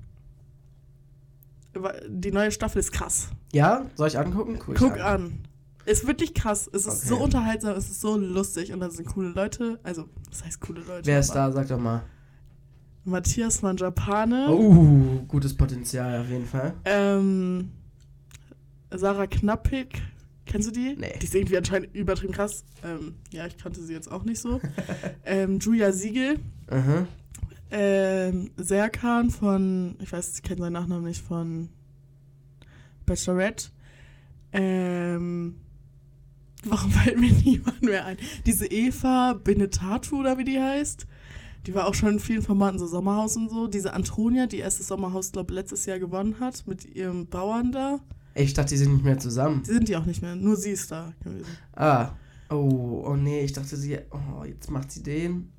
die 2.10 2.32
neue 2.32 2.52
Staffel 2.52 2.80
ist 2.80 2.92
krass. 2.92 3.30
Ja? 3.54 3.86
Soll 3.96 4.10
ich 4.10 4.18
angucken? 4.20 4.60
Cool. 4.68 4.76
Guck 4.78 4.98
ich 4.98 5.04
an. 5.04 5.40
Ist 5.86 6.06
wirklich 6.06 6.34
krass. 6.34 6.70
Es 6.72 6.86
ist 6.86 7.08
so 7.08 7.16
Okay. 7.16 7.24
unterhaltsam, 7.24 7.76
es 7.76 7.90
ist 7.90 8.02
so 8.02 8.18
lustig 8.18 8.72
und 8.74 8.82
da 8.82 8.90
sind 8.90 9.08
coole 9.08 9.30
Leute. 9.30 9.80
Also, 9.84 10.08
was 10.30 10.44
heißt 10.44 10.60
coole 10.60 10.82
Leute? 10.82 11.06
Wer 11.06 11.20
ist 11.20 11.32
da? 11.32 11.52
Sag 11.52 11.70
doch 11.70 11.80
mal. 11.80 12.04
Matthias 13.04 13.62
Manjapane. 13.64 14.48
Oh, 14.50 15.24
gutes 15.28 15.56
Potenzial 15.58 16.22
auf 16.22 16.30
jeden 16.30 16.46
Fall. 16.46 16.74
Ähm, 16.86 17.72
Sarah 18.92 19.28
Knappig. 19.28 20.02
Kennst 20.46 20.68
du 20.68 20.72
die? 20.72 20.96
Nee. 20.98 21.14
Die 21.22 21.26
ist 21.26 21.36
irgendwie 21.36 21.58
anscheinend 21.58 21.94
übertrieben 21.96 22.34
krass. 22.34 22.66
Ähm, 22.84 23.16
ja, 23.32 23.46
ich 23.48 23.58
kannte 23.58 23.82
sie 23.82 23.94
jetzt 23.94 24.12
auch 24.12 24.24
nicht 24.24 24.40
so. 24.40 24.60
ähm, 25.26 25.60
Julia 25.60 25.92
Siegel. 25.92 26.40
Aha. 26.68 27.08
Ähm, 27.70 28.52
Serkan 28.58 29.30
von, 29.30 29.96
ich 30.02 30.12
weiß, 30.12 30.36
ich 30.36 30.44
kenne 30.44 30.62
seinen 30.62 30.74
Nachnamen 30.74 31.06
nicht, 31.06 31.22
von 31.22 31.70
Bachelorette. 33.06 33.70
Ähm, 34.52 35.56
warum 36.66 36.92
fällt 36.92 37.20
mir 37.20 37.32
niemand 37.32 37.82
mehr 37.82 38.06
ein? 38.06 38.18
Diese 38.46 38.66
Eva 38.66 39.34
Benetatu 39.34 40.20
oder 40.20 40.38
wie 40.38 40.44
die 40.44 40.60
heißt. 40.60 41.08
Die 41.68 41.76
war 41.76 41.88
auch 41.88 41.94
schon 41.94 42.14
in 42.14 42.20
vielen 42.20 42.42
Formaten, 42.42 42.80
so 42.80 42.88
Sommerhaus 42.88 43.38
und 43.38 43.50
so. 43.50 43.68
Diese 43.68 43.94
Antonia, 43.94 44.48
die 44.48 44.58
erste 44.58 44.84
Sommerhaus, 44.84 45.32
glaube 45.32 45.54
letztes 45.54 45.86
Jahr 45.86 46.00
gewonnen 46.00 46.40
hat 46.40 46.66
mit 46.68 46.86
ihrem 46.96 47.28
Bauern 47.28 47.72
da. 47.72 48.00
Ich 48.36 48.54
dachte, 48.54 48.70
die 48.70 48.78
sind 48.78 48.94
nicht 48.94 49.06
mehr 49.06 49.20
zusammen. 49.20 49.64
Die 49.64 49.72
sind 49.74 49.88
die 49.88 49.96
auch 49.98 50.06
nicht 50.06 50.22
mehr, 50.22 50.36
nur 50.36 50.56
sie 50.56 50.72
ist 50.72 50.92
da 50.92 51.14
gewesen. 51.24 51.46
Ah. 51.74 52.12
Oh, 52.50 53.04
oh 53.08 53.16
nee, 53.16 53.42
ich 53.42 53.54
dachte, 53.54 53.76
sie. 53.78 53.98
Oh, 54.12 54.44
jetzt 54.44 54.70
macht 54.70 54.92
sie 54.92 55.04
den. 55.04 55.52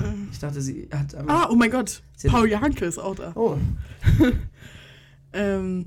Ähm, 0.00 0.28
Ich 0.32 0.38
dachte, 0.38 0.60
sie 0.62 0.88
hat 0.92 1.14
ah, 1.28 1.48
oh 1.50 1.54
mein 1.56 1.70
Gott, 1.70 2.02
Paul 2.26 2.48
Janke 2.48 2.84
ist 2.86 2.98
auch 2.98 3.14
da. 3.14 3.32
Oh, 3.34 3.56
Ähm, 5.32 5.86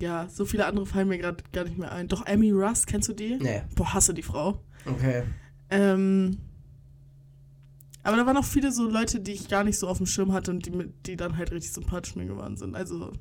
ja, 0.00 0.28
so 0.28 0.44
viele 0.44 0.66
andere 0.66 0.86
fallen 0.86 1.08
mir 1.08 1.18
gerade 1.18 1.42
gar 1.52 1.64
nicht 1.64 1.76
mehr 1.78 1.92
ein. 1.92 2.08
Doch 2.08 2.26
Amy 2.26 2.50
Russ, 2.52 2.86
kennst 2.86 3.08
du 3.08 3.12
die? 3.12 3.36
nee. 3.40 3.62
Boah, 3.74 3.92
hasse 3.94 4.14
die 4.14 4.22
Frau. 4.22 4.60
Okay. 4.86 5.24
Ähm, 5.70 6.38
aber 8.02 8.16
da 8.16 8.26
waren 8.26 8.36
auch 8.36 8.44
viele 8.44 8.72
so 8.72 8.88
Leute, 8.88 9.20
die 9.20 9.32
ich 9.32 9.48
gar 9.48 9.62
nicht 9.64 9.78
so 9.78 9.88
auf 9.88 9.98
dem 9.98 10.06
Schirm 10.06 10.32
hatte 10.32 10.52
und 10.52 10.64
die, 10.66 10.72
die 11.06 11.16
dann 11.16 11.36
halt 11.36 11.50
richtig 11.52 11.72
sympathisch 11.72 12.16
mir 12.16 12.24
geworden 12.26 12.56
sind. 12.56 12.74
Also 12.74 13.12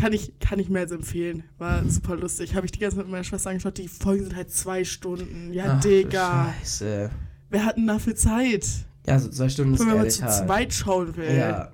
kann 0.00 0.12
ich, 0.12 0.32
kann 0.40 0.58
ich 0.58 0.68
mehr 0.68 0.82
als 0.82 0.92
empfehlen. 0.92 1.44
War 1.58 1.84
super 1.88 2.16
lustig. 2.16 2.54
Habe 2.54 2.66
ich 2.66 2.72
die 2.72 2.78
ganze 2.78 2.96
Zeit 2.96 3.04
mit 3.04 3.12
meiner 3.12 3.24
Schwester 3.24 3.50
angeschaut. 3.50 3.76
Die 3.78 3.88
Folgen 3.88 4.24
sind 4.24 4.36
halt 4.36 4.50
zwei 4.50 4.84
Stunden. 4.84 5.52
Ja, 5.52 5.76
Ach, 5.76 5.80
Digga. 5.80 6.54
Scheiße. 6.60 7.10
Wer 7.50 7.64
hat 7.64 7.76
denn 7.76 7.86
dafür 7.86 8.14
Zeit? 8.16 8.66
Ja, 9.06 9.18
so 9.18 9.28
zwei 9.28 9.48
Stunden 9.48 9.74
ist 9.74 9.80
Wenn 9.80 9.88
man 9.96 10.08
zu 10.10 10.22
hart. 10.24 10.46
zweit 10.46 10.72
schauen 10.72 11.16
will. 11.16 11.36
Ja, 11.36 11.70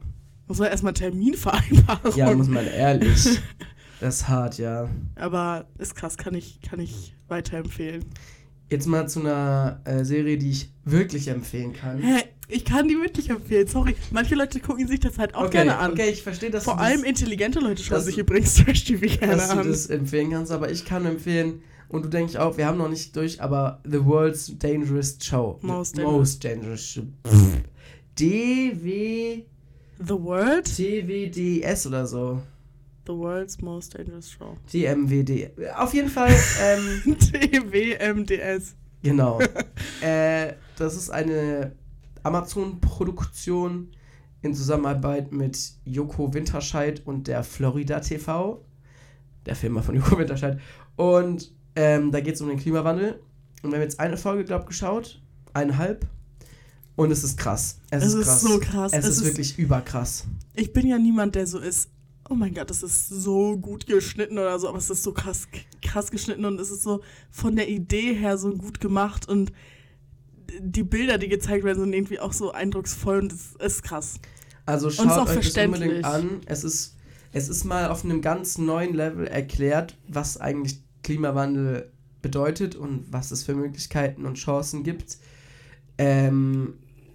Muss 0.48 0.58
man 0.58 0.68
erstmal 0.68 0.92
Terminvereinbarung. 0.92 2.16
ja, 2.16 2.34
muss 2.34 2.48
man 2.48 2.66
ehrlich. 2.66 3.40
Das 3.98 4.16
ist 4.16 4.28
hart, 4.28 4.58
ja. 4.58 4.90
Aber 5.14 5.64
ist 5.78 5.94
krass, 5.94 6.18
kann 6.18 6.34
ich, 6.34 6.60
kann 6.60 6.80
ich 6.80 7.14
weiterempfehlen. 7.28 8.04
Jetzt 8.68 8.86
mal 8.86 9.08
zu 9.08 9.20
einer 9.20 9.80
äh, 9.84 10.04
Serie, 10.04 10.36
die 10.36 10.50
ich 10.50 10.70
wirklich 10.84 11.28
empfehlen 11.28 11.72
kann. 11.72 12.02
Hä? 12.02 12.24
Ich 12.48 12.64
kann 12.64 12.86
die 12.88 12.94
wirklich 12.94 13.28
empfehlen. 13.30 13.66
Sorry. 13.66 13.96
Manche 14.12 14.34
Leute 14.36 14.60
gucken 14.60 14.86
sich 14.86 15.00
das 15.00 15.18
halt 15.18 15.34
auch 15.34 15.50
gerne 15.50 15.78
an. 15.78 15.92
Okay, 15.92 16.10
ich 16.10 16.22
verstehe, 16.22 16.50
dass 16.50 16.64
Vor 16.64 16.74
du 16.76 16.80
allem 16.80 17.00
das, 17.00 17.08
intelligente 17.08 17.58
Leute 17.58 17.82
schauen 17.82 17.96
dass 17.96 18.04
sich 18.06 18.14
du- 18.14 18.20
übrigens 18.20 18.54
Trash 18.54 18.84
TV 18.84 19.06
gerne 19.18 19.36
dass 19.36 19.48
du 19.50 19.58
an. 19.58 19.66
das 19.68 19.86
empfehlen 19.86 20.30
kannst, 20.30 20.52
aber 20.52 20.70
ich 20.70 20.84
kann 20.84 21.04
empfehlen, 21.06 21.62
und 21.88 22.04
du 22.04 22.08
denkst 22.08 22.36
auch, 22.36 22.56
wir 22.56 22.66
haben 22.66 22.78
noch 22.78 22.88
nicht 22.88 23.14
durch, 23.16 23.40
aber 23.42 23.80
The 23.84 24.04
World's 24.04 24.52
Dangerous 24.58 25.18
Show. 25.22 25.58
Most. 25.62 25.96
Most 25.98 26.44
Dangerous 26.44 26.84
Show. 26.84 27.02
DW, 28.18 29.44
The 29.98 30.14
World? 30.14 30.64
TWDS 30.64 31.86
oder 31.86 32.06
so. 32.06 32.42
The 33.06 33.12
World's 33.12 33.60
Most 33.60 33.96
Dangerous 33.96 34.30
Show. 34.30 34.56
DMWD. 34.72 35.50
Auf 35.76 35.94
jeden 35.94 36.08
Fall, 36.08 36.34
ähm, 36.60 37.16
TWMDS. 37.18 38.74
Genau. 39.02 39.40
äh, 40.00 40.54
das 40.76 40.96
ist 40.96 41.10
eine 41.10 41.72
Amazon-Produktion 42.26 43.88
in 44.42 44.54
Zusammenarbeit 44.54 45.32
mit 45.32 45.58
Joko 45.84 46.32
Winterscheid 46.34 47.02
und 47.04 47.26
der 47.28 47.42
Florida 47.42 48.00
TV. 48.00 48.64
Der 49.44 49.56
Firma 49.56 49.82
von 49.82 49.94
Joko 49.96 50.18
Winterscheid. 50.18 50.60
Und 50.96 51.52
ähm, 51.74 52.12
da 52.12 52.20
geht 52.20 52.34
es 52.34 52.40
um 52.40 52.48
den 52.48 52.58
Klimawandel. 52.58 53.20
Und 53.62 53.70
wir 53.70 53.76
haben 53.78 53.82
jetzt 53.82 54.00
eine 54.00 54.16
Folge, 54.16 54.44
glaube 54.44 54.62
ich, 54.64 54.68
geschaut. 54.68 55.20
Eineinhalb. 55.52 56.06
Und 56.96 57.10
es 57.10 57.24
ist 57.24 57.36
krass. 57.38 57.78
Es, 57.90 58.04
Es 58.04 58.14
ist 58.14 58.24
krass. 58.26 58.40
so 58.42 58.58
krass. 58.58 58.92
Es, 58.92 59.04
Es 59.04 59.10
ist, 59.10 59.18
ist- 59.18 59.24
wirklich 59.26 59.58
überkrass. 59.58 60.24
Ich 60.54 60.72
bin 60.72 60.86
ja 60.86 60.98
niemand, 60.98 61.34
der 61.34 61.46
so 61.46 61.58
ist. 61.58 61.90
Oh 62.28 62.34
mein 62.34 62.54
Gott, 62.54 62.68
das 62.70 62.82
ist 62.82 63.08
so 63.08 63.56
gut 63.56 63.86
geschnitten 63.86 64.36
oder 64.36 64.58
so, 64.58 64.68
aber 64.68 64.78
es 64.78 64.90
ist 64.90 65.04
so 65.04 65.12
krass, 65.12 65.46
krass 65.80 66.10
geschnitten 66.10 66.44
und 66.44 66.58
es 66.60 66.72
ist 66.72 66.82
so 66.82 67.00
von 67.30 67.54
der 67.54 67.68
Idee 67.68 68.14
her 68.14 68.36
so 68.36 68.50
gut 68.52 68.80
gemacht 68.80 69.28
und 69.28 69.52
die 70.60 70.82
Bilder, 70.82 71.18
die 71.18 71.28
gezeigt 71.28 71.64
werden, 71.64 71.80
sind 71.80 71.92
irgendwie 71.92 72.20
auch 72.20 72.32
so 72.32 72.52
eindrucksvoll 72.52 73.18
und 73.18 73.32
es 73.32 73.54
ist 73.56 73.82
krass. 73.82 74.18
Also 74.64 74.90
schaut 74.90 75.28
euch 75.28 75.52
das 75.52 75.64
unbedingt 75.64 76.04
an. 76.04 76.40
Es 76.46 76.64
ist, 76.64 76.96
es 77.32 77.48
ist 77.48 77.64
mal 77.64 77.88
auf 77.88 78.04
einem 78.04 78.20
ganz 78.20 78.58
neuen 78.58 78.94
Level 78.94 79.26
erklärt, 79.26 79.96
was 80.08 80.38
eigentlich 80.40 80.82
Klimawandel 81.02 81.92
bedeutet 82.20 82.74
und 82.74 83.04
was 83.12 83.30
es 83.30 83.44
für 83.44 83.54
Möglichkeiten 83.54 84.26
und 84.26 84.34
Chancen 84.34 84.82
gibt. 84.82 85.18
Ähm, 85.98 86.74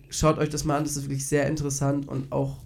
schaut 0.09 0.37
euch 0.37 0.49
das 0.49 0.63
mal 0.63 0.77
an, 0.77 0.83
das 0.83 0.95
ist 0.95 1.03
wirklich 1.03 1.27
sehr 1.27 1.47
interessant 1.47 2.07
und 2.07 2.31
auch 2.31 2.57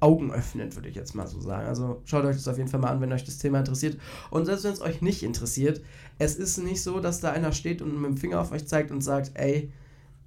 augenöffnend, 0.00 0.74
würde 0.76 0.88
ich 0.88 0.94
jetzt 0.94 1.14
mal 1.14 1.26
so 1.26 1.40
sagen. 1.40 1.66
Also 1.66 2.00
schaut 2.04 2.24
euch 2.24 2.36
das 2.36 2.48
auf 2.48 2.56
jeden 2.56 2.68
Fall 2.68 2.80
mal 2.80 2.90
an, 2.90 3.00
wenn 3.00 3.12
euch 3.12 3.24
das 3.24 3.38
Thema 3.38 3.58
interessiert. 3.58 3.98
Und 4.30 4.46
selbst 4.46 4.64
wenn 4.64 4.72
es 4.72 4.80
euch 4.80 5.02
nicht 5.02 5.22
interessiert, 5.22 5.82
es 6.18 6.36
ist 6.36 6.58
nicht 6.58 6.82
so, 6.82 7.00
dass 7.00 7.20
da 7.20 7.32
einer 7.32 7.52
steht 7.52 7.82
und 7.82 8.00
mit 8.00 8.10
dem 8.10 8.16
Finger 8.16 8.40
auf 8.40 8.52
euch 8.52 8.66
zeigt 8.66 8.90
und 8.90 9.00
sagt, 9.02 9.32
ey, 9.34 9.72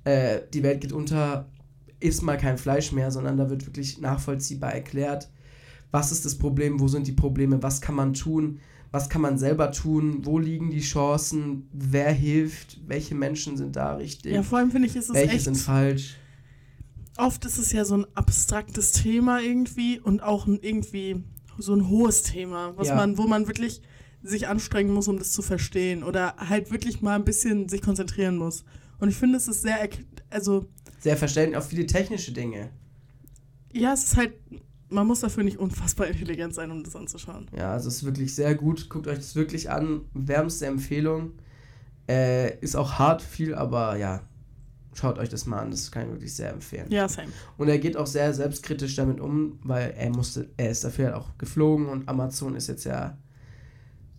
äh, 0.03 0.41
die 0.53 0.63
Welt 0.63 0.81
geht 0.81 0.91
unter, 0.91 1.47
isst 1.99 2.21
mal 2.21 2.37
kein 2.37 2.57
Fleisch 2.57 2.91
mehr, 2.91 3.11
sondern 3.11 3.37
da 3.37 3.49
wird 3.49 3.65
wirklich 3.65 3.99
nachvollziehbar 3.99 4.73
erklärt, 4.73 5.29
was 5.91 6.11
ist 6.11 6.25
das 6.25 6.35
Problem, 6.37 6.79
wo 6.79 6.87
sind 6.87 7.07
die 7.07 7.13
Probleme, 7.13 7.63
was 7.63 7.79
kann 7.81 7.95
man 7.95 8.13
tun, 8.13 8.59
was 8.91 9.09
kann 9.09 9.21
man 9.21 9.37
selber 9.37 9.71
tun, 9.71 10.25
wo 10.25 10.39
liegen 10.39 10.69
die 10.69 10.81
Chancen, 10.81 11.69
wer 11.71 12.11
hilft, 12.11 12.79
welche 12.87 13.15
Menschen 13.15 13.57
sind 13.57 13.75
da 13.75 13.95
richtig, 13.95 14.33
Ja, 14.33 14.43
vor 14.43 14.59
allem 14.59 14.71
finde 14.71 14.87
ich, 14.87 14.95
ist 14.95 15.09
es 15.09 15.15
welche 15.15 15.35
echt. 15.35 15.43
sind 15.45 15.57
falsch. 15.57 16.17
Oft 17.17 17.45
ist 17.45 17.57
es 17.57 17.71
ja 17.71 17.85
so 17.85 17.97
ein 17.97 18.05
abstraktes 18.13 18.91
Thema 18.91 19.39
irgendwie 19.41 19.99
und 19.99 20.21
auch 20.21 20.47
ein, 20.47 20.59
irgendwie 20.61 21.23
so 21.57 21.73
ein 21.73 21.87
hohes 21.89 22.23
Thema, 22.23 22.73
was 22.75 22.89
Ja. 22.89 22.95
man, 22.95 23.17
wo 23.17 23.23
man 23.27 23.47
wirklich 23.47 23.81
sich 24.21 24.47
anstrengen 24.47 24.93
muss, 24.93 25.07
um 25.07 25.17
das 25.19 25.31
zu 25.31 25.41
verstehen 25.41 26.03
oder 26.03 26.35
halt 26.37 26.71
wirklich 26.71 27.01
mal 27.01 27.15
ein 27.15 27.23
bisschen 27.25 27.69
sich 27.69 27.81
konzentrieren 27.81 28.37
muss. 28.37 28.65
Und 28.99 29.09
ich 29.09 29.15
finde, 29.15 29.37
es 29.37 29.47
ist 29.47 29.61
sehr, 29.61 29.77
also 30.29 30.65
Sehr 30.99 31.15
verständlich, 31.15 31.57
auch 31.57 31.63
viele 31.67 31.85
technische 31.85 32.31
Dinge. 32.33 32.69
ja, 33.71 33.93
es 33.93 34.03
ist 34.05 34.17
halt, 34.17 34.33
man 34.89 35.05
muss 35.07 35.19
dafür 35.21 35.43
nicht 35.43 35.57
unfassbar 35.57 36.07
intelligent 36.07 36.53
sein, 36.53 36.71
um 36.71 36.83
das 36.83 36.95
anzuschauen. 36.95 37.47
Ja, 37.55 37.71
also 37.73 37.87
es 37.89 37.97
ist 37.97 38.03
wirklich 38.05 38.33
sehr 38.35 38.55
gut. 38.55 38.89
Guckt 38.89 39.07
euch 39.07 39.17
das 39.17 39.35
wirklich 39.35 39.69
an. 39.69 40.01
Wärmste 40.13 40.65
Empfehlung. 40.65 41.31
Äh, 42.07 42.57
ist 42.59 42.75
auch 42.75 42.93
hart 42.93 43.21
viel, 43.21 43.53
aber 43.55 43.95
ja, 43.97 44.21
schaut 44.95 45.19
euch 45.19 45.29
das 45.29 45.45
mal 45.45 45.59
an. 45.59 45.71
Das 45.71 45.91
kann 45.91 46.07
ich 46.07 46.11
wirklich 46.13 46.33
sehr 46.33 46.51
empfehlen. 46.51 46.87
Ja, 46.89 47.07
same. 47.07 47.27
Und 47.57 47.67
er 47.67 47.77
geht 47.77 47.97
auch 47.97 48.07
sehr 48.07 48.33
selbstkritisch 48.33 48.95
damit 48.95 49.19
um, 49.19 49.59
weil 49.63 49.93
er 49.97 50.09
musste, 50.09 50.49
er 50.57 50.71
ist 50.71 50.83
dafür 50.83 51.05
halt 51.07 51.15
auch 51.15 51.37
geflogen 51.37 51.87
und 51.87 52.09
Amazon 52.09 52.55
ist 52.55 52.67
jetzt 52.67 52.85
ja 52.85 53.17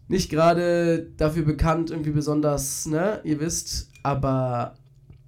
nicht 0.08 0.30
gerade 0.30 1.10
dafür 1.16 1.44
bekannt, 1.44 1.90
irgendwie 1.90 2.10
besonders, 2.12 2.86
ne, 2.86 3.20
ihr 3.24 3.40
wisst, 3.40 3.90
aber 4.04 4.76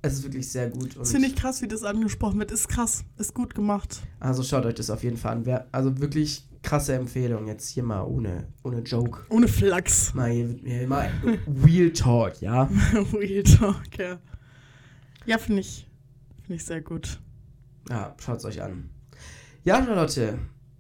es 0.03 0.15
ist 0.15 0.23
wirklich 0.23 0.49
sehr 0.49 0.71
gut. 0.71 0.95
Und 0.97 1.01
Das 1.01 1.11
finde 1.11 1.27
ich 1.27 1.35
krass, 1.35 1.63
wie 1.63 1.67
das 1.69 1.83
angesprochen 1.83 2.39
wird. 2.39 2.53
Ist 2.53 2.69
krass, 2.69 3.05
ist 3.17 3.35
gut 3.35 3.55
gemacht. 3.55 4.01
also 4.21 4.45
schaut 4.45 4.65
euch 4.67 4.75
das 4.75 4.91
auf 4.91 5.03
jeden 5.03 5.17
Fall 5.17 5.33
an. 5.33 5.47
Wer, 5.47 5.67
also 5.73 5.99
wirklich 5.99 6.47
krasse 6.63 6.95
Empfehlung, 6.95 7.49
jetzt 7.49 7.69
hier 7.69 7.83
mal 7.83 8.03
ohne, 8.03 8.47
ohne 8.63 8.81
Joke. 8.83 9.23
Ohne 9.31 9.49
Flachs. 9.49 10.15
Mal, 10.15 10.31
hier, 10.31 10.57
hier 10.65 10.87
mal 10.87 11.11
Real 11.65 11.91
Talk, 11.91 12.41
ja. 12.41 12.71
Real 13.13 13.43
Talk, 13.43 13.99
ja. 13.99 14.19
Ja, 15.29 15.39
finde 15.39 15.61
ich, 15.61 15.87
finde 16.43 16.55
ich 16.55 16.65
sehr 16.65 16.81
gut. 16.81 17.21
Ja, 17.91 18.15
schaut's 18.19 18.45
euch 18.45 18.63
an. 18.63 18.89
Ja, 19.63 19.85
Charlotte. 19.85 20.39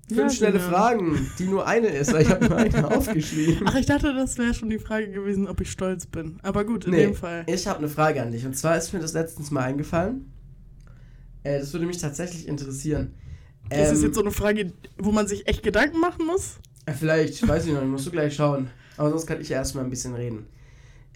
Fünf 0.08 0.18
Ja, 0.18 0.30
schnelle 0.30 0.58
Simon. 0.58 0.72
Fragen, 0.74 1.30
die 1.38 1.44
nur 1.44 1.66
eine 1.66 1.88
ist, 1.88 2.12
weil 2.14 2.22
ich 2.22 2.30
habe 2.30 2.46
nur 2.48 2.56
eine 2.56 2.90
aufgeschrieben. 2.96 3.66
Ach, 3.68 3.74
ich 3.74 3.84
dachte, 3.84 4.14
das 4.14 4.38
wäre 4.38 4.54
schon 4.54 4.70
die 4.70 4.78
Frage 4.78 5.10
gewesen, 5.10 5.46
ob 5.46 5.60
ich 5.60 5.70
stolz 5.70 6.06
bin. 6.06 6.38
Aber 6.42 6.64
gut, 6.64 6.86
in 6.86 6.92
Nee, 6.92 7.04
dem 7.06 7.14
Fall. 7.14 7.44
Ich 7.46 7.66
habe 7.66 7.78
eine 7.80 7.88
Frage 7.90 8.22
an 8.22 8.32
dich. 8.32 8.46
Und 8.46 8.56
zwar 8.56 8.78
ist 8.78 8.94
mir 8.94 9.00
das 9.00 9.12
letztens 9.12 9.50
mal 9.50 9.64
eingefallen. 9.64 10.32
Äh, 11.42 11.58
das 11.60 11.72
würde 11.74 11.84
mich 11.84 11.98
tatsächlich 11.98 12.48
interessieren. 12.48 13.12
ist 13.70 13.90
das 13.90 13.98
Ähm, 13.98 14.04
jetzt 14.06 14.14
so 14.14 14.22
eine 14.22 14.30
Frage, 14.30 14.72
wo 14.96 15.12
man 15.12 15.28
sich 15.28 15.46
echt 15.46 15.62
Gedanken 15.62 16.00
machen 16.00 16.24
muss? 16.26 16.56
äh, 16.86 16.92
Vielleicht, 16.94 17.46
weiß 17.46 17.66
ich 17.66 17.74
noch 17.74 17.84
musst 17.84 18.06
du 18.06 18.10
gleich 18.10 18.34
schauen. 18.34 18.70
Aber 18.96 19.10
sonst 19.10 19.26
kann 19.26 19.40
ich 19.42 19.50
ja 19.50 19.58
erstmal 19.58 19.84
ein 19.84 19.90
bisschen 19.90 20.14
reden. 20.14 20.46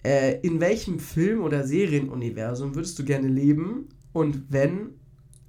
Äh, 0.03 0.39
in 0.41 0.59
welchem 0.59 0.99
Film- 0.99 1.41
oder 1.41 1.65
Serienuniversum 1.65 2.75
würdest 2.75 2.99
du 2.99 3.05
gerne 3.05 3.27
leben? 3.27 3.89
Und 4.11 4.51
wenn, 4.51 4.91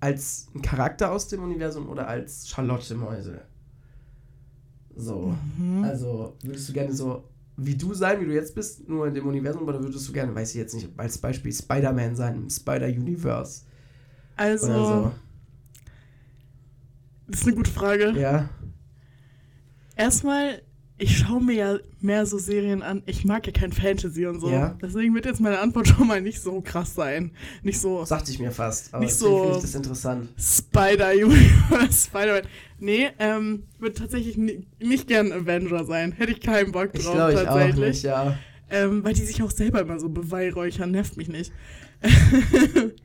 als 0.00 0.48
ein 0.54 0.62
Charakter 0.62 1.10
aus 1.10 1.28
dem 1.28 1.42
Universum 1.42 1.88
oder 1.88 2.08
als 2.08 2.48
Charlotte 2.48 2.94
Mäuse? 2.94 3.42
So. 4.96 5.36
Mhm. 5.58 5.84
Also, 5.84 6.36
würdest 6.42 6.68
du 6.68 6.72
gerne 6.72 6.92
so 6.92 7.24
wie 7.56 7.76
du 7.76 7.94
sein, 7.94 8.20
wie 8.20 8.26
du 8.26 8.34
jetzt 8.34 8.54
bist, 8.54 8.88
nur 8.88 9.06
in 9.06 9.14
dem 9.14 9.26
Universum, 9.26 9.62
oder 9.62 9.80
würdest 9.80 10.08
du 10.08 10.12
gerne, 10.12 10.34
weiß 10.34 10.50
ich 10.50 10.56
jetzt 10.56 10.74
nicht, 10.74 10.88
als 10.96 11.18
Beispiel 11.18 11.52
Spider-Man 11.52 12.16
sein, 12.16 12.34
im 12.34 12.50
Spider-Universe? 12.50 13.62
Also, 14.36 14.66
so. 14.66 15.12
das 17.28 17.40
ist 17.40 17.46
eine 17.46 17.56
gute 17.56 17.70
Frage. 17.70 18.12
Ja. 18.18 18.48
Erstmal, 19.96 20.62
ich 20.96 21.18
schaue 21.18 21.42
mir 21.42 21.54
ja 21.54 21.78
mehr 22.00 22.24
so 22.24 22.38
Serien 22.38 22.82
an. 22.82 23.02
Ich 23.06 23.24
mag 23.24 23.44
ja 23.46 23.52
kein 23.52 23.72
Fantasy 23.72 24.26
und 24.26 24.38
so. 24.40 24.48
Ja. 24.50 24.76
Deswegen 24.80 25.12
wird 25.14 25.26
jetzt 25.26 25.40
meine 25.40 25.58
Antwort 25.58 25.88
schon 25.88 26.06
mal 26.06 26.20
nicht 26.20 26.40
so 26.40 26.60
krass 26.60 26.94
sein. 26.94 27.32
Nicht 27.62 27.80
so 27.80 28.04
Sagte 28.04 28.30
ich 28.30 28.38
mir 28.38 28.52
fast. 28.52 28.94
Aber 28.94 29.04
Nicht 29.04 29.14
so- 29.14 29.40
finde 29.42 29.56
ich 29.56 29.62
das 29.62 29.74
interessant. 29.74 30.28
Spider-Universe, 30.38 32.06
Spider-Man. 32.08 32.42
Nee, 32.78 33.08
ähm, 33.18 33.64
würde 33.78 33.94
tatsächlich 33.96 34.36
ni- 34.36 34.66
nicht 34.80 35.08
gern 35.08 35.32
Avenger 35.32 35.84
sein. 35.84 36.12
Hätte 36.12 36.32
ich 36.32 36.40
keinen 36.40 36.70
Bock 36.72 36.90
Ich 36.92 37.04
drauf, 37.04 37.14
glaube 37.14 37.32
ich 37.32 37.38
auch 37.40 37.44
tatsächlich. 37.44 37.86
nicht, 37.88 38.02
ja. 38.04 38.38
Ähm, 38.70 39.04
weil 39.04 39.14
die 39.14 39.22
sich 39.22 39.42
auch 39.42 39.50
selber 39.50 39.80
immer 39.80 39.98
so 39.98 40.08
beweihräuchern, 40.08 40.90
nervt 40.90 41.16
mich 41.16 41.28
nicht. 41.28 41.52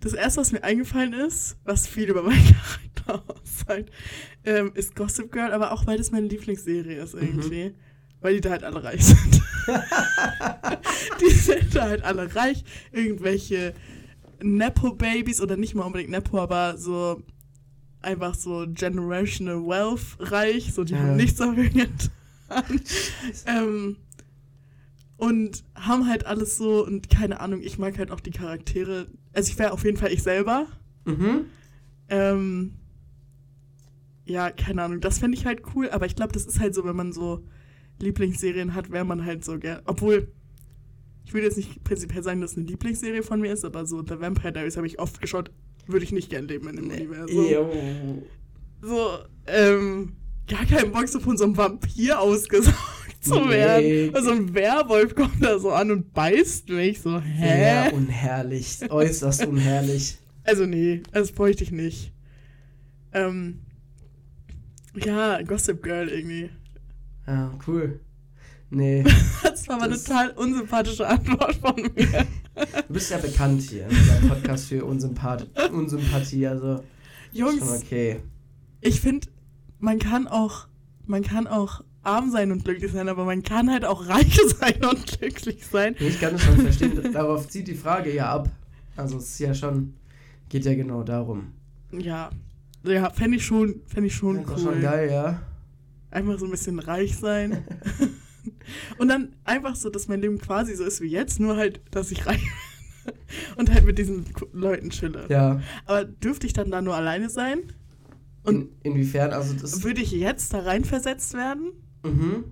das 0.00 0.12
erste, 0.14 0.40
was 0.40 0.52
mir 0.52 0.62
eingefallen 0.64 1.12
ist, 1.12 1.56
was 1.64 1.86
viel 1.86 2.08
über 2.08 2.22
meinen 2.22 2.44
Charakter 3.06 3.22
aussagt, 3.28 3.90
ähm, 4.44 4.72
ist 4.74 4.94
Gossip 4.96 5.30
Girl, 5.32 5.52
aber 5.52 5.72
auch 5.72 5.86
weil 5.86 5.98
das 5.98 6.10
meine 6.10 6.26
Lieblingsserie 6.26 7.02
ist 7.02 7.14
irgendwie. 7.14 7.74
Weil 8.22 8.34
die 8.34 8.40
da 8.42 8.50
halt 8.50 8.64
alle 8.64 8.82
reich 8.84 9.02
sind. 9.04 9.40
die 11.20 11.30
sind 11.30 11.74
da 11.74 11.88
halt 11.88 12.02
alle 12.02 12.34
reich. 12.34 12.64
Irgendwelche 12.92 13.74
Nepo-Babys 14.42 15.40
oder 15.40 15.56
nicht 15.56 15.74
mal 15.74 15.84
unbedingt 15.84 16.10
Nepo, 16.10 16.38
aber 16.38 16.76
so 16.76 17.22
einfach 18.02 18.34
so 18.34 18.66
generational 18.68 19.62
wealth 19.66 20.16
reich. 20.18 20.72
So, 20.72 20.84
die 20.84 20.92
Ja. 20.94 21.00
haben 21.00 21.16
nichts 21.16 21.38
dafür 21.38 21.68
getan. 21.68 21.90
ähm, 23.46 23.96
und 25.16 25.64
haben 25.74 26.06
halt 26.08 26.26
alles 26.26 26.56
so 26.56 26.84
und 26.84 27.08
keine 27.10 27.40
Ahnung, 27.40 27.60
ich 27.62 27.78
mag 27.78 27.98
halt 27.98 28.10
auch 28.10 28.20
die 28.20 28.30
Charaktere. 28.32 29.06
Also 29.32 29.50
ich 29.50 29.58
wäre 29.58 29.72
auf 29.72 29.84
jeden 29.84 29.96
Fall 29.96 30.12
ich 30.12 30.22
selber. 30.22 30.66
Mhm. 31.04 31.46
Ähm, 32.08 32.74
ja, 34.24 34.50
keine 34.50 34.82
Ahnung, 34.82 35.00
das 35.00 35.18
fände 35.18 35.36
ich 35.36 35.46
halt 35.46 35.62
cool, 35.74 35.90
aber 35.90 36.06
ich 36.06 36.16
glaube, 36.16 36.32
das 36.32 36.46
ist 36.46 36.60
halt 36.60 36.74
so, 36.74 36.84
wenn 36.84 36.96
man 36.96 37.12
so 37.12 37.44
Lieblingsserien 38.00 38.74
hat, 38.74 38.90
wäre 38.90 39.04
man 39.04 39.24
halt 39.24 39.44
so 39.44 39.58
gern. 39.58 39.80
Obwohl, 39.84 40.28
ich 41.24 41.34
würde 41.34 41.46
jetzt 41.46 41.56
nicht 41.56 41.82
prinzipiell 41.84 42.22
sagen, 42.22 42.40
dass 42.40 42.52
es 42.52 42.56
eine 42.56 42.66
Lieblingsserie 42.66 43.22
von 43.22 43.40
mir 43.40 43.52
ist, 43.52 43.64
aber 43.64 43.86
so 43.86 44.02
The 44.02 44.20
Vampire 44.20 44.52
Diaries 44.52 44.76
habe 44.76 44.86
ich 44.86 44.98
oft 44.98 45.20
geschaut, 45.20 45.50
würde 45.86 46.04
ich 46.04 46.12
nicht 46.12 46.30
gern 46.30 46.48
leben 46.48 46.68
in 46.68 46.76
dem 46.76 46.90
Universum. 46.90 47.46
Jo. 47.46 47.70
So, 48.82 49.18
ähm, 49.46 50.12
gar 50.48 50.64
keinen 50.64 50.92
Bock, 50.92 51.08
so 51.08 51.20
von 51.20 51.36
so 51.36 51.44
einem 51.44 51.56
Vampir 51.56 52.20
ausgesaugt 52.20 52.99
zu 53.20 53.34
Nee. 53.40 53.50
werden. 53.50 54.14
Also 54.14 54.30
ein 54.32 54.54
Werwolf 54.54 55.14
kommt 55.14 55.42
da 55.44 55.58
so 55.58 55.70
an 55.72 55.90
und 55.90 56.12
beißt 56.12 56.68
mich, 56.70 57.00
so, 57.00 57.20
hä? 57.20 57.38
Sehr 57.38 57.94
unherrlich. 57.94 58.78
Äußerst 58.90 59.46
unherrlich. 59.46 60.18
Also 60.42 60.64
nee, 60.64 61.02
das 61.12 61.32
bräuchte 61.32 61.62
ich 61.62 61.70
nicht. 61.70 62.12
Ähm, 63.12 63.60
ja, 64.96 65.42
Gossip 65.42 65.82
Girl 65.82 66.08
irgendwie. 66.08 66.48
Ja, 67.26 67.52
cool. 67.68 68.00
Nee, 68.70 69.04
Das 69.42 69.68
war 69.68 69.76
mal 69.78 69.84
eine 69.84 69.96
total 70.02 70.30
unsympathische 70.30 71.06
Antwort 71.06 71.56
von 71.56 71.76
mir. 71.76 71.92
du 72.88 72.92
bist 72.92 73.10
ja 73.10 73.18
bekannt 73.18 73.62
hier 73.62 73.86
in 73.86 73.90
unserem 73.96 74.28
Podcast 74.30 74.68
für 74.68 74.84
Unsympath 74.84 75.46
Unsympathie, 75.70 76.46
also 76.46 76.76
schon 76.76 76.84
Jungs, 77.32 77.82
okay. 77.84 78.16
ich 78.80 79.00
finde, 79.00 79.28
man 79.78 79.98
kann 79.98 80.26
auch, 80.26 80.68
man 81.06 81.22
kann 81.22 81.46
auch 81.46 81.84
arm 82.02 82.30
sein 82.30 82.50
und 82.52 82.64
glücklich 82.64 82.92
sein, 82.92 83.08
aber 83.08 83.24
man 83.24 83.42
kann 83.42 83.70
halt 83.70 83.84
auch 83.84 84.08
reich 84.08 84.38
sein 84.58 84.84
und 84.84 85.18
glücklich 85.18 85.66
sein. 85.66 85.96
Ich 85.98 86.20
kann 86.20 86.32
das 86.32 86.42
schon 86.42 86.56
verstehen. 86.58 87.12
Darauf 87.12 87.48
zieht 87.48 87.68
die 87.68 87.74
Frage 87.74 88.14
ja 88.14 88.32
ab. 88.32 88.48
Also 88.96 89.18
es 89.18 89.30
ist 89.30 89.38
ja 89.38 89.54
schon, 89.54 89.94
geht 90.48 90.64
ja 90.64 90.74
genau 90.74 91.02
darum. 91.02 91.52
Ja, 91.92 92.30
ja, 92.84 93.10
fände 93.10 93.36
ich 93.36 93.44
schon, 93.44 93.80
fände 93.86 94.06
ich 94.06 94.14
schon 94.14 94.44
cool. 94.48 94.58
schon 94.58 94.80
geil, 94.80 95.10
ja. 95.10 95.42
Einfach 96.10 96.38
so 96.38 96.46
ein 96.46 96.50
bisschen 96.50 96.78
reich 96.78 97.16
sein. 97.16 97.64
und 98.98 99.08
dann 99.08 99.34
einfach 99.44 99.76
so, 99.76 99.90
dass 99.90 100.08
mein 100.08 100.20
Leben 100.20 100.38
quasi 100.38 100.74
so 100.74 100.84
ist 100.84 101.00
wie 101.00 101.08
jetzt, 101.08 101.40
nur 101.40 101.56
halt, 101.56 101.80
dass 101.90 102.10
ich 102.10 102.26
reich 102.26 102.40
bin. 102.42 103.14
und 103.56 103.72
halt 103.72 103.84
mit 103.84 103.98
diesen 103.98 104.26
Leuten 104.52 104.90
chille. 104.90 105.26
Ja. 105.28 105.60
Aber 105.86 106.04
dürfte 106.04 106.46
ich 106.46 106.52
dann 106.52 106.70
da 106.70 106.80
nur 106.82 106.94
alleine 106.94 107.30
sein? 107.30 107.72
Und 108.42 108.70
In, 108.82 108.94
inwiefern? 108.94 109.32
Also 109.32 109.54
das. 109.54 109.82
würde 109.82 110.00
ich 110.00 110.12
jetzt 110.12 110.52
da 110.54 110.60
reinversetzt 110.60 111.34
werden? 111.34 111.72
Mhm. 112.02 112.44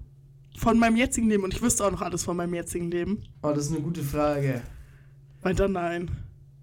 Von 0.57 0.79
meinem 0.79 0.97
jetzigen 0.97 1.29
Leben. 1.29 1.45
Und 1.45 1.55
ich 1.55 1.63
wüsste 1.63 1.85
auch 1.85 1.91
noch 1.93 2.03
alles 2.03 2.25
von 2.25 2.37
meinem 2.37 2.55
jetzigen 2.55 2.91
Leben. 2.91 3.23
Oh, 3.43 3.49
das 3.51 3.67
ist 3.67 3.73
eine 3.73 3.81
gute 3.81 4.03
Frage. 4.03 4.63
Weil 5.43 5.55
dann 5.55 5.73
nein. 5.73 6.11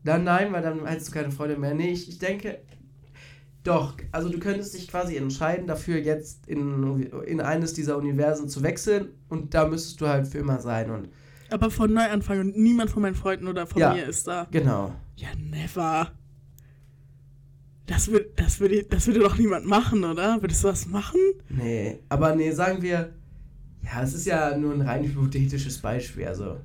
Dann 0.04 0.24
nein, 0.24 0.52
weil 0.54 0.62
dann 0.62 0.86
hättest 0.86 1.08
du 1.10 1.12
keine 1.14 1.32
Freude 1.32 1.58
mehr. 1.58 1.74
Nee, 1.74 1.92
ich, 1.92 2.10
ich 2.10 2.20
denke. 2.20 2.60
Doch, 3.64 3.96
also 4.12 4.30
du 4.30 4.38
könntest 4.38 4.76
dich 4.76 4.88
quasi 4.88 5.16
entscheiden, 5.16 5.66
dafür 5.66 5.98
jetzt 5.98 6.46
in, 6.48 7.02
in 7.26 7.42
eines 7.42 7.74
dieser 7.74 7.98
Universen 7.98 8.48
zu 8.48 8.62
wechseln 8.62 9.08
und 9.28 9.56
da 9.56 9.68
müsstest 9.68 10.00
du 10.02 10.08
halt 10.08 10.28
für 10.28 10.38
immer 10.38 10.60
sein 10.60 10.92
und 10.92 11.10
Aber 11.50 11.72
von 11.72 11.92
Neuanfang 11.92 12.42
und 12.42 12.58
niemand 12.58 12.92
von 12.92 13.02
meinen 13.02 13.16
Freunden 13.16 13.48
oder 13.48 13.66
von 13.66 13.82
Ja. 13.82 13.96
mir 13.96 14.06
ist 14.06 14.28
da. 14.28 14.46
genau. 14.52 14.94
Ja, 15.16 15.30
never. 15.40 16.12
Das, 17.88 18.08
würd, 18.08 18.32
das, 18.40 18.60
würde, 18.60 18.84
das 18.84 19.06
würde 19.08 19.20
doch 19.20 19.38
niemand 19.38 19.66
machen, 19.68 20.04
oder? 20.04 20.42
Würdest 20.42 20.64
du 20.64 20.68
das 20.70 20.88
machen? 20.88 21.20
Nee, 21.50 22.00
aber 22.10 22.36
nee, 22.36 22.52
sagen 22.52 22.82
wir, 22.82 23.14
ja, 23.84 24.02
es 24.02 24.14
ist 24.16 24.26
ja 24.26 24.58
nur 24.58 24.74
ein 24.74 24.82
rein 24.82 25.04
hypothetisches 25.04 25.78
Beispiel, 25.80 26.26
also. 26.26 26.58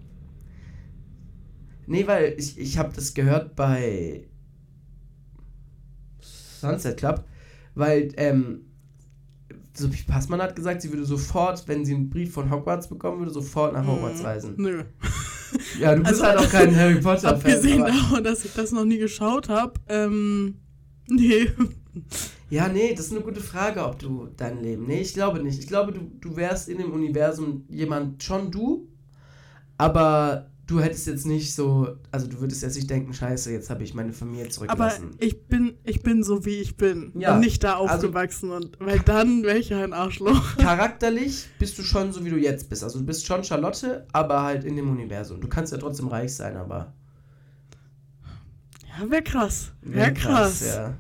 Nee, 1.87 2.07
weil 2.07 2.35
ich, 2.39 2.59
ich 2.59 2.79
habe 2.79 2.93
das 2.95 3.13
gehört 3.13 3.55
bei 3.57 4.25
Sunset 6.21 6.97
Club, 6.97 7.25
weil 7.75 8.13
ähm, 8.17 8.63
Sophie 9.75 10.05
Passmann 10.07 10.41
hat 10.43 10.57
gesagt, 10.57 10.83
sie 10.83 10.91
würde 10.91 11.05
sofort, 11.05 11.67
wenn 11.69 11.85
sie 11.85 11.95
einen 11.95 12.11
Brief 12.11 12.33
von 12.33 12.51
Hogwarts 12.51 12.89
bekommen 12.89 13.19
würde, 13.19 13.33
sofort 13.33 13.73
nach 13.73 13.87
Hogwarts 13.87 14.23
Mm, 14.23 14.27
reisen. 14.27 14.55
Nö. 14.57 14.85
Ja, 15.81 15.95
du 15.95 16.03
bist 16.03 16.15
Also, 16.23 16.25
halt 16.25 16.39
auch 16.39 16.51
kein 16.51 16.77
Harry 16.77 17.01
Potter-Fan. 17.01 17.35
Abgesehen 17.35 17.85
davon, 17.85 18.23
dass 18.25 18.45
ich 18.45 18.53
das 18.55 18.73
noch 18.73 18.85
nie 18.85 18.99
geschaut 18.99 19.49
habe, 19.49 19.75
ähm, 19.89 20.57
nee. 21.11 21.51
Ja, 22.49 22.69
nee, 22.69 22.95
das 22.95 23.07
ist 23.07 23.13
eine 23.13 23.21
gute 23.21 23.41
Frage, 23.41 23.85
ob 23.85 23.99
du 23.99 24.29
dein 24.37 24.63
Leben. 24.63 24.87
Nee, 24.87 25.01
ich 25.03 25.15
glaube 25.15 25.43
nicht. 25.43 25.59
Ich 25.61 25.67
glaube, 25.69 25.93
du, 25.93 26.01
du 26.21 26.37
wärst 26.37 26.69
in 26.69 26.79
dem 26.79 26.93
Universum 26.93 27.65
jemand, 27.69 28.23
schon 28.23 28.51
du, 28.51 28.89
aber 29.79 30.47
du 30.67 30.81
hättest 30.81 31.07
jetzt 31.09 31.27
nicht 31.27 31.55
so, 31.55 31.97
also 32.13 32.27
du 32.29 32.41
würdest 32.41 32.63
jetzt 32.63 32.77
nicht 32.77 32.89
denken, 32.89 33.13
scheiße, 33.13 33.51
jetzt 33.53 33.71
habe 33.71 33.83
ich 33.83 33.93
meine 33.95 34.13
Familie 34.13 34.45
Aber 34.45 34.51
zurückgelassen. 34.53 35.11
ich 35.19 35.47
bin, 35.47 35.75
ich 35.85 36.03
bin 36.03 36.23
so, 36.23 36.45
wie 36.45 36.57
ich 36.61 36.77
bin. 36.77 37.13
Ja, 37.19 37.35
Und 37.35 37.41
nicht 37.41 37.63
da 37.65 37.79
also- 37.79 37.95
aufgewachsen. 38.07 38.51
und 38.51 38.79
weil 38.81 39.01
dann 39.01 39.43
wäre 39.43 39.59
ich 39.59 39.73
ein 39.75 39.93
Arschloch. 39.93 40.57
Charakterlich 40.59 41.47
bist 41.59 41.77
du 41.79 41.83
schon 41.83 42.13
so, 42.13 42.25
wie 42.25 42.31
du 42.31 42.37
jetzt 42.37 42.69
bist. 42.69 42.85
Also 42.85 43.01
du 43.01 43.05
bist 43.07 43.27
schon 43.27 43.43
Charlotte, 43.43 44.07
aber 44.13 44.43
halt 44.43 44.65
in 44.65 44.77
dem 44.77 44.91
Universum. 44.91 45.41
Du 45.41 45.49
kannst 45.49 45.73
ja 45.73 45.79
trotzdem 45.79 46.09
reich 46.09 46.35
sein, 46.35 46.57
aber... 46.57 46.93
Ja, 48.99 49.11
wäre 49.11 49.23
krass. 49.23 49.73
Wäre 49.83 49.97
wär 50.07 50.15
krass. 50.15 50.61
Ja. 50.67 50.97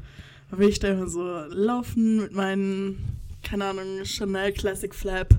Da 0.50 0.58
will 0.58 0.68
ich 0.68 0.78
da 0.78 0.88
immer 0.88 1.08
so 1.08 1.22
laufen 1.48 2.16
mit 2.22 2.32
meinen, 2.32 3.18
keine 3.42 3.66
Ahnung, 3.66 4.04
Chanel 4.04 4.52
Classic 4.52 4.94
Flap. 4.94 5.34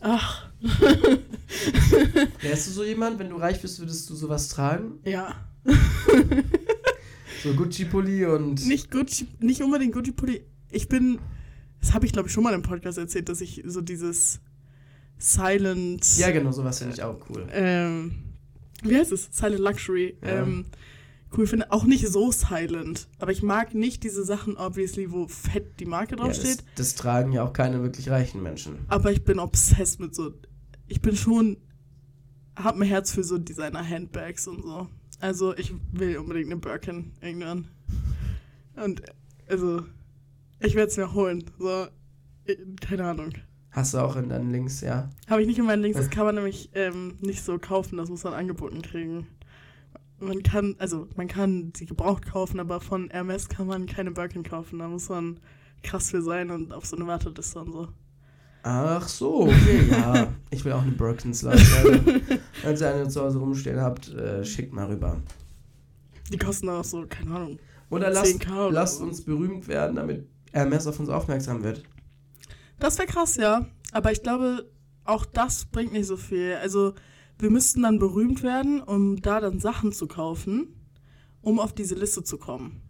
Ach, 0.00 0.46
Wärst 2.40 2.66
du 2.66 2.70
so 2.72 2.84
jemand, 2.84 3.18
wenn 3.18 3.30
du 3.30 3.36
reich 3.36 3.60
bist, 3.62 3.78
würdest 3.80 4.08
du 4.10 4.14
sowas 4.14 4.48
tragen? 4.48 4.98
ja. 5.04 5.34
So 7.42 7.52
Gucci-Pulli 7.54 8.24
und... 8.26 8.66
Nicht 8.66 8.90
Gucci, 8.90 9.28
nicht 9.38 9.60
unbedingt 9.62 9.94
Gucci 9.94 10.10
Pulli. 10.10 10.42
Ich 10.72 10.88
bin, 10.88 11.20
das 11.80 11.94
habe 11.94 12.04
ich 12.04 12.12
glaube 12.12 12.26
ich 12.26 12.34
schon 12.34 12.42
mal 12.42 12.52
im 12.52 12.62
Podcast 12.62 12.98
erzählt, 12.98 13.28
dass 13.28 13.40
ich 13.40 13.62
so 13.64 13.80
dieses 13.80 14.40
Silent, 15.18 16.04
Ja, 16.16 16.32
genau, 16.32 16.50
sowas 16.50 16.78
finde 16.78 16.94
ich 16.94 17.02
auch 17.04 17.16
cool. 17.30 17.46
ähm, 17.52 18.12
wie 18.82 18.96
heißt 18.96 19.12
es? 19.12 19.28
Silent 19.30 19.60
Luxury. 19.60 20.16
Ja. 20.20 20.42
Ähm, 20.42 20.64
cool 21.36 21.46
finde. 21.46 21.70
Auch 21.72 21.84
nicht 21.84 22.06
so 22.08 22.30
silent. 22.32 23.08
Aber 23.18 23.32
ich 23.32 23.42
mag 23.42 23.74
nicht 23.74 24.02
diese 24.04 24.24
Sachen, 24.24 24.56
obviously, 24.56 25.10
wo 25.12 25.26
fett 25.28 25.78
die 25.80 25.84
Marke 25.86 26.16
Ja, 26.16 26.26
das, 26.26 26.40
draufsteht. 26.40 26.64
das 26.76 26.94
tragen 26.94 27.32
ja 27.32 27.44
auch 27.44 27.52
keine 27.52 27.82
wirklich 27.82 28.10
reichen 28.10 28.42
Menschen. 28.42 28.78
Aber 28.88 29.12
ich 29.12 29.24
bin 29.24 29.38
obsessed 29.38 30.00
mit 30.00 30.14
so. 30.14 30.32
Ich 30.86 31.00
bin 31.02 31.16
schon. 31.16 31.58
Hab 32.56 32.74
ein 32.74 32.82
Herz 32.82 33.12
für 33.12 33.22
so 33.22 33.38
Designer-Handbags 33.38 34.48
und 34.48 34.62
so. 34.62 34.88
Also, 35.20 35.56
ich 35.56 35.72
will 35.92 36.16
unbedingt 36.18 36.46
eine 36.50 36.56
Birkin 36.60 37.12
irgendwann. 37.20 37.68
Und, 38.74 39.02
also, 39.48 39.82
ich 40.60 40.74
werde 40.74 40.90
es 40.90 40.96
mir 40.96 41.12
holen. 41.14 41.44
So, 41.58 41.86
keine 42.80 43.04
Ahnung. 43.04 43.30
Hast 43.70 43.94
du 43.94 43.98
auch 43.98 44.16
in 44.16 44.28
deinen 44.28 44.50
Links, 44.50 44.80
ja. 44.80 45.08
Habe 45.28 45.42
ich 45.42 45.46
nicht 45.46 45.58
in 45.58 45.66
meinen 45.66 45.82
Links. 45.82 45.98
Das 46.00 46.10
kann 46.10 46.24
man 46.24 46.34
nämlich 46.34 46.70
ähm, 46.74 47.16
nicht 47.20 47.42
so 47.44 47.58
kaufen. 47.58 47.96
Das 47.96 48.08
muss 48.08 48.24
man 48.24 48.32
angeboten 48.32 48.82
kriegen. 48.82 49.26
Man 50.20 50.42
kann, 50.42 50.74
also, 50.78 51.06
man 51.16 51.28
kann 51.28 51.72
sie 51.76 51.86
gebraucht 51.86 52.26
kaufen, 52.26 52.58
aber 52.58 52.80
von 52.80 53.08
Hermes 53.10 53.48
kann 53.48 53.66
man 53.66 53.86
keine 53.86 54.10
Birkin 54.10 54.42
kaufen. 54.42 54.80
Da 54.80 54.88
muss 54.88 55.08
man 55.08 55.38
krass 55.82 56.10
für 56.10 56.22
sein 56.22 56.50
und 56.50 56.72
auf 56.72 56.86
so 56.86 56.96
eine 56.96 57.06
Warteliste 57.06 57.60
und 57.60 57.72
so. 57.72 57.88
Ach 58.62 59.06
so, 59.06 59.42
okay, 59.42 59.88
ja. 59.90 60.32
Ich 60.50 60.64
will 60.64 60.72
auch 60.72 60.82
eine 60.82 60.92
Birkenslide. 60.92 61.56
Leute. 61.82 62.20
Wenn 62.62 62.76
ihr 62.76 62.94
eine 62.94 63.08
zu 63.08 63.22
Hause 63.22 63.38
rumstehen 63.38 63.80
habt, 63.80 64.08
äh, 64.08 64.44
schickt 64.44 64.72
mal 64.72 64.86
rüber. 64.86 65.16
Die 66.32 66.38
kosten 66.38 66.68
auch 66.68 66.84
so, 66.84 67.06
keine 67.08 67.34
Ahnung. 67.34 67.58
Oder 67.90 68.10
lasst, 68.10 68.42
10K 68.42 68.66
oder 68.66 68.72
lasst 68.72 69.00
uns 69.00 69.24
berühmt 69.24 69.68
werden, 69.68 69.96
damit 69.96 70.28
Hermes 70.52 70.86
auf 70.86 70.98
uns 71.00 71.08
aufmerksam 71.08 71.62
wird. 71.62 71.82
Das 72.78 72.98
wäre 72.98 73.08
krass, 73.08 73.36
ja. 73.36 73.66
Aber 73.92 74.12
ich 74.12 74.22
glaube, 74.22 74.68
auch 75.04 75.24
das 75.24 75.64
bringt 75.66 75.92
nicht 75.92 76.06
so 76.06 76.16
viel. 76.16 76.56
Also, 76.60 76.94
wir 77.38 77.50
müssten 77.50 77.82
dann 77.82 77.98
berühmt 77.98 78.42
werden, 78.42 78.80
um 78.82 79.20
da 79.20 79.40
dann 79.40 79.60
Sachen 79.60 79.92
zu 79.92 80.06
kaufen, 80.06 80.74
um 81.40 81.60
auf 81.60 81.72
diese 81.72 81.94
Liste 81.94 82.24
zu 82.24 82.38
kommen. 82.38 82.82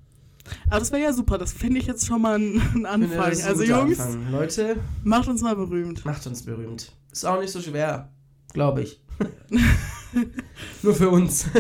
Aber 0.69 0.81
das 0.81 0.93
wäre 0.93 1.03
ja 1.03 1.13
super. 1.13 1.37
Das 1.39 1.53
finde 1.53 1.79
ich 1.81 1.87
jetzt 1.87 2.07
schon 2.07 2.23
mal 2.23 2.39
ein, 2.39 2.61
finde, 2.61 2.89
Anfang. 2.89 3.21
ein 3.21 3.43
Also, 3.43 3.63
Jungs, 3.63 4.01
Anfang. 4.01 4.33
Leute, 4.33 4.77
macht 5.05 5.29
uns 5.29 5.43
mal 5.43 5.57
berühmt. 5.57 6.05
macht 6.05 6.27
uns 6.27 6.43
berühmt. 6.43 6.93
Ist 7.13 7.27
auch 7.27 7.41
nicht 7.41 7.51
so 7.51 7.61
schwer, 7.61 8.11
glaube 8.53 8.83
ich. 8.83 9.03
Nur 10.83 10.95
für 10.95 11.11
uns. 11.11 11.47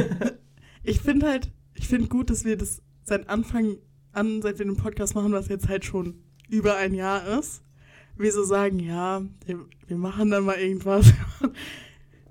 Ich 0.84 1.00
finde 1.02 1.26
halt, 1.28 1.50
ich 1.74 1.86
finde 1.86 2.08
gut, 2.08 2.30
dass 2.30 2.46
wir 2.46 2.56
das 2.56 2.80
seit 3.04 3.28
Anfang 3.28 3.76
an, 4.12 4.40
seit 4.40 4.58
wir 4.58 4.64
den 4.64 4.76
Podcast 4.78 5.14
machen, 5.14 5.32
was 5.32 5.48
jetzt 5.48 5.68
halt 5.68 5.84
schon 5.84 6.22
über 6.48 6.76
ein 6.76 6.94
Jahr 6.94 7.26
ist, 7.38 7.60
wir 8.16 8.32
so 8.32 8.42
sagen, 8.42 8.78
ja, 8.78 9.20
wir 9.86 9.96
machen 9.98 10.30
dann 10.30 10.44
mal 10.44 10.56
irgendwas. 10.56 11.12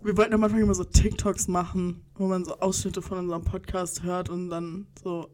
Wir 0.03 0.15
wollten 0.15 0.33
am 0.33 0.43
Anfang 0.43 0.61
immer 0.61 0.75
so 0.75 0.83
TikToks 0.83 1.47
machen, 1.47 2.01
wo 2.15 2.27
man 2.27 2.45
so 2.45 2.59
Ausschnitte 2.59 3.01
von 3.01 3.17
unserem 3.17 3.43
Podcast 3.43 4.03
hört 4.03 4.29
und 4.29 4.49
dann 4.49 4.87
so, 5.01 5.29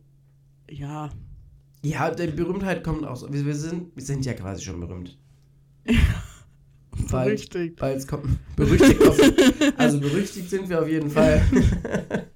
ja, 0.69 1.09
ja, 1.85 2.09
die 2.11 2.27
Berühmtheit 2.27 2.81
kommt 2.81 3.05
auch 3.05 3.17
so. 3.17 3.31
Wir, 3.31 3.45
wir, 3.45 3.55
sind, 3.55 3.93
wir 3.93 4.03
sind 4.03 4.25
ja 4.25 4.33
quasi 4.33 4.63
schon 4.63 4.79
berühmt. 4.79 5.17
Bald. 7.11 7.25
berüchtigt. 7.25 7.81
Es 7.81 8.07
kommt. 8.07 8.39
Berüchtigt 8.55 9.05
auf, 9.05 9.19
Also 9.77 9.99
berüchtigt 9.99 10.49
sind 10.49 10.69
wir 10.69 10.81
auf 10.81 10.87
jeden 10.87 11.09
Fall. 11.09 11.41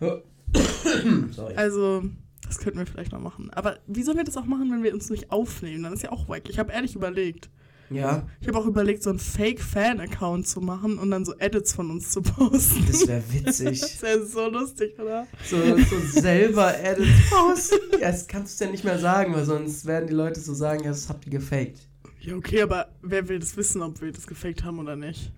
Sorry. 1.32 1.54
Also, 1.56 2.04
das 2.46 2.58
könnten 2.58 2.78
wir 2.78 2.86
vielleicht 2.86 3.10
noch 3.10 3.20
machen. 3.20 3.50
Aber 3.50 3.78
wie 3.88 4.04
sollen 4.04 4.18
wir 4.18 4.24
das 4.24 4.36
auch 4.36 4.46
machen, 4.46 4.70
wenn 4.70 4.84
wir 4.84 4.94
uns 4.94 5.10
nicht 5.10 5.32
aufnehmen? 5.32 5.82
Dann 5.82 5.92
ist 5.92 6.02
ja 6.04 6.12
auch 6.12 6.28
wack. 6.28 6.48
Ich 6.48 6.60
habe 6.60 6.72
ehrlich 6.72 6.94
überlegt. 6.94 7.50
Ja, 7.90 8.26
Ich 8.40 8.48
habe 8.48 8.58
auch 8.58 8.66
überlegt, 8.66 9.02
so 9.02 9.10
einen 9.10 9.18
Fake-Fan-Account 9.20 10.46
zu 10.48 10.60
machen 10.60 10.98
und 10.98 11.10
dann 11.10 11.24
so 11.24 11.34
Edits 11.38 11.72
von 11.72 11.90
uns 11.90 12.10
zu 12.10 12.20
posten. 12.22 12.84
das 12.86 13.06
wäre 13.06 13.22
witzig. 13.32 13.80
Das 13.80 14.02
wäre 14.02 14.26
so 14.26 14.48
lustig, 14.48 14.98
oder? 14.98 15.26
So, 15.44 15.56
so 15.56 16.20
selber 16.20 16.76
Edits 16.82 17.30
posten. 17.30 18.00
Ja, 18.00 18.10
das 18.10 18.26
kannst 18.26 18.60
du 18.60 18.64
ja 18.64 18.70
nicht 18.70 18.84
mehr 18.84 18.98
sagen, 18.98 19.34
weil 19.34 19.44
sonst 19.44 19.86
werden 19.86 20.08
die 20.08 20.14
Leute 20.14 20.40
so 20.40 20.52
sagen, 20.54 20.82
ja, 20.82 20.90
das 20.90 21.08
habt 21.08 21.26
ihr 21.26 21.32
gefaked. 21.32 21.78
Ja, 22.20 22.34
okay, 22.34 22.62
aber 22.62 22.88
wer 23.02 23.28
will 23.28 23.38
das 23.38 23.56
wissen, 23.56 23.82
ob 23.82 24.00
wir 24.00 24.10
das 24.10 24.26
gefaked 24.26 24.64
haben 24.64 24.80
oder 24.80 24.96
nicht? 24.96 25.32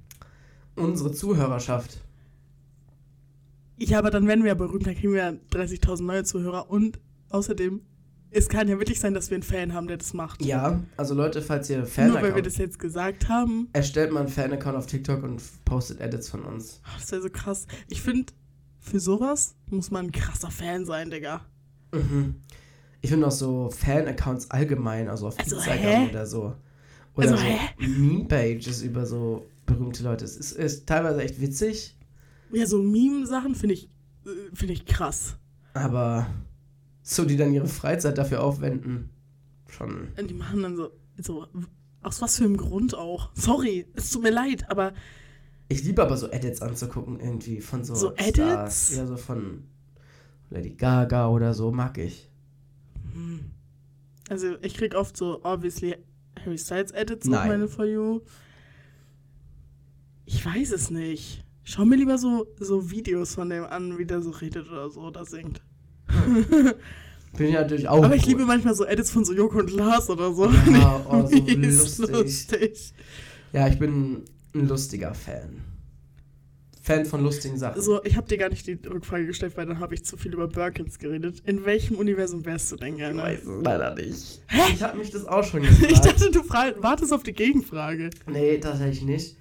Unsere 0.74 1.12
Zuhörerschaft. 1.12 1.98
Ja, 3.76 3.98
aber 3.98 4.10
dann 4.10 4.26
werden 4.26 4.42
wir 4.42 4.48
ja 4.48 4.54
berühmt, 4.54 4.86
dann 4.86 4.94
kriegen 4.94 5.12
wir 5.12 5.20
ja 5.22 5.32
30.000 5.52 6.02
neue 6.02 6.24
Zuhörer 6.24 6.70
und 6.70 6.98
außerdem, 7.28 7.82
es 8.30 8.48
kann 8.48 8.68
ja 8.68 8.78
wirklich 8.78 9.00
sein, 9.00 9.14
dass 9.14 9.30
wir 9.30 9.36
einen 9.36 9.42
Fan 9.42 9.72
haben, 9.74 9.86
der 9.88 9.96
das 9.96 10.12
macht. 10.14 10.44
Ja, 10.44 10.82
also 10.96 11.14
Leute, 11.14 11.40
falls 11.42 11.68
ihr 11.70 11.78
Nur 11.78 11.88
weil 12.22 12.34
wir 12.34 12.42
das 12.42 12.56
jetzt 12.58 12.78
gesagt 12.78 13.28
haben, 13.28 13.68
Erstellt 13.72 14.12
mal 14.12 14.20
einen 14.20 14.28
Fan-Account 14.28 14.76
auf 14.76 14.86
TikTok 14.86 15.22
und 15.22 15.40
postet 15.64 16.00
Edits 16.00 16.28
von 16.28 16.42
uns. 16.44 16.80
ach, 16.84 17.00
das 17.00 17.10
wäre 17.12 17.22
so 17.22 17.30
krass. 17.30 17.66
Ich 17.88 18.02
finde, 18.02 18.32
für 18.80 19.00
sowas 19.00 19.54
muss 19.70 19.90
man 19.90 20.06
ein 20.06 20.12
krasser 20.12 20.50
Fan 20.50 20.84
sein, 20.84 21.10
Digga. 21.10 21.40
Mhm. 21.92 22.36
Ich 23.00 23.10
finde 23.10 23.26
auch 23.28 23.32
so 23.32 23.70
Fan-Accounts 23.70 24.50
allgemein, 24.50 25.08
also 25.08 25.28
auf 25.28 25.38
Also, 25.38 25.56
Instagram 25.56 25.80
hä? 26.04 26.08
oder 26.10 26.26
so. 26.26 26.54
Oder 27.14 27.30
Also, 27.32 27.36
so? 27.36 27.86
Meme-Pages 27.86 28.82
über 28.82 29.06
so 29.06 29.46
berühmte 29.66 30.02
Leute. 30.02 30.24
Es 30.24 30.36
ist, 30.36 30.52
ist 30.52 30.86
teilweise 30.86 31.22
echt 31.22 31.40
witzig, 31.40 31.96
Ja, 32.52 32.66
so 32.66 32.82
Meme-Sachen 32.82 33.54
finde 33.54 33.74
ich, 33.74 33.84
äh, 34.26 34.54
finde 34.54 34.72
ich 34.74 34.84
krass. 34.86 35.36
aber 35.74 36.26
so 37.14 37.24
die 37.24 37.36
dann 37.36 37.52
ihre 37.52 37.68
Freizeit 37.68 38.18
dafür 38.18 38.42
aufwenden, 38.42 39.10
schon. 39.68 40.08
Und 40.18 40.28
die 40.28 40.34
machen 40.34 40.62
dann 40.62 40.76
so, 40.76 40.90
so, 41.20 41.46
aus 42.02 42.20
was 42.20 42.36
für 42.36 42.44
einem 42.44 42.56
Grund 42.56 42.94
auch. 42.94 43.30
Sorry, 43.34 43.86
es 43.94 44.10
tut 44.10 44.22
mir 44.22 44.30
leid, 44.30 44.70
aber 44.70 44.92
Ich 45.68 45.82
liebe 45.84 46.02
aber 46.02 46.16
so 46.16 46.28
Edits 46.30 46.60
anzugucken, 46.62 47.18
irgendwie 47.18 47.60
von 47.60 47.82
so, 47.84 47.94
So 47.94 48.10
Stars. 48.12 48.28
Edits? 48.28 48.96
Ja, 48.96 49.06
so 49.06 49.16
von 49.16 49.64
Lady 50.50 50.70
Gaga 50.70 51.28
oder 51.28 51.54
so, 51.54 51.70
mag 51.72 51.98
ich. 51.98 52.30
hm. 53.14 53.50
also 54.28 54.56
ich 54.62 54.74
krieg 54.74 54.94
oft 54.94 55.16
so, 55.16 55.40
obviously, 55.44 55.96
Harry 56.44 56.58
Styles 56.58 56.92
Edits 56.92 57.26
auf 57.26 57.32
Nein. 57.32 57.48
meine 57.48 57.68
For 57.68 57.84
You. 57.86 58.20
Ich 60.26 60.44
weiß 60.44 60.72
es 60.72 60.90
nicht. 60.90 61.44
Schau 61.64 61.84
mir 61.84 61.96
lieber 61.96 62.16
so, 62.18 62.46
so 62.60 62.90
Videos 62.90 63.34
von 63.34 63.48
dem 63.50 63.64
an, 63.64 63.98
wie 63.98 64.04
der 64.06 64.20
so 64.22 64.30
redet 64.30 64.68
oder 64.68 64.88
so 64.90 65.00
oder 65.02 65.24
singt. 65.24 65.62
Bin 67.36 67.46
ich 67.48 67.54
natürlich 67.54 67.88
auch. 67.88 68.02
Aber 68.02 68.14
ich 68.16 68.22
cool. 68.24 68.28
liebe 68.30 68.44
manchmal 68.46 68.74
so 68.74 68.84
Edits 68.86 69.10
von 69.10 69.24
so 69.24 69.32
Joko 69.32 69.58
und 69.58 69.70
Lars 69.70 70.08
oder 70.10 70.32
so. 70.32 70.46
Ja, 70.50 71.04
oh, 71.10 71.26
so 71.26 71.36
lustig. 71.54 72.08
lustig. 72.10 72.92
Ja, 73.52 73.68
ich 73.68 73.78
bin 73.78 74.24
ein 74.54 74.66
lustiger 74.68 75.14
Fan. 75.14 75.62
Fan 76.82 77.04
von 77.04 77.22
lustigen 77.22 77.58
Sachen. 77.58 77.82
So, 77.82 78.02
ich 78.02 78.16
habe 78.16 78.26
dir 78.28 78.38
gar 78.38 78.48
nicht 78.48 78.66
die 78.66 78.72
Rückfrage 78.86 79.26
gestellt, 79.26 79.56
weil 79.58 79.66
dann 79.66 79.78
habe 79.78 79.94
ich 79.94 80.04
zu 80.06 80.16
viel 80.16 80.32
über 80.32 80.48
Birkins 80.48 80.98
geredet. 80.98 81.42
In 81.44 81.66
welchem 81.66 81.96
Universum 81.96 82.46
wärst 82.46 82.72
du 82.72 82.76
denn 82.76 82.94
Ich 82.94 82.98
gerne? 83.00 83.22
weiß 83.22 83.40
es 83.44 83.62
leider 83.62 83.94
nicht. 83.94 84.42
Hä? 84.46 84.60
Ich 84.72 84.82
habe 84.82 84.96
mich 84.96 85.10
das 85.10 85.26
auch 85.26 85.44
schon 85.44 85.62
gefragt. 85.64 85.92
Ich 85.92 86.00
dachte, 86.00 86.30
du 86.30 86.48
wartest 86.48 87.12
auf 87.12 87.22
die 87.22 87.34
Gegenfrage. 87.34 88.08
nee, 88.26 88.56
tatsächlich 88.58 89.02
nicht. 89.02 89.36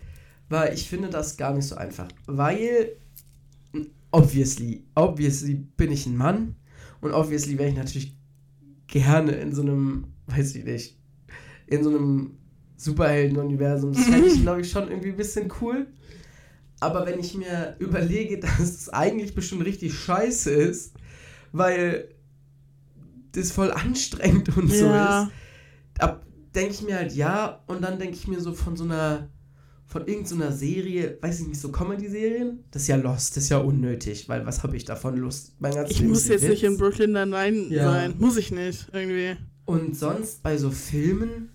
Weil 0.49 0.73
ich 0.73 0.89
finde 0.89 1.09
das 1.09 1.37
gar 1.37 1.53
nicht 1.53 1.65
so 1.67 1.75
einfach. 1.75 2.07
Weil, 2.25 2.91
obviously, 4.11 4.85
obviously 4.95 5.55
bin 5.55 5.91
ich 5.91 6.05
ein 6.05 6.15
Mann. 6.15 6.55
Und 7.01 7.11
obviously 7.11 7.57
wäre 7.57 7.69
ich 7.69 7.75
natürlich 7.75 8.17
gerne 8.87 9.33
in 9.33 9.53
so 9.53 9.61
einem, 9.61 10.05
weiß 10.27 10.55
ich 10.55 10.63
nicht, 10.65 10.97
in 11.67 11.83
so 11.83 11.89
einem 11.89 12.37
Superhelden-Universum. 12.77 13.93
Das 13.93 14.03
fände 14.05 14.27
ich, 14.27 14.41
glaube 14.41 14.61
ich, 14.61 14.71
schon 14.71 14.89
irgendwie 14.89 15.09
ein 15.09 15.17
bisschen 15.17 15.51
cool. 15.61 15.87
Aber 16.79 17.05
wenn 17.05 17.19
ich 17.19 17.35
mir 17.35 17.75
überlege, 17.79 18.39
dass 18.39 18.59
es 18.59 18.89
eigentlich 18.89 19.35
bestimmt 19.35 19.65
richtig 19.65 19.93
scheiße 19.93 20.51
ist, 20.51 20.95
weil 21.51 22.09
das 23.31 23.51
voll 23.51 23.71
anstrengend 23.71 24.55
und 24.57 24.71
so 24.71 24.85
Ja. 24.85 25.23
ist, 25.23 25.31
denke 26.57 26.73
ich 26.73 26.81
mir 26.81 26.95
halt 26.95 27.13
ja 27.13 27.61
und 27.67 27.83
dann 27.83 27.99
denke 27.99 28.15
ich 28.15 28.27
mir 28.27 28.41
so 28.41 28.53
von 28.53 28.75
so 28.75 28.83
einer 28.83 29.29
von 29.89 30.05
irgendeiner 30.05 30.51
Serie, 30.51 31.17
weiß 31.21 31.39
ich 31.41 31.47
nicht, 31.47 31.61
so 31.61 31.71
Comedy-Serien, 31.71 32.63
das 32.71 32.81
ist 32.83 32.87
ja 32.89 32.97
Lost, 32.97 33.37
das 33.37 33.45
ist 33.45 33.49
ja 33.49 33.57
unnötig, 33.59 34.27
weil 34.27 34.45
was 34.45 34.61
habe 34.61 34.75
ich 34.75 34.83
davon 34.83 35.15
Lust? 35.17 35.53
Mein 35.59 35.73
ganzes 35.73 35.91
Ich 35.95 35.99
Leben 36.01 36.11
muss 36.11 36.27
jetzt 36.27 36.41
Witz. 36.43 36.49
nicht 36.49 36.63
in 36.65 36.77
Brooklyn 36.77 37.13
Nine-Nine 37.13 37.73
Ja. 37.73 37.91
sein. 37.93 38.15
Muss 38.19 38.35
ich 38.37 38.51
nicht, 38.51 38.87
irgendwie. 38.91 39.37
Und 39.65 39.95
sonst 39.97 40.43
bei 40.43 40.57
so 40.57 40.71
Filmen, 40.71 41.49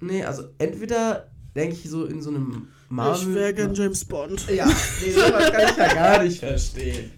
nee, 0.00 0.22
also 0.24 0.44
entweder 0.58 1.30
denke 1.54 1.76
ich 1.76 1.88
so 1.90 2.04
in 2.04 2.20
so 2.20 2.30
einem 2.30 2.68
Marvel. 2.88 3.28
ich 3.30 3.34
wäre 3.34 3.54
gern 3.54 3.74
James 3.74 4.04
Bond. 4.04 4.46
Ja, 4.54 4.66
nee, 4.66 5.12
sowas 5.12 5.50
kann 5.52 5.62
ich 5.70 5.76
ja 5.76 5.94
gar 5.94 6.22
nicht 6.22 6.38
verstehen. 6.38 7.10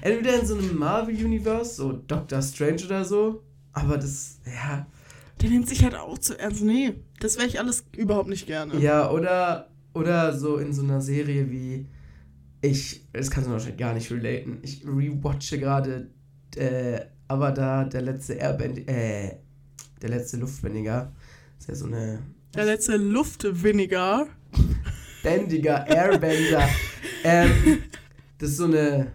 Entweder 0.00 0.40
in 0.40 0.46
so 0.46 0.54
einem 0.56 0.76
Marvel-Universe, 0.78 1.74
so 1.76 1.92
Doctor 1.92 2.42
Strange 2.42 2.84
oder 2.86 3.04
so, 3.04 3.42
aber 3.72 3.96
das, 3.98 4.38
ja, 4.46 4.86
Der 5.40 5.50
nimmt 5.50 5.68
sich 5.68 5.84
halt 5.84 5.94
auch 5.94 6.18
zu 6.18 6.38
ernst. 6.38 6.62
Nee, 6.62 6.94
das 7.20 7.36
wäre 7.36 7.46
ich 7.46 7.58
alles 7.60 7.84
überhaupt 7.96 8.28
nicht 8.28 8.46
gerne. 8.46 8.78
ja, 8.78 9.10
oder, 9.10 9.68
oder 9.92 10.36
so 10.36 10.56
in 10.56 10.72
so 10.72 10.82
einer 10.82 11.00
Serie 11.00 11.50
wie, 11.50 11.86
ich, 12.62 13.06
das 13.12 13.30
kannst 13.30 13.48
du 13.48 13.52
wahrscheinlich 13.52 13.78
gar 13.78 13.94
nicht 13.94 14.10
relaten, 14.10 14.58
ich 14.62 14.84
rewatche 14.86 15.58
gerade 15.58 16.10
äh, 16.56 17.00
Avatar, 17.28 17.88
der 17.88 18.02
letzte 18.02 18.34
Airbend, 18.34 18.88
äh, 18.88 19.36
der 20.00 20.08
letzte 20.08 20.36
Luftbändiger, 20.38 21.12
ist 21.58 21.68
ja 21.68 21.74
so 21.74 21.86
eine 21.86 22.20
Der 22.54 22.64
letzte 22.66 22.96
Luftwiniger. 22.96 24.26
bändiger 25.22 25.86
Airbender. 25.88 26.68
ähm, 27.24 27.50
das 28.38 28.50
ist 28.50 28.56
so 28.58 28.64
eine 28.64 29.12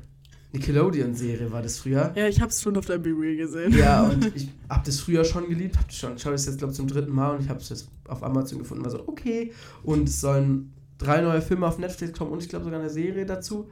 Nickelodeon-Serie, 0.51 1.51
war 1.51 1.61
das 1.61 1.77
früher. 1.77 2.11
Ja, 2.15 2.27
ich 2.27 2.41
hab's 2.41 2.61
schon 2.61 2.75
auf 2.77 2.85
der 2.85 2.97
B-Reel 2.97 3.37
gesehen. 3.37 3.71
Ja, 3.77 4.03
und 4.03 4.35
ich 4.35 4.49
hab 4.67 4.83
das 4.83 4.99
früher 4.99 5.23
schon 5.23 5.47
geliebt, 5.47 5.77
hab 5.77 5.87
das 5.87 5.97
schon, 5.97 6.17
schau 6.17 6.31
das 6.31 6.45
jetzt, 6.47 6.57
glaube 6.57 6.71
ich, 6.71 6.77
zum 6.77 6.87
dritten 6.87 7.11
Mal 7.13 7.35
und 7.35 7.43
ich 7.43 7.49
habe 7.49 7.59
es 7.59 7.69
jetzt 7.69 7.87
auf 8.07 8.23
Amazon 8.23 8.57
gefunden, 8.59 8.83
war 8.83 8.91
so, 8.91 9.07
okay. 9.07 9.51
Und 9.83 10.09
es 10.09 10.21
sollen 10.21 10.73
drei 10.97 11.21
neue 11.21 11.41
Filme 11.41 11.67
auf 11.67 11.77
Netflix 11.77 12.17
kommen 12.17 12.31
und 12.31 12.41
ich 12.41 12.49
glaube 12.49 12.65
sogar 12.65 12.79
eine 12.79 12.89
Serie 12.89 13.25
dazu. 13.25 13.69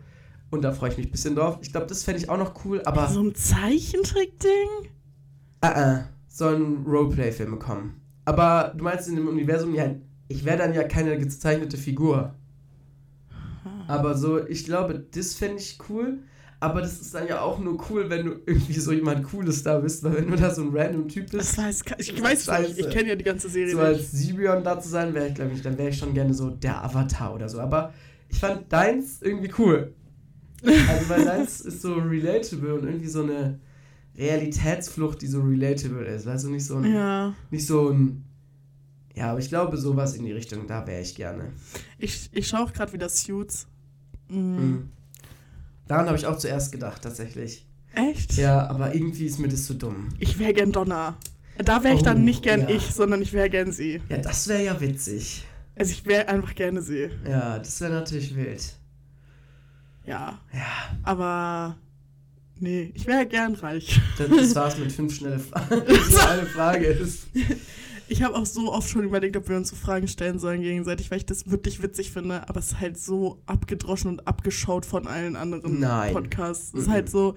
Und 0.49 0.61
da 0.61 0.71
freue 0.71 0.91
ich 0.91 0.97
mich 0.97 1.07
ein 1.07 1.11
bisschen 1.11 1.35
drauf. 1.35 1.57
Ich 1.61 1.71
glaube, 1.71 1.87
das 1.87 2.03
fände 2.03 2.21
ich 2.21 2.29
auch 2.29 2.37
noch 2.37 2.63
cool, 2.63 2.81
aber 2.85 3.07
So 3.09 3.21
ein 3.21 3.33
Zeichentrick-Ding? 3.35 4.89
äh, 5.61 5.67
äh, 5.67 5.99
sollen 6.27 6.85
Roleplay-Filme 6.85 7.57
kommen. 7.57 7.99
Aber 8.23 8.73
du 8.77 8.83
meinst 8.83 9.07
in 9.09 9.15
dem 9.15 9.27
Universum, 9.27 9.73
ja, 9.73 9.95
ich 10.27 10.45
wäre 10.45 10.57
dann 10.57 10.73
ja 10.73 10.83
keine 10.83 11.17
gezeichnete 11.17 11.77
Figur. 11.77 12.35
Aber 13.87 14.15
so, 14.15 14.45
ich 14.45 14.65
glaube, 14.65 14.99
das 15.11 15.33
fände 15.33 15.57
ich 15.57 15.79
cool. 15.89 16.19
Aber 16.59 16.81
das 16.81 16.99
ist 16.99 17.13
dann 17.13 17.27
ja 17.27 17.41
auch 17.41 17.59
nur 17.59 17.77
cool, 17.89 18.09
wenn 18.09 18.25
du 18.25 18.31
irgendwie 18.47 18.79
so 18.79 18.91
jemand 18.91 19.23
Cooles 19.25 19.61
da 19.61 19.77
bist, 19.79 20.03
weil 20.03 20.15
wenn 20.15 20.27
du 20.31 20.35
da 20.37 20.53
so 20.53 20.63
ein 20.63 20.75
random 20.75 21.07
Typ 21.07 21.29
Das 21.29 21.55
bist, 21.55 21.57
weiß, 21.59 21.83
ich 21.99 22.21
weiß 22.21 22.47
es 22.47 22.59
nicht. 22.69 22.79
Ich 22.79 22.89
kenne 22.89 23.09
ja 23.09 23.15
die 23.15 23.23
ganze 23.23 23.47
Serie 23.47 23.71
so 23.71 23.77
nicht. 23.77 23.85
als 23.85 24.11
Sibion 24.11 24.63
da 24.63 24.79
zu 24.79 24.89
sein, 24.89 25.13
wäre 25.13 25.27
ich, 25.27 25.35
glaube 25.35 25.51
ich, 25.53 25.61
dann 25.61 25.77
wäre 25.77 25.89
ich 25.89 25.97
schon 25.97 26.15
gerne 26.15 26.33
so 26.33 26.49
der 26.49 26.83
Avatar 26.83 27.35
oder 27.35 27.47
so. 27.47 27.59
Aber 27.59 27.93
ich 28.29 28.39
fand 28.39 28.73
deins 28.73 29.21
irgendwie 29.21 29.51
cool. 29.59 29.93
Also, 30.63 31.09
weil 31.09 31.25
deins 31.25 31.61
ist 31.69 31.83
so 31.83 31.93
relatable 31.93 32.73
und 32.73 32.85
irgendwie 32.87 33.07
so 33.07 33.21
eine 33.21 33.59
Realitätsflucht, 34.17 35.21
die 35.21 35.27
so 35.27 35.41
relatable 35.41 36.05
ist. 36.05 36.25
Weißt 36.25 36.45
du, 36.45 36.49
nicht 36.49 36.65
so 36.65 36.77
ein, 36.77 36.91
Ja. 36.91 37.35
nicht 37.51 37.67
so 37.67 37.89
ein, 37.89 38.23
ja, 39.15 39.29
aber 39.31 39.39
ich 39.39 39.49
glaube, 39.49 39.77
sowas 39.77 40.15
in 40.15 40.25
die 40.25 40.31
Richtung, 40.31 40.65
da 40.67 40.85
wäre 40.87 41.01
ich 41.01 41.15
gerne. 41.15 41.51
Ich, 41.99 42.29
ich 42.33 42.47
schaue 42.47 42.61
auch 42.61 42.73
gerade 42.73 42.93
wieder 42.93 43.09
Suits. 43.09 43.67
Mhm. 44.29 44.39
Mhm. 44.39 44.89
Daran 45.87 46.07
habe 46.07 46.17
ich 46.17 46.25
auch 46.25 46.37
zuerst 46.37 46.71
gedacht, 46.71 47.01
tatsächlich. 47.01 47.65
Echt? 47.93 48.33
Ja, 48.37 48.67
aber 48.69 48.93
irgendwie 48.93 49.25
ist 49.25 49.39
mir 49.39 49.47
das 49.47 49.65
zu 49.65 49.73
dumm. 49.73 50.09
Ich 50.19 50.37
wäre 50.39 50.53
gern 50.53 50.71
Donna. 50.71 51.17
Da 51.57 51.83
wäre 51.83 51.95
ich 51.95 52.03
dann 52.03 52.17
Oh, 52.17 52.21
nicht 52.21 52.43
gern 52.43 52.61
ja. 52.61 52.69
ich, 52.69 52.83
sondern 52.93 53.21
ich 53.21 53.33
wäre 53.33 53.49
gern 53.49 53.71
sie. 53.71 54.01
Ja, 54.09 54.17
das 54.17 54.47
wäre 54.47 54.63
ja 54.63 54.79
witzig. 54.79 55.45
Also 55.75 55.91
ich 55.91 56.05
wäre 56.05 56.27
einfach 56.27 56.53
gerne 56.55 56.81
sie. 56.81 57.09
Ja, 57.27 57.57
das 57.57 57.81
wäre 57.81 57.93
natürlich 57.93 58.35
wild. 58.35 58.75
Ja. 60.05 60.39
Ja, 60.53 60.65
Aber 61.03 61.75
nee, 62.59 62.91
ich 62.93 63.05
wäre 63.07 63.25
gern 63.25 63.55
reich. 63.55 63.99
das, 64.17 64.29
das 64.29 64.55
war's 64.55 64.77
mit 64.77 64.91
fünf 64.91 65.15
schnelle 65.15 65.39
Fragen. 65.39 65.81
so 66.09 66.19
eine 66.27 66.45
Frage 66.45 66.85
ist. 66.85 67.27
Ich 68.09 68.23
habe 68.23 68.35
auch 68.35 68.45
so 68.45 68.71
oft 68.71 68.89
schon 68.89 69.03
überlegt, 69.03 69.35
ob 69.37 69.49
wir 69.49 69.57
uns 69.57 69.69
so 69.69 69.75
Fragen 69.75 70.07
stellen 70.07 70.39
sollen 70.39 70.61
gegenseitig, 70.61 71.11
weil 71.11 71.17
ich 71.17 71.25
das 71.25 71.49
wirklich 71.49 71.81
witzig 71.81 72.11
finde, 72.11 72.47
aber 72.47 72.59
es 72.59 72.67
ist 72.73 72.79
halt 72.79 72.97
so 72.97 73.41
abgedroschen 73.45 74.11
und 74.11 74.27
abgeschaut 74.27 74.85
von 74.85 75.07
allen 75.07 75.35
anderen 75.35 75.79
Nein. 75.79 76.13
Podcasts. 76.13 76.73
Es 76.73 76.81
ist 76.81 76.87
Mhm. 76.87 76.91
halt 76.91 77.09
so, 77.09 77.35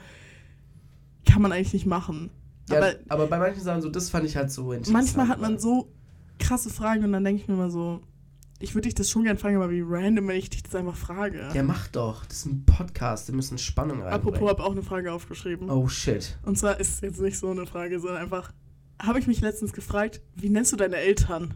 kann 1.26 1.42
man 1.42 1.52
eigentlich 1.52 1.72
nicht 1.72 1.86
machen. 1.86 2.30
Ja, 2.68 2.78
aber 2.78 2.94
aber, 3.08 3.26
bei 3.26 3.38
manchen 3.38 3.62
Sachen 3.62 3.82
so, 3.82 3.88
das 3.88 4.10
fand 4.10 4.24
ich 4.26 4.36
halt 4.36 4.50
so 4.52 4.72
interessant. 4.72 4.92
manchmal 4.92 5.28
hat 5.28 5.40
man 5.40 5.58
so 5.58 5.92
krasse 6.38 6.70
Fragen 6.70 7.04
und 7.04 7.12
dann 7.12 7.24
denke 7.24 7.42
ich 7.42 7.48
mir 7.48 7.54
immer 7.54 7.70
so, 7.70 8.00
ich 8.60 8.74
würde 8.74 8.86
dich 8.88 8.94
das 8.94 9.10
schon 9.10 9.24
gern 9.24 9.38
fragen, 9.38 9.56
aber 9.56 9.70
wie 9.70 9.82
random, 9.84 10.28
wenn 10.28 10.36
ich 10.36 10.50
dich 10.50 10.62
das 10.62 10.74
einfach 10.74 10.94
frage. 10.96 11.48
Ja, 11.54 11.62
mach 11.62 11.88
doch. 11.88 12.26
Das 12.26 12.38
ist 12.38 12.46
ein 12.46 12.64
Podcast. 12.66 13.26
Wir 13.28 13.34
müssen 13.34 13.56
Spannung 13.58 14.02
reinbringen. 14.02 14.14
Apropos, 14.34 14.48
habe 14.50 14.62
auch 14.62 14.72
eine 14.72 14.82
Frage 14.82 15.12
aufgeschrieben. 15.12 15.68
Oh 15.70 15.88
shit. 15.88 16.38
Und 16.44 16.58
zwar 16.58 16.78
ist 16.78 16.94
es 16.96 17.00
jetzt 17.00 17.20
nicht 17.20 17.38
so 17.38 17.50
eine 17.50 17.66
Frage, 17.66 17.98
sondern 17.98 18.18
einfach, 18.22 18.52
habe 19.00 19.18
ich 19.18 19.26
mich 19.26 19.40
letztens 19.40 19.72
gefragt, 19.72 20.20
wie 20.36 20.48
nennst 20.50 20.72
du 20.72 20.76
deine 20.76 20.96
Eltern? 20.96 21.54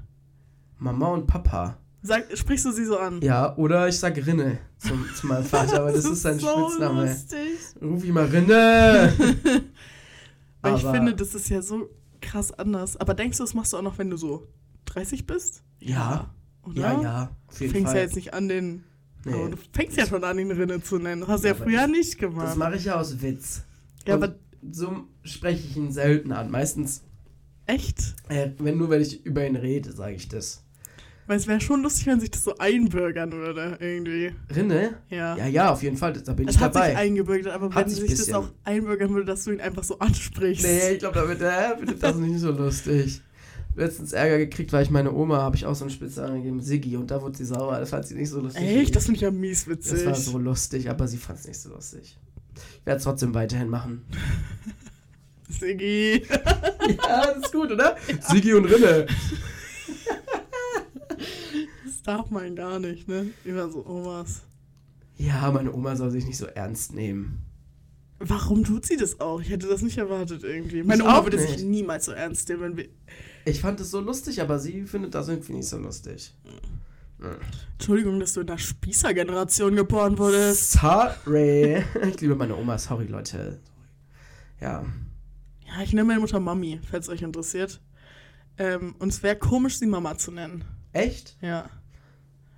Mama 0.78 1.08
und 1.08 1.26
Papa. 1.26 1.76
Sag, 2.02 2.36
sprichst 2.36 2.66
du 2.66 2.72
sie 2.72 2.84
so 2.84 2.98
an? 2.98 3.22
Ja, 3.22 3.56
oder 3.56 3.88
ich 3.88 3.98
sag 3.98 4.16
Rinne 4.16 4.58
zum, 4.78 5.06
zu 5.14 5.26
meinem 5.26 5.44
Vater, 5.44 5.80
aber 5.80 5.92
das, 5.92 6.04
ist 6.04 6.22
sein 6.22 6.38
so 6.38 6.68
Spitzname. 6.68 7.06
lustig. 7.06 7.38
Ruf 7.80 8.04
ihn 8.04 8.12
mal 8.12 8.26
Rinne! 8.26 9.12
Weil 10.62 10.76
ich 10.76 10.84
Aber- 10.84 10.92
finde, 10.94 11.14
das 11.14 11.34
ist 11.34 11.48
ja 11.48 11.62
so 11.62 11.88
krass 12.20 12.52
anders. 12.52 12.96
Aber 12.96 13.14
denkst 13.14 13.38
du, 13.38 13.44
das 13.44 13.54
machst 13.54 13.72
du 13.72 13.76
auch 13.78 13.82
noch, 13.82 13.98
wenn 13.98 14.10
du 14.10 14.16
so 14.16 14.46
30 14.86 15.26
bist? 15.26 15.62
Ja. 15.80 16.34
Oder? 16.62 16.74
Ja, 16.80 17.02
ja. 17.02 17.36
Auf 17.46 17.56
Du 17.58 17.64
jeden 17.64 17.72
fängst 17.74 17.88
Fall. 17.88 17.96
ja 17.96 18.02
jetzt 18.02 18.16
nicht 18.16 18.34
an, 18.34 18.48
den. 18.48 18.84
Nee. 19.24 19.32
Aber 19.34 19.48
du 19.50 19.56
fängst 19.72 19.96
ja 19.96 20.06
schon 20.06 20.24
an, 20.24 20.38
ihn 20.38 20.50
Rinne 20.50 20.82
zu 20.82 20.98
nennen. 20.98 21.20
Das 21.22 21.30
hast 21.30 21.44
du 21.44 21.48
Ja, 21.48 21.54
ja, 21.54 21.60
aber 21.60 21.64
früher 21.70 21.80
das- 21.82 21.90
nicht 21.90 22.12
Das 22.14 22.18
gemacht. 22.30 22.56
mache 22.56 22.76
ich 22.76 22.84
ja 22.84 22.96
aus 23.00 23.20
Witz. 23.22 23.62
Ja, 24.06 24.16
Und 24.16 24.22
aber 24.24 24.34
so 24.70 25.04
spreche 25.22 25.66
ich 25.66 25.76
ihn 25.76 25.92
selten 25.92 26.32
an. 26.32 26.50
Meistens, 26.50 27.02
echt? 27.66 28.14
äh, 28.28 28.50
wenn 28.58 28.78
nur 28.78 28.90
wenn 28.90 29.00
ich 29.02 29.24
über 29.24 29.46
ihn 29.46 29.56
rede, 29.56 29.92
sage 29.92 30.14
ich 30.14 30.28
das. 30.28 30.62
Weil 31.26 31.38
es 31.38 31.46
wäre 31.46 31.58
schon 31.60 31.82
lustig, 31.82 32.06
wenn 32.06 32.20
sich 32.20 32.30
das 32.30 32.44
so 32.44 32.54
einbürgern 32.58 33.32
würde, 33.32 33.78
irgendwie. 33.80 34.32
Rinne? 34.54 34.98
Ja. 35.08 35.34
Ja, 35.38 35.46
ja, 35.46 35.72
auf 35.72 35.82
jeden 35.82 35.96
Fall. 35.96 36.12
Da 36.12 36.34
bin 36.34 36.46
Es 36.46 36.56
ich 36.56 36.60
hat 36.60 36.74
sich 36.74 36.82
dabei. 36.82 36.96
eingebürgert, 36.98 37.50
aber 37.54 37.74
Hat 37.74 37.86
wenn 37.86 37.88
sich 37.90 38.00
sich 38.00 38.10
das 38.10 38.18
bisschen. 38.18 38.34
auch 38.34 38.48
einbürgern 38.64 39.08
würde, 39.14 39.24
dass 39.24 39.44
du 39.44 39.52
ihn 39.52 39.60
einfach 39.62 39.84
so 39.84 39.98
ansprichst. 39.98 40.64
Nee, 40.66 40.90
ich 40.92 40.98
glaube, 40.98 41.14
da 41.14 41.26
wird 41.26 41.40
er 41.40 41.78
findet 41.78 42.02
das 42.02 42.16
nicht 42.16 42.38
so 42.40 42.50
lustig. 42.50 43.22
Letztens 43.74 44.12
Ärger 44.12 44.36
gekriegt, 44.38 44.72
weil 44.74 44.82
ich 44.84 44.90
meine 44.90 45.12
Oma, 45.14 45.38
habe 45.38 45.56
ich 45.56 45.64
auch 45.64 45.74
so 45.74 45.84
einen 45.84 45.90
Spitznamen 45.90 46.36
gegeben, 46.42 46.60
Siggi, 46.60 46.96
und 46.98 47.10
da 47.10 47.22
wurde 47.22 47.38
sie 47.38 47.46
sauer. 47.46 47.78
Das 47.80 47.88
fand 47.90 48.06
sie 48.06 48.14
nicht 48.16 48.28
so 48.28 48.40
lustig. 48.40 48.62
Echt? 48.62 48.82
ich. 48.82 48.90
Das 48.92 49.04
finde 49.06 49.16
ich 49.16 49.22
ja 49.22 49.30
mies 49.30 49.66
witzig. 49.66 49.92
Das 49.94 50.06
war 50.06 50.14
so 50.14 50.36
lustig, 50.38 50.90
aber 50.90 51.08
sie 51.08 51.16
fand 51.16 51.38
es 51.40 51.46
nicht 51.48 51.58
so 51.58 51.70
lustig. 51.70 52.18
Ich 52.80 52.86
werde 52.86 52.98
es 52.98 53.04
trotzdem 53.04 53.32
weiterhin 53.34 53.68
machen. 53.70 54.02
Siggi. 55.48 56.22
ja, 56.30 57.26
das 57.34 57.44
ist 57.44 57.52
gut, 57.52 57.70
oder? 57.72 57.96
Siggi 58.20 58.54
und 58.54 58.64
Rinne. 58.66 59.06
Das 61.84 62.02
darf 62.02 62.30
man 62.30 62.54
gar 62.56 62.78
nicht, 62.78 63.08
ne? 63.08 63.26
Immer 63.44 63.70
so 63.70 63.84
Omas. 63.86 64.42
Ja, 65.16 65.50
meine 65.52 65.72
Oma 65.72 65.96
soll 65.96 66.10
sich 66.10 66.26
nicht 66.26 66.36
so 66.38 66.46
ernst 66.46 66.92
nehmen. 66.94 67.40
Warum 68.18 68.64
tut 68.64 68.86
sie 68.86 68.96
das 68.96 69.20
auch? 69.20 69.40
Ich 69.40 69.50
hätte 69.50 69.66
das 69.68 69.82
nicht 69.82 69.98
erwartet 69.98 70.42
irgendwie. 70.44 70.82
Meine 70.82 71.02
Ich 71.02 71.08
Oma 71.08 71.24
würde 71.24 71.36
nicht. 71.36 71.48
sich 71.58 71.62
niemals 71.64 72.06
so 72.06 72.12
ernst 72.12 72.48
nehmen, 72.48 72.62
wenn 72.62 72.76
wir. 72.76 72.88
Ich 73.44 73.60
fand 73.60 73.80
es 73.80 73.90
so 73.90 74.00
lustig, 74.00 74.40
aber 74.40 74.58
sie 74.58 74.82
findet 74.84 75.14
das 75.14 75.28
irgendwie 75.28 75.52
nicht 75.54 75.68
so 75.68 75.76
lustig. 75.78 76.34
Entschuldigung, 77.78 78.20
dass 78.20 78.32
du 78.34 78.40
in 78.40 78.46
der 78.48 78.58
Spießer-Generation 78.58 79.76
geboren 79.76 80.18
wurdest. 80.18 80.72
Sorry. 80.72 81.82
Ich 82.08 82.20
liebe 82.20 82.34
meine 82.34 82.56
Oma, 82.56 82.78
sorry, 82.78 83.06
Leute. 83.06 83.60
Ja. 84.60 84.84
Ja, 85.74 85.82
ich 85.82 85.92
nenne 85.92 86.06
meine 86.06 86.20
Mutter 86.20 86.38
Mami, 86.38 86.78
falls 86.88 87.08
euch 87.08 87.22
interessiert. 87.22 87.80
Ähm, 88.58 88.94
und 89.00 89.08
es 89.08 89.24
wäre 89.24 89.36
komisch, 89.36 89.78
sie 89.78 89.86
Mama 89.86 90.16
zu 90.16 90.30
nennen. 90.30 90.64
Echt? 90.92 91.36
Ja. 91.40 91.68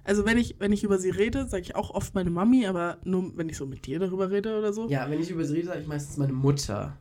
Also 0.05 0.27
wenn 0.27 0.37
ich, 0.37 0.57
wenn 0.59 0.71
ich 0.73 0.85
über 0.85 0.99
sie 0.99 1.09
rede, 1.09 1.49
sage 1.49 1.63
ich 1.63 1.75
auch 1.75 1.91
oft 1.91 2.15
meine 2.15 2.29
Mami, 2.29 2.67
aber 2.67 2.99
nur 3.05 3.37
wenn 3.37 3.49
ich 3.49 3.57
so 3.57 3.65
mit 3.65 3.87
dir 3.87 3.99
darüber 3.99 4.31
rede 4.31 4.59
oder 4.59 4.73
so. 4.73 4.89
Ja, 4.89 5.09
wenn 5.09 5.21
ich 5.21 5.31
über 5.31 5.45
sie 5.45 5.55
rede, 5.55 5.69
sage 5.69 5.81
ich 5.81 5.87
meistens 5.87 6.19
meine 6.19 6.35
Mutter. 6.35 6.97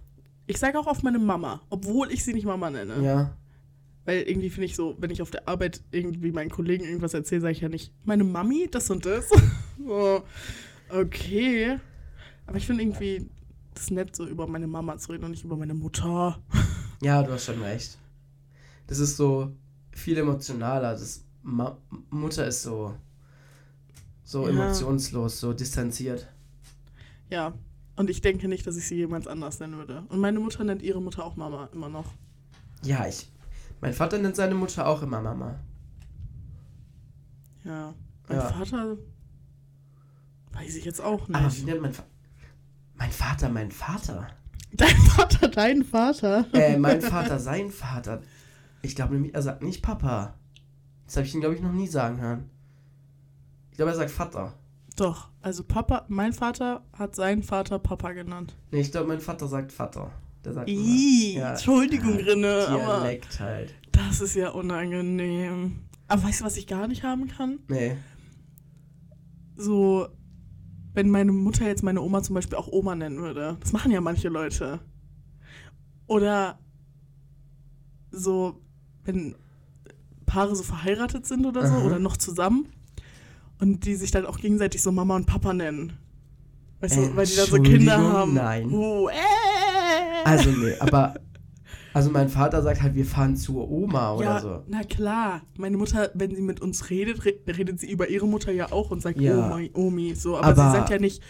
Ich 0.48 0.58
sage 0.58 0.80
auch 0.80 0.88
oft 0.88 1.04
meine 1.04 1.20
Mama, 1.20 1.62
obwohl 1.70 2.12
ich 2.12 2.24
sie 2.24 2.34
nicht 2.34 2.46
Mama 2.46 2.70
nenne. 2.70 3.04
Ja. 3.04 3.36
Weil 4.06 4.22
irgendwie 4.22 4.50
finde 4.50 4.68
ich 4.68 4.76
so, 4.76 4.96
wenn 5.00 5.10
ich 5.10 5.22
auf 5.22 5.32
der 5.32 5.50
Arbeit 5.50 5.82
irgendwie 5.92 6.32
meinen 6.32 6.50
Kollegen 6.50 6.86
irgendwas 6.86 7.14
erzähle, 7.14 7.42
sage 7.42 7.52
ich 7.52 7.62
ja 7.62 7.70
nicht, 7.70 7.92
meine 8.06 8.24
Mami, 8.24 8.70
das 8.72 8.90
und 8.90 9.06
das. 9.06 9.30
so, 9.86 10.24
okay. 10.90 11.80
Aber 12.48 12.58
ich 12.58 12.66
finde 12.66 12.84
irgendwie 12.84 13.28
das 13.76 13.92
nett, 13.92 14.16
so 14.16 14.26
über 14.28 14.48
meine 14.48 14.68
Mama 14.68 14.98
zu 14.98 15.12
reden 15.12 15.26
und 15.26 15.32
nicht 15.32 15.44
über 15.44 15.56
meine 15.58 15.74
Mutter. 15.74 16.40
Ja, 17.02 17.22
du 17.24 17.32
hast 17.34 17.46
schon 17.46 17.62
recht. 17.62 17.98
das 18.88 19.00
ist 19.00 19.18
so 19.18 19.52
viel 19.92 20.18
emotionaler. 20.18 20.92
Das 20.94 21.24
Ma 21.44 21.78
Mutter 22.10 22.48
ist 22.48 22.64
so, 22.64 22.96
so 24.24 24.44
Ja. 24.44 24.50
emotionslos, 24.50 25.40
so 25.40 25.54
distanziert. 25.54 26.28
Ja. 27.30 27.54
Und 27.98 28.10
ich 28.10 28.22
denke 28.22 28.48
nicht, 28.48 28.66
dass 28.68 28.76
ich 28.78 28.88
sie 28.88 28.96
jemals 28.96 29.26
anders 29.28 29.60
nennen 29.60 29.78
würde. 29.78 30.04
Und 30.10 30.20
meine 30.20 30.40
Mutter 30.40 30.64
nennt 30.64 30.82
ihre 30.82 31.02
Mutter 31.02 31.24
auch 31.26 31.36
Mama 31.36 31.70
immer 31.74 31.88
noch. 31.90 32.06
Ja, 32.84 33.08
ich. 33.08 33.32
Mein 33.82 33.94
Vater 33.94 34.18
nennt 34.18 34.36
seine 34.36 34.56
Mutter 34.56 34.86
auch 34.88 35.02
immer 35.02 35.22
Mama. 35.22 35.60
Ja. 37.64 37.94
Mein 38.28 38.38
Ja. 38.38 38.50
Vater. 38.50 38.98
Weiß 40.54 40.76
ich 40.76 40.86
jetzt 40.86 41.02
auch 41.02 41.28
Aber 41.30 41.42
nicht. 41.42 41.62
wie 41.62 41.66
nennt 41.66 41.82
mein 41.82 41.94
Vater? 41.94 42.10
Mein 42.98 43.12
Vater, 43.12 43.50
mein 43.50 43.72
Vater. 43.72 44.28
Dein 44.74 44.96
Vater, 44.98 45.48
dein 45.48 45.84
Vater. 45.84 46.46
Äh, 46.54 46.78
mein 46.78 47.02
Vater, 47.14 47.40
sein 47.40 47.70
Vater. 47.72 48.22
Ich 48.82 48.96
glaube 48.96 49.14
nämlich, 49.14 49.34
er 49.34 49.42
sagt 49.42 49.62
nicht 49.64 49.82
Papa. 49.82 50.36
Das 51.06 51.18
habe 51.18 51.26
ich 51.28 51.34
ihn, 51.34 51.42
glaube 51.42 51.56
ich, 51.56 51.62
noch 51.62 51.72
nie 51.72 51.88
sagen 51.88 52.20
hören. 52.20 52.50
Ich 53.72 53.78
glaube, 53.78 53.92
er 53.92 53.98
sagt 53.98 54.12
Vater. 54.12 54.54
Doch. 54.96 55.30
Also 55.42 55.64
Papa, 55.64 56.06
mein 56.08 56.34
Vater 56.34 56.84
hat 56.94 57.16
seinen 57.16 57.44
Vater 57.44 57.80
Papa 57.80 58.14
genannt. 58.14 58.56
Nee, 58.72 58.82
ich 58.82 58.92
glaube, 58.92 59.08
mein 59.08 59.20
Vater 59.20 59.48
sagt 59.48 59.72
Vater. 59.72 60.12
Der 60.44 60.54
sagt 60.54 60.70
Ih, 60.70 61.38
Ja. 61.38 61.52
Entschuldigung, 61.52 62.16
Rinne, 62.16 62.66
aber 62.70 63.00
Dialekt 63.00 63.40
halt. 63.40 63.76
das 63.92 64.22
ist 64.22 64.36
ja 64.36 64.50
unangenehm. 64.50 65.82
Aber 66.08 66.24
weißt 66.24 66.42
du, 66.42 66.46
was 66.46 66.58
ich 66.58 66.68
gar 66.68 66.88
nicht 66.88 67.04
haben 67.04 67.28
kann? 67.28 67.60
Nee. 67.68 67.98
So, 69.58 70.08
wenn 70.96 71.10
meine 71.10 71.32
Mutter 71.32 71.68
jetzt 71.68 71.84
meine 71.84 72.02
Oma 72.02 72.24
zum 72.24 72.36
Beispiel 72.36 72.58
auch 72.58 72.68
Oma 72.72 72.96
nennen 72.96 73.20
würde. 73.20 73.58
Das 73.60 73.74
machen 73.74 73.92
ja 73.92 74.02
manche 74.02 74.30
Leute. 74.30 74.80
Oder 76.08 76.58
so, 78.12 78.62
wenn 79.04 79.36
Paare 80.26 80.56
so 80.56 80.64
verheiratet 80.64 81.26
sind 81.26 81.46
oder 81.46 81.68
so, 81.68 81.76
Aha. 81.76 81.86
oder 81.86 82.00
noch 82.00 82.18
zusammen. 82.18 82.70
Und 83.60 83.86
die 83.86 83.96
sich 83.96 84.12
dann 84.12 84.26
auch 84.26 84.38
gegenseitig 84.38 84.82
so 84.82 84.92
Mama 84.92 85.16
und 85.16 85.26
Papa 85.28 85.54
nennen. 85.54 85.94
Weißt 86.80 86.98
du, 86.98 87.16
weil 87.16 87.26
die 87.26 87.36
dann 87.36 87.46
so 87.48 87.62
Kinder 87.62 87.98
haben. 87.98 88.34
nein. 88.34 88.70
Oh, 88.72 89.08
äh. 89.10 89.14
Also, 90.26 90.50
nee, 90.50 90.76
aber. 90.80 91.16
Also, 91.96 92.12
mein 92.12 92.28
Vater 92.30 92.62
sagt 92.62 92.82
halt, 92.82 92.94
wir 92.94 93.06
fahren 93.06 93.36
zur 93.38 93.70
Oma 93.72 94.14
oder 94.16 94.24
ja, 94.26 94.40
so. 94.42 94.64
na 94.68 94.84
klar. 94.84 95.42
Meine 95.58 95.78
Mutter, 95.78 96.12
wenn 96.14 96.36
sie 96.36 96.42
mit 96.42 96.60
uns 96.62 96.90
redet, 96.90 97.24
re 97.26 97.34
redet 97.48 97.80
sie 97.80 97.90
über 97.90 98.10
ihre 98.10 98.28
Mutter 98.28 98.52
ja 98.52 98.72
auch 98.72 98.92
und 98.92 99.02
sagt 99.02 99.20
Ja. 99.20 99.54
Omi, 99.54 99.72
Omi, 99.74 100.14
so. 100.14 100.36
Aber, 100.38 100.48
Aber- 100.48 100.72
sie 100.72 100.78
sagt 100.78 100.90
ja 100.90 101.00
nicht, 101.00 101.22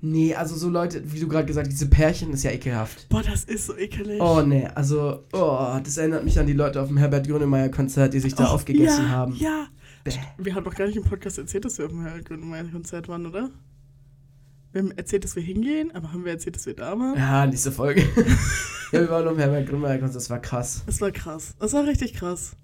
Nee, 0.00 0.34
also 0.34 0.54
so 0.54 0.68
Leute, 0.68 1.02
wie 1.12 1.18
du 1.18 1.26
gerade 1.28 1.46
gesagt 1.46 1.66
hast, 1.66 1.72
diese 1.72 1.88
Pärchen 1.88 2.30
ist 2.34 2.42
ja 2.42 2.50
ekelhaft. 2.50 3.08
boah, 3.08 3.22
das 3.22 3.44
ist 3.44 3.66
so 3.66 3.74
ekelig. 3.76 4.20
Oh, 4.20 4.42
nee, 4.42 4.66
also, 4.74 5.24
oh, 5.32 5.78
das 5.82 5.96
erinnert 5.96 6.24
mich 6.24 6.38
an 6.38 6.46
die 6.46 6.52
Leute 6.52 6.80
auf 6.82 6.88
dem 6.88 6.98
Herbert 6.98 7.26
Grönemeyer-Konzert, 7.26 8.12
die 8.12 8.20
sich 8.20 8.34
da 8.34 8.44
Oh, 8.50 8.54
aufgegessen 8.54 9.04
ja, 9.06 9.08
haben. 9.10 9.34
Ja. 9.36 9.66
Bäh. 10.04 10.12
Wir 10.36 10.54
haben 10.54 10.64
doch 10.64 10.74
gar 10.74 10.86
nicht 10.86 10.96
im 10.98 11.04
Podcast 11.04 11.38
erzählt, 11.38 11.64
dass 11.64 11.78
wir 11.78 11.86
auf 11.86 11.90
dem 11.90 12.02
Herr 12.02 12.20
Grönemeyer 12.20 12.64
Konzert 12.64 13.08
waren, 13.08 13.24
oder? 13.24 13.48
Wir 14.74 14.82
haben 14.82 14.90
erzählt, 14.90 15.22
dass 15.22 15.36
wir 15.36 15.42
hingehen, 15.44 15.92
aber 15.94 16.12
haben 16.12 16.24
wir 16.24 16.32
erzählt, 16.32 16.56
dass 16.56 16.66
wir 16.66 16.74
da 16.74 16.98
waren? 16.98 17.16
Ja, 17.16 17.46
nächste 17.46 17.70
Folge. 17.70 18.00
ja, 18.92 19.00
wir 19.02 19.08
waren 19.08 19.24
dem 19.24 19.38
Herbert 19.38 19.68
Grönemeyer-Konzert, 19.68 20.16
das 20.16 20.30
war 20.30 20.40
krass. 20.40 20.82
Das 20.86 21.00
war 21.00 21.12
krass. 21.12 21.54
Das 21.60 21.74
war 21.74 21.86
richtig 21.86 22.14
krass. 22.14 22.56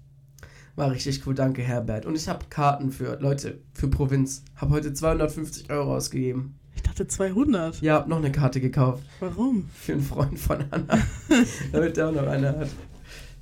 War 0.75 0.91
richtig 0.91 1.25
cool, 1.25 1.35
danke 1.35 1.61
Herbert. 1.61 2.05
Und 2.05 2.15
ich 2.15 2.27
habe 2.27 2.43
Karten 2.49 2.91
für 2.91 3.17
Leute, 3.21 3.61
für 3.71 3.87
Provinz. 3.87 4.43
Hab 4.57 4.71
heute 4.71 4.91
250 4.91 5.71
Euro 5.71 5.95
ausgegeben. 5.95 6.59
Ich 6.75 6.83
dachte 6.83 7.07
200. 7.07 7.81
Ja, 7.81 7.93
hab 7.93 8.09
noch 8.09 8.17
eine 8.17 8.33
Karte 8.33 8.59
gekauft. 8.59 9.03
Warum? 9.21 9.69
Für 9.73 9.93
einen 9.93 10.01
Freund 10.01 10.37
von 10.37 10.65
Anna. 10.69 10.97
damit 11.71 11.95
der 11.95 12.09
auch 12.09 12.13
noch 12.13 12.27
eine 12.27 12.57
hat. 12.57 12.69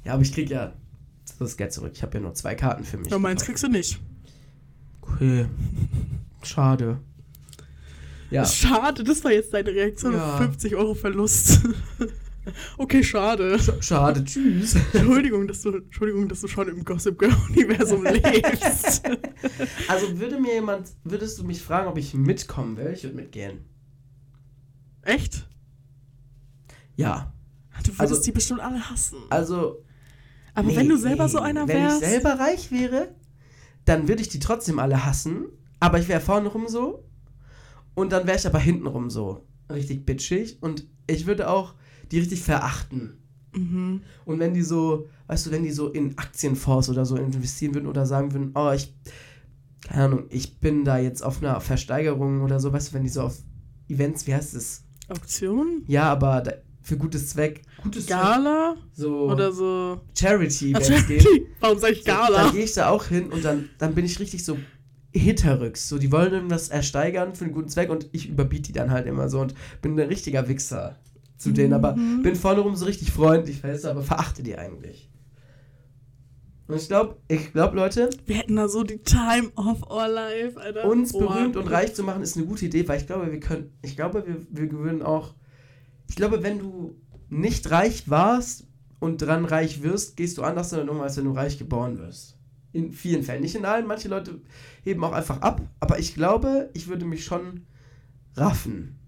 Ja, 0.04 0.14
aber 0.14 0.22
ich 0.22 0.32
krieg 0.32 0.48
ja 0.48 0.74
das 1.40 1.58
Geld 1.58 1.74
zurück. 1.74 1.94
Ich 1.96 2.04
habe 2.04 2.20
ja 2.20 2.20
nur 2.20 2.36
zwei 2.36 2.54
Karten 2.54 2.84
für 2.84 2.98
mich. 2.98 3.10
Ja, 3.10 3.18
meins 3.18 3.42
gekauft. 3.42 3.48
kriegst 3.48 3.64
du 3.64 3.68
nicht. 3.70 4.00
Okay. 5.02 5.48
Schade. 6.44 7.00
Ja. 8.32 8.46
Schade, 8.46 9.04
das 9.04 9.24
war 9.24 9.32
jetzt 9.32 9.54
deine 9.54 9.70
Reaktion 9.72 10.14
Ja. 10.14 10.34
auf 10.34 10.38
50 10.38 10.76
Euro 10.76 10.94
Verlust. 10.94 11.62
okay, 12.78 13.04
schade. 13.04 13.56
Sch- 13.58 13.82
Schade, 13.82 14.24
tschüss. 14.24 14.76
Entschuldigung, 14.94 15.48
dass 15.48 15.62
du, 15.62 15.78
Entschuldigung, 15.78 16.28
dass 16.28 16.42
du 16.42 16.48
schon 16.48 16.68
im 16.68 16.84
Gossip 16.86 17.18
Girl-Universum 17.18 18.04
lebst. 18.04 19.02
Also 19.88 20.20
würde 20.20 20.40
mir 20.40 20.54
jemand, 20.54 20.90
würdest 21.04 21.40
du 21.40 21.44
mich 21.44 21.62
fragen, 21.62 21.88
ob 21.88 21.98
ich 21.98 22.14
mitkommen 22.14 22.78
will? 22.78 22.92
Ich 22.94 23.04
würde 23.04 23.16
mitgehen. 23.16 23.60
Echt? 25.02 25.48
Ja. 26.96 27.34
Du 27.84 27.88
würdest 27.88 28.00
Also- 28.02 28.22
die 28.24 28.32
bestimmt 28.32 28.60
alle 28.60 28.90
hassen. 28.90 29.18
Also. 29.30 29.84
Aber 30.54 30.68
nee, 30.68 30.76
wenn 30.76 30.90
du 30.90 30.98
selber 30.98 31.26
nee. 31.26 31.30
so 31.32 31.40
einer 31.40 31.68
Wenn 31.68 31.78
wärst. 31.84 32.02
ich 32.02 32.08
selber 32.10 32.34
reich 32.40 32.72
wäre, 32.72 33.16
dann 33.86 34.08
würde 34.08 34.22
ich 34.22 34.30
die 34.30 34.40
trotzdem 34.40 34.80
alle 34.80 35.06
hassen. 35.06 35.46
Aber 35.80 36.00
ich 36.00 36.08
wäre 36.10 36.20
vorne 36.20 36.50
rum 36.50 36.68
so. 36.68 37.06
Und 38.00 38.12
dann 38.12 38.26
wäre 38.28 38.38
ich 38.38 38.48
aber 38.48 38.60
hinten 38.60 38.88
rum 38.88 39.10
so. 39.10 39.46
Richtig 39.72 40.06
bitchig. 40.06 40.58
Und 40.62 40.88
ich 41.08 41.26
würde 41.26 41.50
auch 41.50 41.76
die 42.12 42.20
richtig 42.20 42.42
verachten. 42.42 43.18
Mhm. 43.54 44.02
Und 44.26 44.40
wenn 44.40 44.54
die 44.54 44.62
so, 44.62 45.08
weißt 45.28 45.48
du, 45.48 45.52
wenn 45.52 45.64
die 45.64 45.72
so 45.72 45.90
in 45.90 46.18
Aktienfonds 46.18 46.90
oder 46.90 47.06
so 47.06 47.16
investieren 47.18 47.74
würden 47.74 47.88
oder 47.88 48.06
sagen 48.06 48.32
würden, 48.34 48.52
oh, 48.56 48.72
ich, 48.72 48.96
keine 49.82 50.06
Ahnung, 50.06 50.26
ich 50.30 50.60
bin 50.60 50.86
da 50.86 50.98
jetzt 50.98 51.24
auf 51.24 51.42
einer 51.42 51.60
Versteigerung 51.62 52.42
oder 52.42 52.60
so, 52.60 52.72
weißt 52.72 52.90
du, 52.90 52.94
wenn 52.94 53.04
die 53.04 53.10
so 53.10 53.24
auf 53.24 53.38
Events, 53.90 54.28
wie 54.28 54.34
heißt 54.36 54.56
es? 54.56 54.84
Auktion? 55.10 55.84
Ja, 55.88 56.12
aber 56.12 56.42
da, 56.42 56.54
für 56.82 56.98
gutes 56.98 57.30
Zweck. 57.30 57.64
Gutes 57.84 58.08
Gala? 58.08 58.76
Zweck. 58.76 58.84
So 58.94 59.30
Oder 59.30 59.52
so. 59.52 60.02
Charity, 60.18 60.74
wenn 60.74 60.82
es 60.82 61.08
geht. 61.08 61.28
Warum 61.60 61.80
sag 61.80 61.92
ich 61.92 62.00
So, 62.00 62.06
Gala? 62.06 62.44
dann 62.44 62.54
gehe 62.54 62.64
ich 62.64 62.74
da 62.74 62.90
auch 62.90 63.06
hin 63.06 63.32
und 63.32 63.44
dann, 63.44 63.70
dann 63.78 63.94
bin 63.94 64.06
ich 64.06 64.20
richtig 64.20 64.44
so 64.44 64.58
hinterrücks. 65.12 65.90
So, 65.90 65.98
die 65.98 66.12
wollen 66.12 66.34
irgendwas 66.34 66.70
ersteigern 66.70 67.36
für 67.36 67.46
einen 67.46 67.54
guten 67.54 67.70
Zweck 67.70 67.90
und 67.90 68.08
ich 68.12 68.30
überbiete 68.30 68.64
die 68.72 68.74
dann 68.74 68.92
halt 68.92 69.08
immer 69.08 69.30
so 69.30 69.40
und 69.40 69.54
bin 69.82 70.00
ein 70.00 70.08
richtiger 70.08 70.48
Wichser 70.48 70.98
zu 71.38 71.52
denen, 71.52 71.74
aber 71.74 71.96
Mhm. 71.96 72.22
bin 72.22 72.36
vorne 72.36 72.60
rum 72.62 72.76
so 72.76 72.86
richtig 72.86 73.12
freundlich, 73.12 73.64
weißt 73.64 73.86
du, 73.86 73.90
aber 73.90 74.02
verachte 74.04 74.44
die 74.44 74.58
eigentlich. 74.58 75.10
Und 76.68 76.76
ich 76.76 76.88
glaube, 76.88 77.16
ich 77.28 77.52
glaube, 77.52 77.76
Leute, 77.76 78.10
Wir 78.28 78.36
hätten 78.36 78.56
da 78.56 78.68
so 78.68 78.84
die 78.84 79.00
Time 79.00 79.50
of 79.56 79.82
our 79.90 80.08
life, 80.08 80.60
Alter. 80.60 80.86
uns 80.86 81.14
Oh. 81.16 81.20
berühmt 81.20 81.56
und 81.58 81.68
reich 81.68 81.96
zu 81.96 82.04
machen, 82.04 82.22
ist 82.22 82.38
eine 82.38 82.46
gute 82.46 82.66
Idee, 82.66 82.88
weil 82.88 83.00
ich 83.00 83.08
glaube, 83.08 83.32
wir 83.32 83.40
können, 83.40 83.72
ich 83.82 83.96
glaube, 83.96 84.24
wir, 84.28 84.36
wir 84.52 84.72
würden 84.72 85.02
auch, 85.02 85.34
ich 86.08 86.16
glaube, 86.16 86.44
wenn 86.44 86.60
du 86.60 86.96
nicht 87.30 87.72
reich 87.72 88.08
warst 88.10 88.68
und 89.00 89.20
dran 89.22 89.46
reich 89.46 89.82
wirst, 89.82 90.16
gehst 90.18 90.38
du 90.38 90.44
anders 90.44 90.70
damit 90.70 90.90
um, 90.90 91.02
als 91.02 91.18
wenn 91.18 91.26
du 91.26 91.32
reich 91.32 91.58
geboren 91.58 91.98
wirst. 91.98 92.38
In 92.72 92.92
vielen 92.92 93.24
Fällen, 93.24 93.42
nicht 93.42 93.56
in 93.56 93.66
allen, 93.66 93.88
manche 93.88 94.08
Leute 94.10 94.42
heben 94.84 95.04
auch 95.04 95.14
einfach 95.14 95.42
ab, 95.42 95.62
aber 95.80 95.98
ich 96.00 96.14
glaube, 96.14 96.70
ich 96.74 96.88
würde 96.88 97.06
mich 97.06 97.26
schon 97.26 97.66
raffen. 98.36 99.00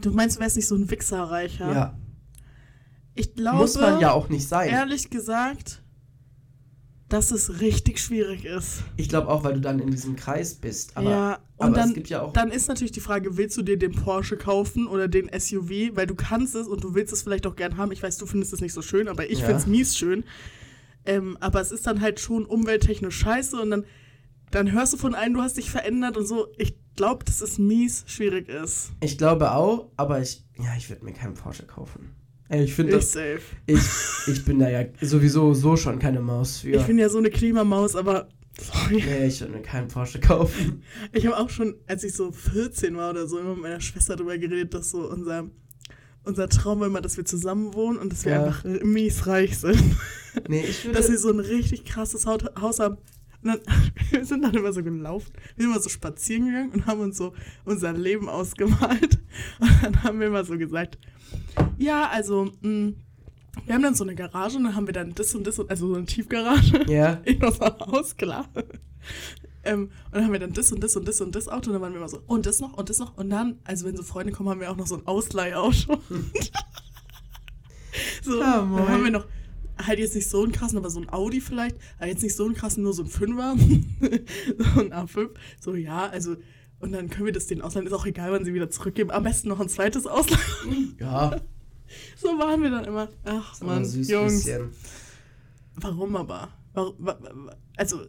Du 0.00 0.10
meinst, 0.12 0.36
du 0.36 0.40
wärst 0.40 0.56
nicht 0.56 0.68
so 0.68 0.74
ein 0.74 0.90
Wichserreicher? 0.90 1.72
Ja, 1.72 1.98
Ich 3.14 3.34
glaube, 3.34 3.58
muss 3.58 3.74
man 3.76 4.00
ja 4.00 4.12
auch 4.12 4.28
nicht 4.28 4.46
sein. 4.46 4.68
ehrlich 4.70 5.08
gesagt, 5.08 5.82
dass 7.08 7.30
es 7.30 7.60
richtig 7.60 8.00
schwierig 8.00 8.44
ist. 8.44 8.82
Ich 8.96 9.08
glaube 9.08 9.28
auch, 9.28 9.44
weil 9.44 9.54
du 9.54 9.60
dann 9.60 9.78
in 9.78 9.90
diesem 9.90 10.16
Kreis 10.16 10.54
bist, 10.54 10.96
aber, 10.96 11.10
ja, 11.10 11.38
und 11.56 11.68
aber 11.68 11.76
dann, 11.76 11.88
es 11.88 11.94
gibt 11.94 12.08
ja 12.08 12.22
auch, 12.22 12.32
dann 12.32 12.50
ist 12.50 12.68
natürlich 12.68 12.92
die 12.92 13.00
Frage, 13.00 13.36
willst 13.36 13.56
du 13.56 13.62
dir 13.62 13.78
den 13.78 13.92
Porsche 13.92 14.36
kaufen 14.36 14.86
oder 14.86 15.06
den 15.08 15.28
SUV, 15.28 15.94
weil 15.96 16.06
du 16.06 16.14
kannst 16.14 16.54
es 16.54 16.66
und 16.66 16.82
du 16.82 16.94
willst 16.94 17.12
es 17.12 17.22
vielleicht 17.22 17.46
auch 17.46 17.56
gern 17.56 17.76
haben. 17.76 17.92
Ich 17.92 18.02
weiß, 18.02 18.18
du 18.18 18.26
findest 18.26 18.52
es 18.52 18.60
nicht 18.60 18.72
so 18.72 18.82
schön, 18.82 19.08
aber 19.08 19.30
ich 19.30 19.40
Ja. 19.40 19.46
finde 19.46 19.60
es 19.60 19.66
mies 19.66 19.96
schön. 19.96 20.24
Ähm, 21.06 21.36
aber 21.40 21.60
es 21.60 21.70
ist 21.72 21.86
dann 21.86 22.00
halt 22.00 22.20
schon 22.20 22.44
umwelttechnisch 22.46 23.16
scheiße 23.18 23.60
und 23.60 23.70
dann, 23.70 23.84
dann 24.50 24.72
hörst 24.72 24.92
du 24.92 24.96
von 24.96 25.14
allen, 25.14 25.34
du 25.34 25.42
hast 25.42 25.56
dich 25.56 25.70
verändert 25.70 26.16
und 26.16 26.26
so. 26.26 26.48
Ich 26.56 26.76
glaube, 26.96 27.24
dass 27.24 27.40
es 27.40 27.58
mies 27.58 28.04
schwierig 28.06 28.48
ist. 28.48 28.92
ich 29.00 29.18
glaube 29.18 29.52
auch, 29.52 29.90
aber 29.96 30.20
ich, 30.20 30.44
ja, 30.58 30.74
ich 30.76 30.88
würde 30.88 31.04
mir 31.04 31.12
keinen 31.12 31.34
Porsche 31.34 31.64
kaufen. 31.66 32.14
Ey, 32.48 32.64
ich 32.64 32.74
finde 32.74 32.92
das 32.92 33.10
safe. 33.12 33.40
Ich, 33.66 33.80
ich 34.28 34.44
bin 34.44 34.58
da 34.60 34.68
ja 34.68 34.84
sowieso 35.00 35.54
so 35.54 35.76
schon 35.76 35.98
keine 35.98 36.20
Maus 36.20 36.58
für. 36.58 36.68
Ich 36.76 36.82
bin 36.84 36.98
ja 36.98 37.08
so 37.08 37.18
eine 37.18 37.30
Klimamaus, 37.30 37.96
aber 37.96 38.28
sorry. 38.60 39.02
nee, 39.04 39.26
ich 39.26 39.40
würde 39.40 39.54
mir 39.54 39.62
keinen 39.62 39.88
Porsche 39.88 40.20
kaufen. 40.20 40.82
Ich 41.12 41.26
habe 41.26 41.36
auch 41.38 41.50
schon, 41.50 41.74
als 41.86 42.04
ich 42.04 42.14
so 42.14 42.30
14 42.30 42.96
war 42.96 43.10
oder 43.10 43.26
so, 43.26 43.38
immer 43.38 43.54
mit 43.54 43.62
meiner 43.62 43.80
Schwester 43.80 44.14
darüber 44.14 44.36
geredet, 44.38 44.72
dass 44.74 44.90
so 44.90 45.10
unser, 45.10 45.48
unser 46.22 46.48
Traum 46.48 46.80
war 46.80 46.86
immer, 46.86 47.00
dass 47.00 47.16
wir 47.16 47.24
zusammen 47.24 47.74
wohnen 47.74 47.98
und 47.98 48.12
dass 48.12 48.24
wir 48.24 48.32
Ja. 48.32 48.44
einfach 48.44 48.62
mies 48.64 49.26
reich 49.26 49.58
sind. 49.58 49.82
Nee, 50.48 50.64
ich 50.64 50.84
würde. 50.84 50.98
dass 50.98 51.10
wir 51.10 51.18
so 51.18 51.30
ein 51.30 51.40
richtig 51.40 51.84
krasses 51.84 52.26
Haus 52.26 52.80
haben. 52.80 52.98
Und 53.42 53.50
dann, 53.50 53.60
wir 54.10 54.24
sind 54.24 54.42
dann 54.42 54.54
immer 54.54 54.72
so 54.72 54.82
gelaufen, 54.82 55.32
wir 55.56 55.64
sind 55.64 55.72
immer 55.72 55.82
so 55.82 55.88
spazieren 55.88 56.46
gegangen 56.46 56.70
und 56.72 56.86
haben 56.86 57.00
uns 57.00 57.16
so 57.18 57.34
unser 57.64 57.92
Leben 57.92 58.28
ausgemalt. 58.28 59.20
Und 59.60 59.82
dann 59.82 60.02
haben 60.02 60.20
wir 60.20 60.28
immer 60.28 60.44
so 60.44 60.56
gesagt, 60.56 60.98
ja, 61.76 62.08
also, 62.08 62.50
mh, 62.62 62.92
wir 63.66 63.74
haben 63.74 63.82
dann 63.82 63.94
so 63.94 64.04
eine 64.04 64.14
Garage 64.14 64.56
und 64.56 64.64
dann 64.64 64.74
haben 64.74 64.86
wir 64.86 64.92
dann 64.92 65.14
das 65.14 65.34
und 65.34 65.46
das, 65.46 65.58
und, 65.58 65.70
also 65.70 65.88
so 65.88 65.94
eine 65.94 66.06
Tiefgarage 66.06 66.84
ja. 66.88 67.20
in 67.24 67.42
unserem 67.42 67.78
Haus, 67.80 68.16
klar. 68.16 68.48
Ähm, 69.62 69.82
und 70.06 70.14
dann 70.14 70.24
haben 70.24 70.32
wir 70.32 70.40
dann 70.40 70.52
das 70.52 70.72
und 70.72 70.82
das 70.82 70.96
und 70.96 71.06
das 71.08 71.20
und 71.20 71.34
das 71.34 71.48
Auto 71.48 71.70
und 71.70 71.74
dann 71.74 71.82
waren 71.82 71.92
wir 71.92 71.98
immer 71.98 72.08
so, 72.08 72.20
und 72.26 72.46
das 72.46 72.60
noch 72.60 72.74
und 72.74 72.90
das 72.90 72.98
noch. 72.98 73.16
Und 73.16 73.30
dann, 73.30 73.58
also 73.64 73.86
wenn 73.86 73.96
so 73.96 74.02
Freunde 74.02 74.32
kommen, 74.32 74.48
haben 74.50 74.60
wir 74.60 74.70
auch 74.70 74.76
noch 74.76 74.86
so 74.86 74.96
ein 74.96 75.06
Ausleihauto. 75.06 76.00
so, 78.22 78.40
Ja, 78.40 78.56
dann 78.60 78.88
haben 78.88 79.04
wir 79.04 79.10
noch, 79.10 79.26
halt 79.78 79.98
jetzt 79.98 80.14
nicht 80.14 80.28
so 80.28 80.42
einen 80.42 80.52
krassen, 80.52 80.78
aber 80.78 80.90
so 80.90 81.00
ein 81.00 81.08
Audi 81.12 81.40
vielleicht, 81.40 81.76
aber 81.98 82.06
jetzt 82.08 82.22
nicht 82.22 82.36
so 82.36 82.44
einen 82.44 82.54
krassen, 82.54 82.82
nur 82.82 82.92
so 82.92 83.02
ein 83.02 83.08
Fünfer, 83.08 83.56
so 84.74 84.80
ein 84.80 84.92
A5, 84.92 85.30
so 85.60 85.74
ja, 85.74 86.06
also 86.08 86.36
und 86.80 86.92
dann 86.92 87.08
können 87.08 87.26
wir 87.26 87.32
das 87.32 87.46
denen 87.46 87.62
ausleihen, 87.62 87.86
ist 87.86 87.92
auch 87.92 88.04
egal, 88.06 88.32
wann 88.32 88.44
sie 88.44 88.52
wieder 88.52 88.68
zurückgeben, 88.70 89.10
am 89.10 89.22
besten 89.22 89.48
noch 89.48 89.60
ein 89.60 89.68
zweites 89.68 90.06
ausleihen. 90.06 90.96
Ja, 91.00 91.40
So 92.16 92.28
waren 92.38 92.62
wir 92.62 92.70
dann 92.70 92.84
immer. 92.84 93.08
Ach 93.24 93.52
ist 93.52 93.62
aber 93.62 93.72
man, 93.72 93.82
ein 93.82 93.84
süß 93.88 94.08
Jungs, 94.08 94.44
bisschen. 94.44 94.70
warum 95.76 96.16
aber? 96.16 96.48
Warum, 96.72 97.08
also 97.76 98.06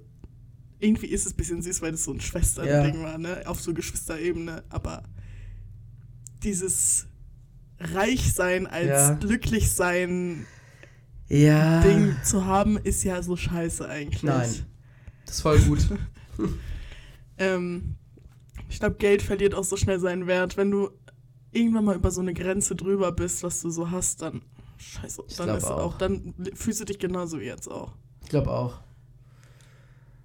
irgendwie 0.80 1.08
ist 1.08 1.26
es 1.26 1.34
ein 1.34 1.38
bisschen 1.38 1.62
süß, 1.62 1.82
weil 1.82 1.92
das 1.92 2.04
so 2.04 2.12
ein 2.12 2.20
Schwesterding 2.22 3.02
war, 3.04 3.18
ne, 3.18 3.44
auf 3.46 3.62
so 3.62 3.74
Geschwisterebene, 3.74 4.64
aber 4.70 5.04
dieses 6.44 7.08
Reichsein 7.80 8.68
als 8.68 8.88
Ja. 8.88 9.14
Glücklichsein 9.14 10.46
Ja. 11.28 11.82
Ding 11.82 12.16
zu 12.24 12.46
haben, 12.46 12.78
ist 12.78 13.04
ja 13.04 13.22
so 13.24 13.36
scheiße 13.36 13.88
eigentlich. 13.90 14.24
Nein. 14.24 14.50
Das 15.26 15.36
ist 15.36 15.42
voll 15.42 15.60
gut. 15.60 15.88
Ähm, 17.38 17.96
ich 18.70 18.80
glaube, 18.80 18.96
Geld 18.96 19.22
verliert 19.22 19.54
auch 19.56 19.66
so 19.66 19.76
schnell 19.76 20.00
seinen 20.00 20.26
Wert. 20.26 20.56
Wenn 20.56 20.72
du 20.72 20.90
irgendwann 21.52 21.84
mal 21.84 21.96
über 21.98 22.10
so 22.10 22.22
eine 22.22 22.34
Grenze 22.34 22.76
drüber 22.78 23.12
bist, 23.12 23.44
was 23.44 23.62
du 23.62 23.70
so 23.70 23.92
hast, 23.92 24.22
dann 24.22 24.42
scheiße, 24.78 25.22
Ich 25.28 25.36
dann 25.36 25.50
ist 25.58 25.66
auch. 25.66 25.78
auch, 25.84 25.98
dann 25.98 26.34
fühlst 26.54 26.80
du 26.80 26.86
dich 26.86 26.98
genauso 26.98 27.40
wie 27.42 27.46
jetzt 27.46 27.68
auch. 27.70 27.94
Ich 28.24 28.30
glaube 28.30 28.52
auch. 28.52 28.80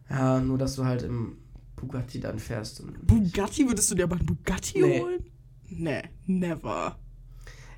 Ja, 0.09 0.41
nur 0.41 0.57
dass 0.59 0.77
du 0.77 0.85
halt 0.85 1.03
im 1.03 1.37
Bugatti 1.77 2.21
dann 2.21 2.39
fährst. 2.39 2.81
Und 2.81 3.05
Bugatti, 3.07 3.67
würdest 3.67 3.91
du 3.91 3.97
dir 3.97 4.05
aber 4.05 4.17
einen 4.17 4.27
Bugatti 4.27 4.81
Nee. 4.81 5.01
holen? 5.01 5.25
Nee, 5.69 6.03
never. 6.27 6.97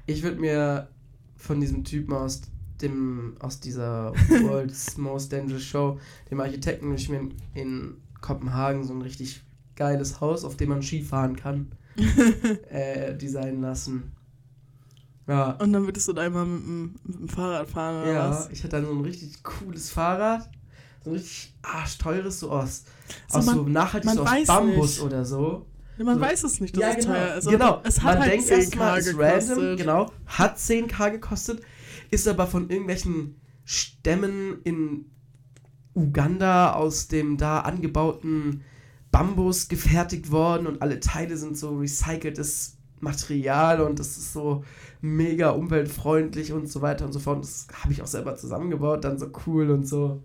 ich 0.07 0.23
würde 0.23 0.41
mir 0.41 0.89
von 1.37 1.59
diesem 1.61 1.85
Typen 1.85 2.13
aus 2.15 2.43
dem 2.83 3.37
aus 3.41 3.61
dieser 3.61 4.13
World's 4.43 4.97
Most 4.97 5.33
Dangerous 5.33 5.63
Show, 5.63 5.99
dem 6.31 6.41
Architekten, 6.41 6.87
würde 6.89 7.01
ich 7.01 7.09
mir 7.09 7.29
in, 7.55 7.97
Kopenhagen 8.21 8.85
so 8.85 8.93
ein 8.95 9.03
richtig 9.03 9.43
geiles 9.75 10.21
Haus, 10.21 10.45
auf 10.45 10.57
dem 10.57 10.69
man 10.69 10.83
Ski 10.83 11.03
fahren 11.03 11.35
kann, 11.37 11.73
äh, 12.71 13.15
designen 13.17 13.61
lassen. 13.63 14.13
Ja, 15.27 15.53
Und 15.53 15.73
dann 15.73 15.85
würdest 15.87 16.09
du 16.09 16.13
da 16.13 16.23
einmal 16.23 16.45
mit 16.45 16.63
dem, 16.63 16.95
mit 17.05 17.19
dem 17.21 17.29
Fahrrad 17.29 17.69
fahren 17.69 18.03
oder 18.03 18.13
ja, 18.13 18.31
was? 18.31 18.51
ich 18.51 18.59
hatte 18.65 18.77
dann 18.77 18.87
so 18.87 18.93
ein 18.93 19.01
richtig 19.03 19.43
cooles 19.43 19.91
Fahrrad, 19.91 20.49
so 21.05 21.11
ein 21.11 21.15
richtig 21.15 21.55
arschteures, 21.63 22.41
so 22.41 22.51
aus, 22.51 22.85
So, 23.29 23.39
aus 23.39 23.47
man- 23.47 23.55
so 23.57 23.63
nachhaltig 23.69 24.11
so 24.11 24.23
aus 24.25 24.47
Bambus 24.47 24.97
nicht. 24.97 25.03
oder 25.03 25.25
so. 25.25 25.67
Ja, 25.99 26.05
man 26.05 26.17
so- 26.17 26.21
weiß 26.21 26.45
es 26.45 26.61
nicht, 26.61 26.77
dass 26.77 26.83
ja, 26.83 26.89
es 26.91 26.97
genau. 27.05 27.13
teuer 27.15 27.35
ist. 27.37 27.47
aber 27.47 27.57
genau. 27.57 27.81
Es 27.85 28.01
hat 28.03 28.15
Man 28.15 28.23
halt 28.23 28.33
denkt 28.33 28.47
10k 28.49 28.55
erstmal, 28.57 28.99
ist 28.99 29.19
random, 29.51 29.77
genau, 29.77 30.13
hat 30.27 30.59
10k 30.59 31.11
gekostet, 31.13 31.63
ist 32.13 32.29
aber 32.29 32.47
von 32.47 32.71
irgendwelchen 32.71 33.41
Stämmen 33.65 34.61
in 34.65 35.07
Uganda 35.95 36.75
aus 36.75 37.09
dem 37.09 37.37
da 37.37 37.61
angebauten 37.61 38.63
Bambus 39.11 39.69
gefertigt 39.69 40.31
worden 40.31 40.67
und 40.67 40.83
alle 40.83 41.01
Teile 41.01 41.37
sind 41.37 41.57
so 41.57 41.79
recyceltes 41.79 42.79
Material 43.01 43.81
und 43.81 43.99
das 43.99 44.17
ist 44.17 44.33
so 44.33 44.65
mega 45.01 45.51
umweltfreundlich 45.51 46.53
und 46.53 46.69
so 46.71 46.83
weiter 46.83 47.05
und 47.05 47.13
so 47.13 47.19
fort. 47.19 47.37
Und 47.37 47.45
das 47.45 47.67
habe 47.83 47.93
ich 47.93 48.01
auch 48.01 48.07
selber 48.07 48.37
zusammengebaut, 48.37 49.05
dann 49.05 49.19
so 49.19 49.31
cool 49.47 49.71
und 49.71 49.87
so. 49.89 50.23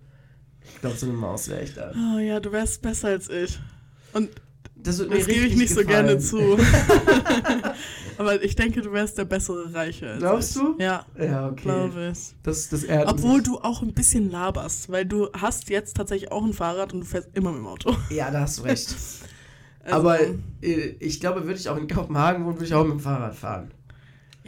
Ich 0.63 0.81
glaube, 0.81 0.97
so 0.97 1.07
eine 1.07 1.15
Maus 1.15 1.49
wäre 1.49 1.63
ich 1.63 1.73
da. 1.73 1.91
Oh 1.95 2.19
ja, 2.19 2.39
du 2.39 2.51
wärst 2.51 2.81
besser 2.81 3.09
als 3.09 3.29
ich. 3.29 3.59
Und 4.13 4.29
Das 4.87 4.97
das 4.97 5.27
gebe 5.27 5.45
ich 5.45 5.55
nicht 5.55 5.73
so 5.73 5.83
gerne 5.83 6.15
gefallen. 6.15 6.57
zu. 6.57 6.57
Aber 8.17 8.41
ich 8.43 8.55
denke, 8.55 8.81
du 8.81 8.91
wärst 8.91 9.17
der 9.17 9.25
bessere 9.25 9.73
Reiche. 9.73 10.15
Glaubst 10.17 10.55
du? 10.55 10.75
Ja, 10.79 11.05
Ja, 11.19 11.49
okay. 11.49 11.61
glaube 11.63 12.11
ich. 12.13 12.33
Das, 12.41 12.69
das 12.69 12.83
ehrt 12.83 13.07
Obwohl 13.07 13.37
mich. 13.39 13.43
du 13.47 13.59
auch 13.59 13.81
ein 13.83 13.93
bisschen 13.93 14.31
laberst, 14.31 14.89
weil 14.91 15.05
du 15.05 15.29
hast 15.33 15.69
jetzt 15.69 15.95
tatsächlich 15.97 16.31
auch 16.31 16.43
ein 16.43 16.53
Fahrrad 16.53 16.93
und 16.93 17.01
du 17.01 17.05
fährst 17.05 17.29
immer 17.33 17.51
mit 17.51 17.59
dem 17.59 17.67
Auto. 17.67 17.95
Ja, 18.09 18.31
da 18.31 18.41
hast 18.41 18.59
du 18.59 18.63
recht. 18.63 18.95
Also, 19.83 19.99
Aber 19.99 20.19
äh, 20.19 20.95
ich 20.99 21.21
glaube, 21.21 21.45
würde 21.45 21.57
ich 21.57 21.69
auch 21.69 21.77
in 21.77 21.87
Kopenhagen 21.87 22.43
wohnen, 22.43 22.55
würde 22.55 22.65
ich 22.65 22.73
auch 22.73 22.83
mit 22.83 22.91
dem 22.95 22.99
Fahrrad 22.99 23.33
fahren. 23.35 23.71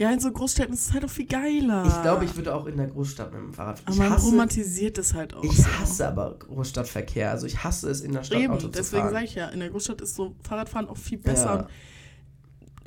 Ja, 0.00 0.10
in 0.10 0.18
so 0.18 0.32
Großstädten 0.32 0.72
ist 0.72 0.86
es 0.86 0.92
halt 0.94 1.04
auch 1.04 1.10
viel 1.10 1.26
geiler. 1.26 1.84
Ich 1.86 2.00
glaube, 2.00 2.24
ich 2.24 2.34
würde 2.34 2.54
auch 2.54 2.64
in 2.64 2.78
der 2.78 2.86
Großstadt 2.86 3.34
mit 3.34 3.42
dem 3.42 3.52
Fahrrad 3.52 3.80
fahren. 3.80 3.92
Aber 3.92 3.96
man 4.02 4.10
hasse, 4.10 4.30
romantisiert 4.30 4.96
es 4.96 5.12
halt 5.12 5.34
auch. 5.34 5.44
ich 5.44 5.58
so. 5.58 5.66
hasse 5.78 6.08
aber 6.08 6.38
Großstadtverkehr. 6.38 7.30
Also 7.30 7.46
ich 7.46 7.62
hasse 7.62 7.90
es, 7.90 8.00
in 8.00 8.12
der 8.12 8.24
Stadt 8.24 8.38
Eben, 8.38 8.54
Auto 8.54 8.68
zu 8.68 8.68
deswegen 8.68 9.10
sage 9.10 9.26
ich 9.26 9.34
ja, 9.34 9.48
in 9.48 9.60
der 9.60 9.68
Großstadt 9.68 10.00
ist 10.00 10.16
so 10.16 10.34
Fahrradfahren 10.42 10.88
auch 10.88 10.96
viel 10.96 11.18
besser. 11.18 11.54
Ja. 11.54 11.68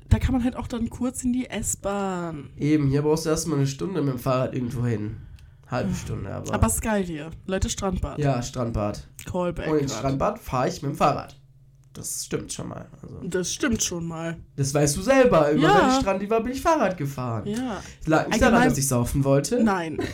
Da 0.09 0.17
kann 0.17 0.31
man 0.31 0.43
halt 0.43 0.55
auch 0.55 0.65
dann 0.65 0.89
kurz 0.89 1.23
in 1.23 1.33
die 1.33 1.47
S-Bahn. 1.51 2.49
Eben, 2.57 2.87
hier 2.89 3.03
brauchst 3.03 3.27
du 3.27 3.29
erstmal 3.29 3.59
eine 3.59 3.67
Stunde 3.67 4.01
mit 4.01 4.15
dem 4.15 4.19
Fahrrad 4.19 4.55
irgendwo 4.55 4.83
hin. 4.83 5.17
Halbe 5.69 5.93
Stunde, 5.93 6.33
aber. 6.33 6.51
Aber 6.51 6.65
es 6.65 6.73
ist 6.73 6.81
geil 6.81 7.03
hier. 7.03 7.29
Leute, 7.45 7.69
Strandbad. 7.69 8.17
ja, 8.17 8.41
Strandbad. 8.41 9.07
Callback. 9.29 9.69
Und 9.69 9.77
ins 9.77 9.91
grad. 9.91 9.99
Strandbad 9.99 10.39
fahre 10.39 10.67
ich 10.67 10.81
mit 10.81 10.93
dem 10.93 10.97
Fahrrad. 10.97 11.39
Das 11.93 12.25
stimmt 12.25 12.51
schon 12.51 12.69
mal. 12.69 12.87
Also, 13.01 13.19
Das 13.23 13.53
stimmt 13.53 13.83
schon 13.83 14.05
mal. 14.05 14.37
das 14.55 14.73
weißt 14.73 14.97
du 14.97 15.01
selber. 15.03 15.51
Immer 15.51 15.61
Ja. 15.61 15.81
wenn 15.81 15.89
ich 15.89 15.95
Strand 16.01 16.29
war, 16.29 16.41
bin 16.43 16.51
ich 16.53 16.61
Fahrrad 16.61 16.97
gefahren. 16.97 17.45
Ja. 17.47 17.83
Lag 18.07 18.27
nicht 18.27 18.41
daran, 18.41 18.67
dass 18.67 18.77
ich 18.79 18.87
saufen 18.87 19.23
wollte. 19.23 19.63
Nein. 19.63 19.99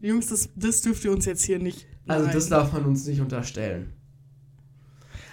Jungs, 0.00 0.26
das, 0.28 0.50
das 0.54 0.82
dürft 0.82 1.04
ihr 1.04 1.12
uns 1.12 1.24
jetzt 1.24 1.44
hier 1.44 1.58
nicht. 1.58 1.86
Also 2.06 2.26
Nein. 2.26 2.34
das 2.34 2.48
darf 2.48 2.72
man 2.72 2.84
uns 2.84 3.06
nicht 3.06 3.20
unterstellen. 3.20 3.92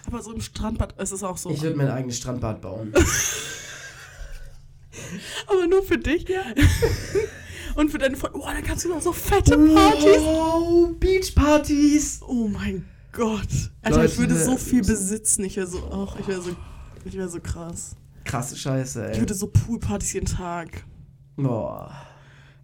Aber 0.05 0.21
so 0.21 0.31
im 0.33 0.41
Strandbad 0.41 0.99
ist 1.01 1.11
es 1.11 1.23
auch 1.23 1.37
so. 1.37 1.49
Ich 1.49 1.61
würde 1.61 1.75
mein 1.77 1.89
eigenes 1.89 2.17
Strandbad 2.17 2.61
bauen. 2.61 2.93
Aber 5.47 5.67
nur 5.67 5.83
für 5.83 5.97
dich. 5.97 6.25
Und 7.75 7.89
für 7.91 7.97
deine 7.97 8.15
Freunde. 8.15 8.37
Oh, 8.39 8.45
dann 8.45 8.63
kannst 8.63 8.85
du 8.85 8.89
noch 8.89 9.01
so 9.01 9.11
fette 9.11 9.57
Partys. 9.57 10.19
Oh, 10.21 10.87
Beachpartys. 10.99 12.21
Oh 12.27 12.47
mein 12.47 12.85
Gott. 13.13 13.47
Alter, 13.81 13.97
Leute, 14.01 14.11
ich 14.13 14.19
würde 14.19 14.35
so 14.37 14.51
ne- 14.51 14.57
viel 14.57 14.81
besitzen. 14.83 15.45
Ich 15.45 15.55
wäre 15.55 15.67
so, 15.67 15.79
ach, 15.91 16.19
ich 16.19 16.27
wäre 16.27 16.41
so, 16.41 16.49
ich 17.05 17.13
wäre 17.15 17.29
so 17.29 17.39
krass. 17.39 17.95
Krasse 18.25 18.55
Scheiße, 18.57 19.05
Ich 19.11 19.15
ey. 19.15 19.21
würde 19.21 19.33
so 19.33 19.47
Poolpartys 19.47 20.13
jeden 20.13 20.25
Tag. 20.25 20.83
Boah. 21.37 21.91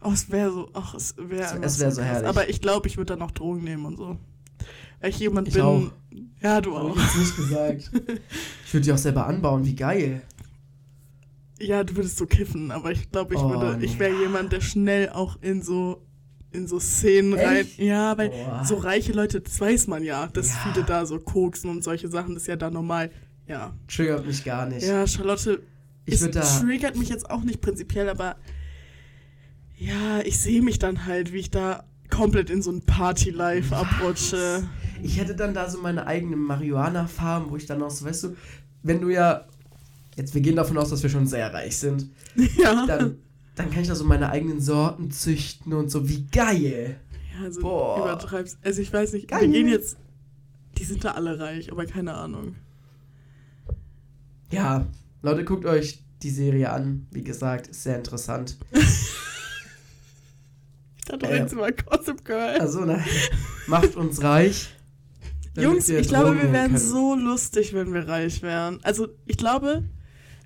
Oh, 0.02 0.12
es 0.12 0.30
wäre 0.32 0.52
so, 0.52 0.70
ach, 0.74 0.94
es 0.96 1.16
wäre 1.18 1.44
Es- 1.44 1.52
einfach 1.54 1.66
es 1.66 1.80
wär 1.80 1.92
so 1.92 2.02
krass. 2.02 2.10
herrlich. 2.12 2.30
Aber 2.30 2.50
ich 2.50 2.62
glaube, 2.62 2.88
ich 2.88 2.98
würde 2.98 3.14
dann 3.16 3.22
auch 3.22 3.32
Drogen 3.32 3.64
nehmen 3.64 3.86
und 3.86 3.98
so. 3.98 4.18
Weil 5.02 5.10
ich 5.12 5.20
jemand 5.20 5.48
Ich 5.48 5.54
bin. 5.54 5.64
auch. 5.64 5.92
Ja, 6.42 6.60
du 6.62 6.76
auch. 6.76 6.96
ich 6.96 7.16
nicht 7.18 7.36
gesagt. 7.36 7.92
Ich 8.66 8.74
würde 8.74 8.84
die 8.86 8.92
auch 8.94 8.98
selber 8.98 9.26
anbauen, 9.26 9.66
wie 9.66 9.76
geil. 9.76 10.22
Ja, 11.60 11.84
du 11.84 11.96
würdest 11.96 12.18
so 12.18 12.26
kiffen, 12.26 12.72
aber 12.72 12.92
ich 12.92 13.12
glaube, 13.12 13.34
ich 13.34 13.40
Oh, 13.42 13.50
würde, 13.50 13.84
ich 13.84 13.94
nee. 13.96 14.00
wäre 14.00 14.20
jemand, 14.22 14.52
der 14.54 14.62
schnell 14.62 15.10
auch 15.10 15.42
in 15.42 15.62
so 15.62 16.06
in 16.52 16.68
so 16.68 16.80
Szenen 16.80 17.34
rein. 17.34 17.58
Echt? 17.58 17.78
Ja, 17.80 18.18
weil 18.18 18.30
Boah. 18.30 18.64
so 18.66 18.76
reiche 18.76 19.12
Leute, 19.14 19.42
das 19.42 19.60
weiß 19.60 19.88
man 19.88 20.04
ja, 20.04 20.28
dass 20.28 20.50
Ja. 20.50 20.56
viele 20.74 20.86
da 20.86 21.06
so 21.06 21.20
koksen 21.20 21.70
und 21.70 21.84
solche 21.84 22.08
Sachen, 22.08 22.34
das 22.34 22.44
ist 22.44 22.48
ja 22.48 22.56
da 22.56 22.70
normal. 22.72 23.12
Ja. 23.48 23.74
Triggert 23.88 24.26
mich 24.26 24.44
gar 24.44 24.66
nicht. 24.68 24.86
Ja, 24.86 25.06
Charlotte, 25.08 25.62
ich 26.06 26.16
es 26.16 26.22
würde 26.22 26.40
da. 26.40 26.60
triggert 26.60 26.96
mich 26.96 27.10
jetzt 27.10 27.30
auch 27.30 27.44
nicht 27.44 27.62
prinzipiell, 27.62 28.10
aber 28.10 28.36
ja, 29.78 30.20
ich 30.26 30.38
sehe 30.40 30.62
mich 30.62 30.80
dann 30.80 31.06
halt, 31.06 31.32
wie 31.34 31.38
ich 31.40 31.52
da 31.52 31.84
komplett 32.10 32.50
in 32.50 32.62
so 32.62 32.72
ein 32.72 32.82
Party-Life 32.82 33.76
abrutsche. 33.76 34.68
Ich 35.02 35.18
hätte 35.20 35.36
dann 35.36 35.54
da 35.54 35.70
so 35.70 35.80
meine 35.82 36.06
eigene 36.08 36.36
Marihuana-Farm, 36.36 37.50
wo 37.50 37.56
ich 37.56 37.66
dann 37.66 37.82
auch 37.82 37.92
so, 37.92 38.06
weißt 38.06 38.24
du, 38.26 38.36
wenn 38.84 39.00
du 39.02 39.10
ja. 39.10 39.46
Jetzt, 40.16 40.34
wir 40.34 40.42
gehen 40.42 40.58
davon 40.58 40.78
aus, 40.78 40.90
dass 40.90 41.02
wir 41.02 41.10
schon 41.10 41.28
sehr 41.28 41.54
reich 41.54 41.78
sind. 41.78 42.10
ja. 42.58 42.86
Dann, 42.86 43.18
dann 43.60 43.72
kann 43.72 43.82
ich 43.82 43.90
da 43.90 43.96
so 43.96 44.06
meine 44.06 44.30
eigenen 44.30 44.62
Sorten 44.62 45.12
züchten 45.12 45.74
und 45.74 45.92
so. 45.92 46.08
Wie 46.08 46.26
geil. 46.32 46.96
ja, 47.38 47.44
also 47.44 47.60
Boah. 47.60 47.98
übertreibst. 48.00 48.58
Also 48.64 48.82
ich 48.82 48.94
weiß 48.94 49.12
nicht, 49.12 49.28
Geil. 49.28 49.42
wir 49.42 49.50
gehen 49.50 49.68
jetzt, 49.68 49.98
die 50.78 50.86
sind 50.86 51.04
da 51.04 51.12
alle 51.12 51.38
reich, 51.38 51.70
aber 51.70 51.86
keine 51.86 52.14
Ahnung. 52.14 52.56
Ja, 54.50 54.86
Leute, 55.22 55.44
guckt 55.44 55.66
euch 55.66 56.02
die 56.24 56.30
Serie 56.30 56.72
an. 56.72 57.06
Wie 57.12 57.22
gesagt, 57.22 57.68
ist 57.68 57.84
sehr 57.84 57.98
interessant. 57.98 58.56
Ich 60.98 61.06
dachte, 61.06 61.28
Äh, 61.28 61.40
jetzt 61.40 61.54
mal 61.54 61.74
Gossip 61.74 62.24
Girl. 62.24 62.60
Also, 62.62 62.86
nein, 62.86 63.04
macht 63.68 63.98
uns 63.98 64.24
reich. 64.24 64.70
Jungs, 65.58 65.90
ich 65.90 66.08
glaube, 66.08 66.42
wir 66.42 66.54
wären 66.54 66.68
können. 66.68 66.78
so 66.78 67.14
lustig, 67.14 67.74
wenn 67.74 67.94
wir 67.94 68.08
reich 68.08 68.42
wären. 68.42 68.80
Also, 68.84 69.10
ich 69.26 69.36
glaube, 69.36 69.84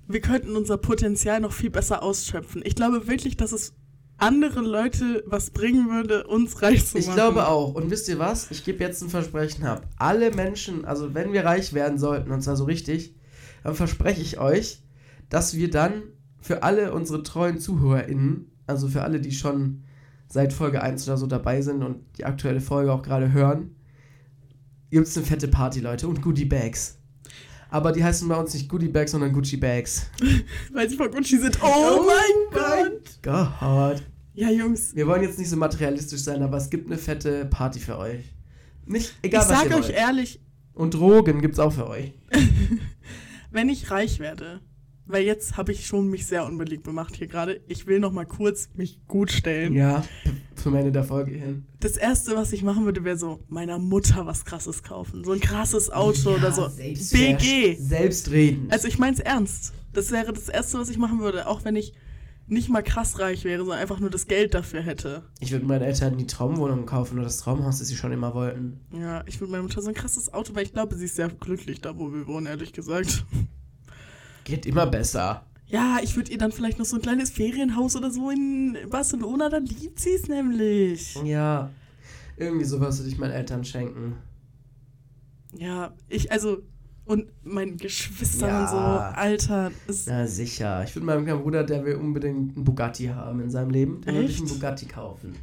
wir 0.08 0.20
könnten 0.20 0.56
unser 0.56 0.76
Potenzial 0.76 1.40
noch 1.40 1.52
viel 1.52 1.70
besser 1.70 2.02
ausschöpfen. 2.02 2.62
Ich 2.64 2.74
glaube 2.74 3.06
wirklich, 3.06 3.36
dass 3.36 3.52
es 3.52 3.74
andere 4.16 4.60
Leute 4.60 5.24
was 5.26 5.50
bringen 5.50 5.90
würde, 5.90 6.26
uns 6.26 6.62
reich 6.62 6.86
zu 6.86 6.98
Ich 6.98 7.06
machen. 7.06 7.16
glaube 7.16 7.48
auch. 7.48 7.74
Und 7.74 7.90
wisst 7.90 8.08
ihr 8.08 8.18
was? 8.18 8.50
Ich 8.50 8.64
gebe 8.64 8.82
jetzt 8.82 9.02
ein 9.02 9.08
Versprechen 9.08 9.64
ab. 9.64 9.88
Alle 9.96 10.30
Menschen, 10.30 10.84
also 10.84 11.14
wenn 11.14 11.32
wir 11.32 11.44
reich 11.44 11.72
werden 11.72 11.98
sollten, 11.98 12.30
und 12.30 12.40
zwar 12.42 12.56
so 12.56 12.64
richtig, 12.64 13.14
dann 13.64 13.74
verspreche 13.74 14.20
ich 14.20 14.38
euch, 14.38 14.82
dass 15.30 15.56
wir 15.56 15.70
dann 15.70 16.02
für 16.40 16.62
alle 16.62 16.92
unsere 16.92 17.22
treuen 17.22 17.58
ZuhörerInnen, 17.58 18.52
also 18.66 18.88
für 18.88 19.02
alle, 19.02 19.20
die 19.20 19.32
schon 19.32 19.82
seit 20.28 20.52
Folge 20.52 20.82
1 20.82 21.06
oder 21.08 21.16
so 21.16 21.26
dabei 21.26 21.60
sind 21.62 21.82
und 21.82 22.04
die 22.18 22.24
aktuelle 22.24 22.60
Folge 22.60 22.92
auch 22.92 23.02
gerade 23.02 23.32
hören, 23.32 23.74
gibt 24.90 25.08
es 25.08 25.16
eine 25.16 25.26
fette 25.26 25.48
Party, 25.48 25.80
Leute, 25.80 26.06
und 26.06 26.22
Goodie 26.22 26.44
Bags. 26.44 26.98
Aber 27.74 27.90
die 27.90 28.04
heißen 28.04 28.28
bei 28.28 28.36
uns 28.36 28.54
nicht 28.54 28.68
Goodie 28.68 28.86
Bags, 28.86 29.10
sondern 29.10 29.32
Gucci 29.32 29.56
Bags. 29.56 30.06
Weil 30.72 30.88
sie 30.88 30.96
von 30.96 31.10
Gucci 31.10 31.38
sind. 31.38 31.58
Oh, 31.60 32.06
mein 32.06 32.52
Gott! 32.52 33.18
Gott. 33.20 34.04
Ja, 34.32 34.48
Jungs, 34.48 34.94
Wir 34.94 35.08
wollen 35.08 35.24
jetzt 35.24 35.40
nicht 35.40 35.50
so 35.50 35.56
materialistisch 35.56 36.20
sein, 36.20 36.40
aber 36.44 36.58
es 36.58 36.70
gibt 36.70 36.86
eine 36.86 36.98
fette 36.98 37.46
Party 37.46 37.80
für 37.80 37.98
euch. 37.98 38.32
Nicht, 38.86 39.16
egal 39.22 39.42
ich 39.42 39.48
was 39.50 39.58
sag 39.58 39.70
ihr 39.70 39.76
euch 39.76 39.86
wollt. 39.86 39.96
ehrlich, 39.96 40.40
Und 40.72 40.94
Drogen 40.94 41.40
gibt's 41.40 41.58
auch 41.58 41.72
für 41.72 41.88
euch. 41.88 42.12
wenn 43.50 43.68
ich 43.68 43.90
reich 43.90 44.20
werde, 44.20 44.60
weil 45.06 45.24
jetzt 45.24 45.56
habe 45.56 45.72
ich 45.72 45.86
schon 45.86 46.08
mich 46.08 46.26
sehr 46.26 46.46
unbeliebt 46.46 46.84
gemacht 46.84 47.16
hier 47.16 47.26
gerade. 47.26 47.60
Ich 47.68 47.86
will 47.86 48.00
noch 48.00 48.12
mal 48.12 48.26
kurz 48.26 48.68
mich 48.74 49.00
gut 49.06 49.30
stellen. 49.30 49.74
Ja, 49.74 50.04
zum 50.56 50.74
Ende 50.74 50.92
der 50.92 51.04
Folge 51.04 51.32
hin. 51.32 51.66
Das 51.80 51.96
erste, 51.96 52.36
was 52.36 52.52
ich 52.52 52.62
machen 52.62 52.84
würde, 52.84 53.04
wäre 53.04 53.16
so 53.16 53.40
meiner 53.48 53.78
Mutter 53.78 54.26
was 54.26 54.44
krasses 54.44 54.82
kaufen. 54.82 55.24
So 55.24 55.32
ein 55.32 55.40
krasses 55.40 55.90
Auto 55.90 56.34
oder 56.34 56.52
so. 56.52 56.68
BG. 56.76 57.76
Selbstredend. 57.78 58.72
Also 58.72 58.88
ich 58.88 58.98
mein's 58.98 59.20
ernst. 59.20 59.74
Das 59.92 60.10
wäre 60.10 60.32
das 60.32 60.48
erste, 60.48 60.78
was 60.78 60.88
ich 60.88 60.98
machen 60.98 61.20
würde, 61.20 61.46
auch 61.46 61.64
wenn 61.64 61.76
ich 61.76 61.94
nicht 62.46 62.68
mal 62.68 62.82
krass 62.82 63.18
reich 63.18 63.44
wäre, 63.44 63.60
sondern 63.60 63.78
einfach 63.78 64.00
nur 64.00 64.10
das 64.10 64.26
Geld 64.26 64.54
dafür 64.54 64.82
hätte. 64.82 65.22
Ich 65.40 65.52
würde 65.52 65.64
meinen 65.64 65.82
Eltern 65.82 66.18
die 66.18 66.26
Traumwohnung 66.26 66.84
kaufen 66.84 67.14
oder 67.14 67.24
das 67.24 67.38
Traumhaus, 67.38 67.78
das 67.78 67.88
sie 67.88 67.96
schon 67.96 68.12
immer 68.12 68.34
wollten. 68.34 68.80
Ja, 68.92 69.22
ich 69.26 69.40
würde 69.40 69.52
meiner 69.52 69.62
Mutter 69.62 69.80
so 69.80 69.88
ein 69.88 69.94
krasses 69.94 70.32
Auto, 70.34 70.54
weil 70.54 70.64
ich 70.64 70.72
glaube, 70.72 70.94
sie 70.96 71.06
ist 71.06 71.16
sehr 71.16 71.28
glücklich 71.28 71.80
da, 71.80 71.96
wo 71.96 72.12
wir 72.12 72.26
wohnen, 72.26 72.46
ehrlich 72.46 72.72
gesagt. 72.72 73.24
Geht 74.44 74.66
immer 74.66 74.86
besser. 74.86 75.44
Ja, 75.66 75.98
ich 76.02 76.14
würde 76.16 76.30
ihr 76.30 76.38
dann 76.38 76.52
vielleicht 76.52 76.78
noch 76.78 76.84
so 76.84 76.96
ein 76.96 77.02
kleines 77.02 77.30
Ferienhaus 77.30 77.96
oder 77.96 78.10
so 78.10 78.30
in 78.30 78.76
Barcelona, 78.90 79.48
dann 79.48 79.64
liebt 79.64 79.98
sie 79.98 80.10
es 80.14 80.28
nämlich. 80.28 81.16
Ja. 81.24 81.70
Irgendwie 82.36 82.64
sowas 82.64 82.98
würde 82.98 83.08
ich 83.10 83.18
meinen 83.18 83.32
Eltern 83.32 83.64
schenken. 83.64 84.16
Ja, 85.56 85.94
ich, 86.08 86.30
also, 86.32 86.58
und 87.04 87.26
meinen 87.44 87.76
Geschwistern 87.76 88.48
Ja. 88.48 88.62
und 88.64 88.70
so, 88.70 88.76
Alter, 88.76 89.70
ist, 89.86 90.06
Na 90.08 90.26
sicher. 90.26 90.82
Ich 90.84 90.94
würde 90.94 91.06
meinem 91.06 91.24
kleinen 91.24 91.42
Bruder, 91.42 91.64
der 91.64 91.84
will 91.84 91.94
unbedingt 91.96 92.56
einen 92.56 92.64
Bugatti 92.64 93.06
haben 93.06 93.40
in 93.40 93.50
seinem 93.50 93.70
Leben. 93.70 94.00
Den 94.02 94.14
würde 94.16 94.28
ich 94.28 94.38
einen? 94.40 94.48
Bugatti 94.48 94.86
kaufen. 94.86 95.34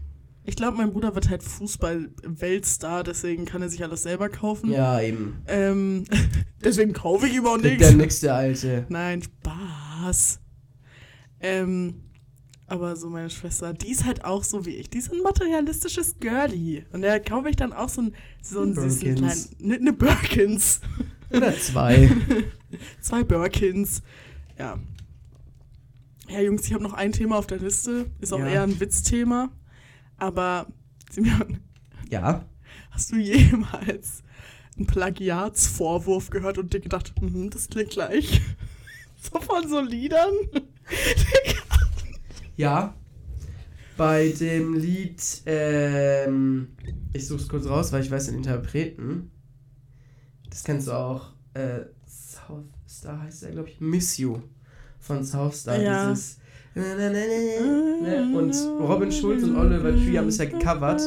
Ich 0.51 0.57
glaube, 0.57 0.75
mein 0.75 0.91
Bruder 0.91 1.15
wird 1.15 1.29
halt 1.29 1.43
Fußball-Weltstar, 1.43 3.03
deswegen 3.03 3.45
kann 3.45 3.61
er 3.61 3.69
sich 3.69 3.81
alles 3.83 4.03
selber 4.03 4.27
kaufen. 4.27 4.69
Ja, 4.69 4.99
eben. 4.99 5.41
Ähm, 5.47 6.03
deswegen 6.63 6.91
kaufe 6.91 7.25
ich 7.27 7.39
Der, 7.41 7.57
nichts. 7.57 7.77
der 7.87 7.95
nächste 7.95 8.33
Alte. 8.33 8.85
Nein, 8.89 9.21
Spaß. 9.23 10.41
Ähm, 11.39 12.03
aber 12.67 12.97
so 12.97 13.09
meine 13.09 13.29
Schwester, 13.29 13.73
die 13.73 13.91
ist 13.91 14.05
halt 14.05 14.25
auch 14.25 14.43
so 14.43 14.65
wie 14.65 14.71
ich. 14.75 14.89
Die 14.89 14.97
ist 14.97 15.11
ein 15.13 15.21
materialistisches 15.21 16.19
Girlie. 16.19 16.83
Und 16.91 17.01
da 17.01 17.17
kaufe 17.19 17.49
ich 17.49 17.55
dann 17.55 17.71
auch 17.71 17.87
so 17.89 18.01
ein 18.01 18.13
so 18.41 18.59
einen 18.59 18.75
süßen 18.75 19.15
kleinen. 19.15 19.19
Birkins. 19.21 19.49
Ne, 19.59 19.79
ne 19.79 19.93
Birkins. 19.93 20.81
Oder 21.31 21.57
zwei. 21.57 22.11
Zwei 23.01 23.23
Birkins. 23.23 24.01
Ja. 24.59 24.77
Ja, 26.29 26.41
Jungs, 26.41 26.65
ich 26.65 26.73
habe 26.73 26.83
noch 26.83 26.93
ein 26.93 27.13
Thema 27.13 27.37
auf 27.37 27.47
der 27.47 27.59
Liste. 27.59 28.05
Ist 28.19 28.33
auch 28.33 28.39
Ja. 28.39 28.47
eher 28.47 28.63
ein 28.63 28.79
Witzthema. 28.81 29.49
Aber, 30.21 30.67
Simeon, 31.09 31.61
ja. 32.07 32.45
hast 32.91 33.11
du 33.11 33.17
jemals 33.17 34.21
einen 34.77 34.85
Plagiatsvorwurf 34.85 36.29
gehört 36.29 36.59
und 36.59 36.71
dir 36.71 36.79
gedacht, 36.79 37.19
mhm, 37.19 37.49
das 37.49 37.67
klingt 37.67 37.89
gleich? 37.89 38.39
So 39.23 39.39
von 39.39 39.69
so 39.69 39.81
Liedern? 39.81 40.33
Ja. 42.57 42.95
Bei 43.97 44.29
dem 44.29 44.73
Lied, 44.73 45.21
ähm, 45.45 46.69
ich 47.13 47.27
suche 47.27 47.41
es 47.41 47.47
kurz 47.47 47.67
raus, 47.67 47.91
weil 47.91 48.03
ich 48.03 48.09
weiß 48.09 48.27
den 48.27 48.35
Interpreten. 48.35 49.29
Das 50.49 50.63
kennst 50.63 50.87
du 50.87 50.93
auch. 50.93 51.33
Äh, 51.53 51.81
South 52.07 52.65
Star 52.87 53.21
heißt 53.21 53.43
er, 53.43 53.51
glaube 53.51 53.69
ich. 53.69 53.79
Miss 53.79 54.17
You 54.17 54.39
von 54.99 55.23
South 55.23 55.55
Star. 55.55 55.79
Ja. 55.79 56.09
Dieses. 56.09 56.39
Ne? 56.73 58.31
Und 58.33 58.55
Robin 58.79 59.11
Schulz 59.11 59.43
und 59.43 59.55
Oliver 59.57 59.91
Tree 59.91 60.17
haben 60.17 60.27
es 60.27 60.37
ja 60.37 60.45
gecovert. 60.45 61.01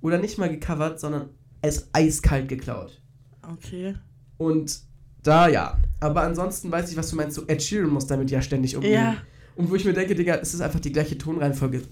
Oder 0.00 0.18
nicht 0.18 0.38
mal 0.38 0.48
gecovert, 0.48 1.00
sondern 1.00 1.30
es 1.62 1.88
eiskalt 1.92 2.48
geklaut. 2.48 3.00
Okay. 3.42 3.94
Und 4.38 4.80
da 5.22 5.48
ja. 5.48 5.78
Aber 6.00 6.22
ansonsten 6.22 6.70
weiß 6.70 6.90
ich, 6.90 6.96
was 6.96 7.10
du 7.10 7.16
meinst. 7.16 7.36
So 7.36 7.46
Ed 7.46 7.62
Sheeran 7.62 7.90
muss 7.90 8.06
damit 8.06 8.30
ja 8.30 8.40
ständig 8.42 8.76
umgehen. 8.76 8.92
Ja. 8.92 9.16
Und 9.56 9.70
wo 9.70 9.74
ich 9.74 9.84
mir 9.84 9.94
denke, 9.94 10.14
Digga, 10.14 10.36
es 10.36 10.52
ist 10.54 10.60
einfach 10.60 10.80
die 10.80 10.92
gleiche 10.92 11.16
Tonreihenfolge. 11.16 11.82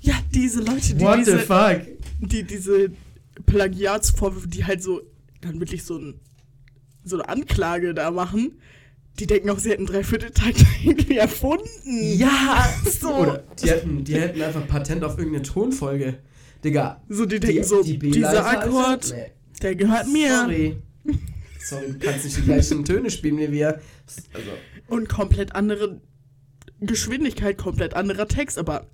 Ja, 0.00 0.14
diese 0.34 0.60
Leute, 0.60 0.94
die 0.94 1.00
What 1.00 1.20
diese, 1.20 1.38
the 1.38 1.44
fuck? 1.44 1.82
die 2.20 2.42
diese 2.42 2.90
Plagiatsvorwürfe, 3.46 4.48
die 4.48 4.64
halt 4.64 4.82
so 4.82 5.00
dann 5.40 5.60
wirklich 5.60 5.84
so, 5.84 5.96
ein, 5.96 6.20
so 7.04 7.16
eine 7.16 7.28
Anklage 7.28 7.94
da 7.94 8.10
machen, 8.10 8.58
die 9.20 9.26
denken 9.26 9.50
auch, 9.50 9.58
sie 9.58 9.70
hätten 9.70 9.86
Dreivierteltag 9.86 10.54
irgendwie 10.84 11.16
erfunden. 11.18 11.68
Ja, 11.84 12.68
So. 12.84 13.14
Oder 13.14 13.44
die 13.62 13.68
hätten, 13.70 14.04
die 14.04 14.14
hätten 14.14 14.40
einfach 14.42 14.66
Patent 14.66 15.04
auf 15.04 15.18
irgendeine 15.18 15.44
Tonfolge. 15.44 16.18
Digga. 16.64 17.02
So, 17.08 17.24
die 17.26 17.40
denken 17.40 17.64
so, 17.64 17.82
B-Leiter, 17.82 18.10
dieser? 18.10 18.46
Akkord, 18.46 19.14
Nee. 19.16 19.30
der 19.62 19.74
gehört 19.76 20.08
mir. 20.12 20.28
Sorry. 20.42 20.76
Sorry, 21.62 21.86
du 21.92 21.98
kannst 21.98 22.24
nicht 22.24 22.36
die 22.38 22.42
gleichen 22.42 22.84
Töne 22.84 23.10
spielen 23.10 23.38
wie 23.38 23.52
wir. 23.52 23.80
Also, 24.34 24.50
Und 24.88 25.08
komplett 25.08 25.54
andere 25.54 26.00
Geschwindigkeit, 26.80 27.58
komplett 27.58 27.94
anderer 27.94 28.26
Text, 28.28 28.58
aber 28.58 28.86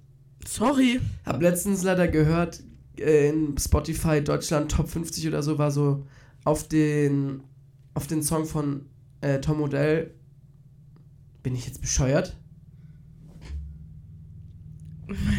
sorry. 0.47 1.01
hab 1.25 1.41
letztens 1.41 1.83
leider 1.83 2.09
gehört, 2.09 2.63
äh, 2.99 3.29
in 3.29 3.57
Spotify 3.59 4.21
Deutschland 4.23 4.71
Top 4.73 4.89
50 4.89 5.27
oder 5.29 5.43
so 5.43 5.59
war 5.59 5.71
so 5.71 6.07
auf 6.45 6.67
den, 6.69 7.43
auf 7.95 8.07
den 8.07 8.23
Song 8.23 8.45
von 8.47 8.87
äh, 9.27 9.41
Tom 9.41 9.61
Odell. 9.61 10.15
Bin 11.43 11.55
ich 11.55 11.67
jetzt 11.67 11.81
bescheuert? 11.81 12.37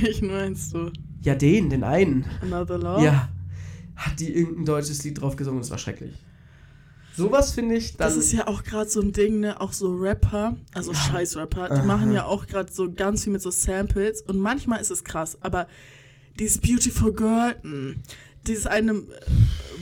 Welchen 0.01 0.27
meinst 0.27 0.73
du? 0.73 0.91
Ja, 1.21 1.35
den, 1.35 1.69
den 1.69 1.83
einen. 1.83 2.25
Another 2.41 2.77
Love? 2.77 3.03
Ja. 3.03 3.29
Hat 3.95 4.19
die 4.19 4.33
irgendein 4.33 4.65
deutsches 4.65 5.03
Lied 5.03 5.21
drauf 5.21 5.35
gesungen, 5.35 5.59
das 5.59 5.71
war 5.71 5.77
schrecklich. 5.77 6.13
Sowas 7.15 7.53
finde 7.53 7.75
ich 7.75 7.97
dann. 7.97 8.07
Das 8.07 8.15
ist 8.15 8.31
ja 8.31 8.47
auch 8.47 8.63
gerade 8.63 8.89
so 8.89 9.01
ein 9.01 9.11
Ding, 9.11 9.39
ne? 9.39 9.59
Auch 9.59 9.73
so 9.73 9.95
Rapper, 9.95 10.55
also 10.73 10.93
Scheiß-Rapper, 10.93 11.69
die 11.69 11.73
Aha. 11.79 11.83
machen 11.83 12.11
ja 12.13 12.25
auch 12.25 12.45
gerade 12.45 12.71
so 12.71 12.91
ganz 12.93 13.23
viel 13.23 13.33
mit 13.33 13.41
so 13.41 13.49
Samples 13.49 14.21
und 14.21 14.37
manchmal 14.37 14.79
ist 14.79 14.91
es 14.91 15.03
krass, 15.03 15.37
aber 15.41 15.67
dieses 16.37 16.59
Beautiful 16.59 17.11
Girl, 17.13 17.55
mh, 17.63 17.95
dieses 18.45 18.67
eine, 18.67 18.91
äh, 18.91 19.05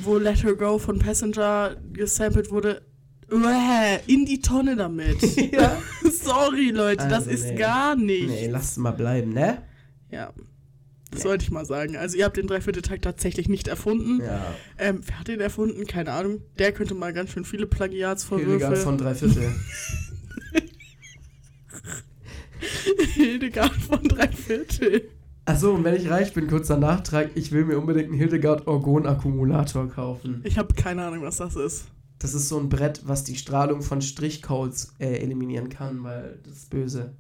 wo 0.04 0.18
Let 0.18 0.44
Her 0.44 0.56
Go 0.56 0.80
von 0.80 0.98
Passenger 0.98 1.76
gesampelt 1.92 2.52
wurde, 2.52 2.82
in 4.08 4.26
die 4.26 4.42
Tonne 4.42 4.76
damit. 4.76 5.18
Ja. 5.52 5.78
Sorry, 6.12 6.70
Leute, 6.72 7.08
das 7.08 7.28
Also, 7.28 7.32
ist 7.32 7.46
nee. 7.46 7.56
gar 7.56 7.96
nicht. 7.96 8.28
Nee, 8.28 8.48
lass 8.48 8.72
es 8.72 8.78
mal 8.78 8.92
bleiben, 8.92 9.34
ne? 9.34 9.62
Ja. 10.12 10.32
Das 11.12 11.24
Nee. 11.24 11.30
wollte 11.30 11.44
ich 11.44 11.52
mal 11.52 11.66
sagen. 11.66 11.96
Also 11.98 12.18
ihr 12.18 12.26
habt 12.26 12.36
den 12.38 12.48
Dreivierteltag 12.48 13.02
tatsächlich 13.02 13.48
nicht 13.48 13.68
erfunden. 13.68 14.22
Ja. 14.22 14.54
Ähm, 14.78 15.02
wer 15.06 15.20
hat 15.20 15.28
den 15.28 15.40
erfunden? 15.40 15.86
Keine 15.88 16.12
Ahnung. 16.12 16.42
Der 16.60 16.72
könnte 16.74 16.94
mal 16.94 17.14
ganz 17.14 17.32
schön 17.32 17.46
viele 17.46 17.68
Plagiatsvorwürfe. 17.68 18.50
Hildegard 18.50 18.78
von 18.80 18.98
Dreiviertel. 18.98 19.52
Hildegard 23.16 23.74
von 23.76 24.04
Dreiviertel. 24.04 25.10
Achso, 25.46 25.74
und 25.76 25.84
wenn 25.84 25.96
ich 25.96 26.10
reich 26.10 26.34
bin, 26.34 26.48
kurzer 26.48 26.78
Nachtrag, 26.78 27.32
ich 27.36 27.52
will 27.52 27.66
mir 27.66 27.78
unbedingt 27.78 28.10
einen 28.10 28.18
Hildegard 28.18 28.68
Orgon 28.68 29.06
Akkumulator 29.06 29.88
kaufen. 29.90 30.42
Ich 30.44 30.58
habe 30.58 30.74
keine 30.74 31.06
Ahnung, 31.06 31.22
was 31.22 31.38
das 31.38 31.56
ist. 31.56 31.86
Das 32.20 32.34
ist 32.34 32.50
so 32.50 32.60
ein 32.60 32.70
Brett, 32.70 33.02
was 33.06 33.24
die 33.24 33.36
Strahlung 33.36 33.82
von 33.82 34.02
Strichcodes 34.02 34.94
äh, 35.00 35.18
eliminieren 35.18 35.70
kann, 35.70 36.04
weil 36.04 36.40
das 36.44 36.54
ist 36.54 36.70
böse. 36.70 37.14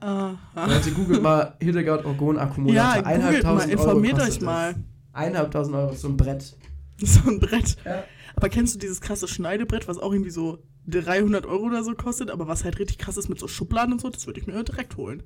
Aha. 0.00 0.38
Leute, 0.66 0.90
googelt 0.92 1.22
mal 1.22 1.56
Hildegard 1.60 2.04
Orgon 2.04 2.38
Akkumulator. 2.38 3.02
Ja, 3.02 3.16
googelt 3.16 3.44
mal, 3.44 3.58
Euro 3.60 3.70
informiert 3.70 4.18
kostet 4.18 4.36
euch 4.36 4.40
mal. 4.42 4.74
Eineinhalbtausend 5.12 5.76
Euro, 5.76 5.94
so 5.94 6.08
ein 6.08 6.16
Brett. 6.16 6.56
So 6.98 7.28
ein 7.28 7.40
Brett. 7.40 7.76
Ja. 7.84 8.04
Aber 8.36 8.48
kennst 8.48 8.74
du 8.74 8.78
dieses 8.78 9.00
krasse 9.00 9.28
Schneidebrett, 9.28 9.88
was 9.88 9.98
auch 9.98 10.12
irgendwie 10.12 10.30
so 10.30 10.62
300 10.86 11.46
Euro 11.46 11.64
oder 11.64 11.82
so 11.82 11.94
kostet, 11.94 12.30
aber 12.30 12.46
was 12.46 12.64
halt 12.64 12.78
richtig 12.78 12.98
krass 12.98 13.16
ist 13.16 13.28
mit 13.28 13.38
so 13.38 13.48
Schubladen 13.48 13.92
und 13.92 14.00
so? 14.00 14.08
Das 14.08 14.26
würde 14.26 14.40
ich 14.40 14.46
mir 14.46 14.62
direkt 14.62 14.96
holen. 14.96 15.22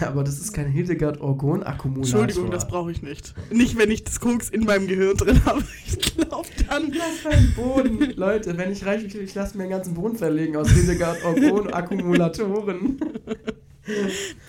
Ja, 0.00 0.08
aber 0.08 0.24
das 0.24 0.38
ist 0.38 0.52
kein 0.52 0.66
Hildegard 0.68 1.20
Orgon 1.20 1.62
Akkumulator. 1.62 2.20
Entschuldigung, 2.22 2.50
das 2.50 2.66
brauche 2.68 2.90
ich 2.90 3.02
nicht. 3.02 3.34
Nicht, 3.50 3.78
wenn 3.78 3.90
ich 3.90 4.04
das 4.04 4.20
Koks 4.20 4.50
in 4.50 4.64
meinem 4.64 4.86
Gehirn 4.86 5.16
drin 5.16 5.44
habe. 5.44 5.62
Ich 5.86 6.16
glaube 6.16 6.48
dann. 6.68 6.92
Lass 6.92 7.24
meinen 7.24 7.54
Boden. 7.54 8.12
Leute, 8.16 8.56
wenn 8.58 8.70
ich 8.72 8.84
reich 8.84 9.08
bin, 9.10 9.22
ich 9.24 9.34
lasse 9.34 9.56
mir 9.56 9.64
den 9.64 9.70
ganzen 9.70 9.94
Boden 9.94 10.16
verlegen 10.16 10.56
aus 10.56 10.68
Hildegard 10.70 11.24
Orgon 11.24 11.72
Akkumulatoren. 11.72 13.00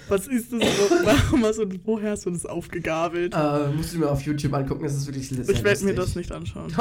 Was 0.09 0.27
ist 0.27 0.51
das? 0.51 0.61
Warum 1.03 1.45
hast 1.45 1.59
du, 1.59 1.65
woher 1.85 2.11
hast 2.11 2.25
du 2.25 2.31
das 2.31 2.45
aufgegabelt? 2.45 3.33
Äh, 3.33 3.69
musst 3.69 3.93
du 3.93 3.99
mir 3.99 4.09
auf 4.09 4.21
YouTube 4.23 4.53
angucken, 4.53 4.83
das 4.83 4.95
ist 4.95 5.07
wirklich 5.07 5.29
sehr 5.29 5.47
ich 5.47 5.63
werde 5.63 5.85
mir 5.85 5.93
das 5.93 6.13
lustig. 6.15 6.15
nicht 6.17 6.31
anschauen. 6.33 6.73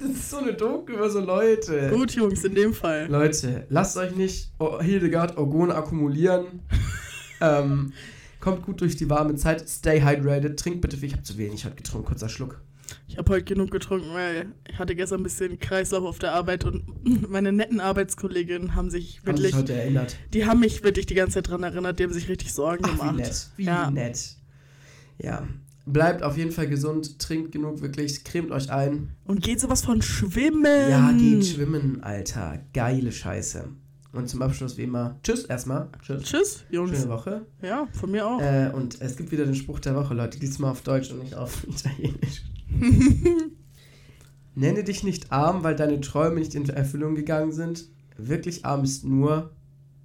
das 0.00 0.10
ist 0.10 0.30
so 0.30 0.38
eine 0.38 0.54
Doku 0.54 0.92
über 0.92 1.10
so 1.10 1.20
Leute. 1.20 1.90
Gut, 1.92 2.12
Jungs, 2.12 2.42
in 2.44 2.54
dem 2.54 2.72
Fall. 2.72 3.08
Leute, 3.10 3.66
lasst 3.68 3.96
euch 3.98 4.16
nicht 4.16 4.50
Hildegard 4.80 5.36
Orgon 5.36 5.70
akkumulieren. 5.70 6.46
Ähm, 7.40 7.92
kommt 8.40 8.62
gut 8.62 8.80
durch 8.80 8.96
die 8.96 9.08
warme 9.10 9.34
Zeit. 9.36 9.68
Stay 9.68 10.00
hydrated. 10.00 10.58
Trinkt 10.58 10.80
bitte 10.80 10.96
viel. 10.96 11.06
Ich 11.08 11.12
habe 11.14 11.22
zu 11.22 11.38
wenig 11.38 11.64
heute 11.64 11.76
getrunken. 11.76 12.06
Kurzer 12.08 12.28
Schluck. 12.28 12.60
Ich 13.08 13.18
habe 13.18 13.32
heute 13.32 13.44
genug 13.44 13.70
getrunken, 13.72 14.10
weil 14.12 14.46
ich 14.68 14.78
hatte 14.78 14.94
gestern 14.94 15.20
ein 15.20 15.24
bisschen 15.24 15.58
Kreislauf 15.58 16.04
auf 16.04 16.18
der 16.20 16.32
Arbeit 16.34 16.64
und 16.64 16.84
meine 17.30 17.50
netten 17.52 17.80
Arbeitskolleginnen 17.80 18.74
haben 18.76 18.90
sich 18.90 19.20
Haben 19.26 19.36
sich 19.36 19.44
wirklich, 19.44 19.54
heute 19.54 19.72
erinnert. 19.74 20.16
die 20.32 20.46
haben 20.46 20.60
mich 20.60 20.84
wirklich 20.84 21.06
die 21.06 21.14
ganze 21.14 21.34
Zeit 21.34 21.48
dran 21.48 21.62
erinnert, 21.64 21.98
die 21.98 22.04
haben 22.04 22.12
sich 22.12 22.28
richtig 22.28 22.52
Sorgen 22.52 22.84
Ach, 22.86 22.92
wie 22.94 22.98
gemacht. 22.98 23.16
nett. 23.16 23.50
Wie 23.56 23.64
Ja. 23.64 23.90
nett. 23.90 24.36
Ja. 25.18 25.48
Bleibt 25.84 26.22
auf 26.24 26.36
jeden 26.36 26.50
Fall 26.52 26.68
gesund, 26.68 27.18
trinkt 27.20 27.52
genug, 27.52 27.80
wirklich, 27.80 28.24
cremt 28.24 28.50
euch 28.50 28.70
ein. 28.70 29.14
Und 29.24 29.42
geht 29.42 29.60
sowas 29.60 29.84
von 29.84 30.02
schwimmen. 30.02 30.90
Ja, 30.90 31.12
geht 31.12 31.46
schwimmen, 31.46 32.02
Alter. 32.02 32.60
Geile 32.72 33.10
Scheiße. 33.12 33.68
Und 34.16 34.28
zum 34.28 34.40
Abschluss 34.40 34.78
wie 34.78 34.84
immer, 34.84 35.18
tschüss 35.22 35.44
erstmal. 35.44 35.88
Tschüss. 36.00 36.22
Tschüss, 36.22 36.64
Jungs. 36.70 36.90
Schöne 36.96 37.08
Woche. 37.10 37.46
Ja, 37.60 37.86
von 37.92 38.10
mir 38.10 38.26
auch. 38.26 38.40
Äh, 38.40 38.70
und 38.72 39.00
es 39.00 39.16
gibt 39.16 39.30
wieder 39.30 39.44
den 39.44 39.54
Spruch 39.54 39.78
der 39.78 39.94
Woche, 39.94 40.14
Leute. 40.14 40.38
Diesmal 40.40 40.70
auf 40.70 40.80
Deutsch 40.80 41.10
und 41.10 41.18
nicht 41.18 41.34
auf 41.34 41.64
Italienisch. 41.68 42.42
Nenne 44.54 44.84
dich 44.84 45.02
nicht 45.02 45.32
arm, 45.32 45.62
weil 45.64 45.76
deine 45.76 46.00
Träume 46.00 46.40
nicht 46.40 46.54
in 46.54 46.66
Erfüllung 46.66 47.14
gegangen 47.14 47.52
sind. 47.52 47.84
Wirklich 48.16 48.64
arm 48.64 48.84
ist 48.84 49.04
nur, 49.04 49.50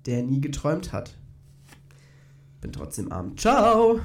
der 0.06 0.24
nie 0.24 0.42
geträumt 0.42 0.92
hat. 0.92 1.16
Bin 2.60 2.74
trotzdem 2.74 3.12
arm. 3.12 3.38
Ciao! 3.38 4.02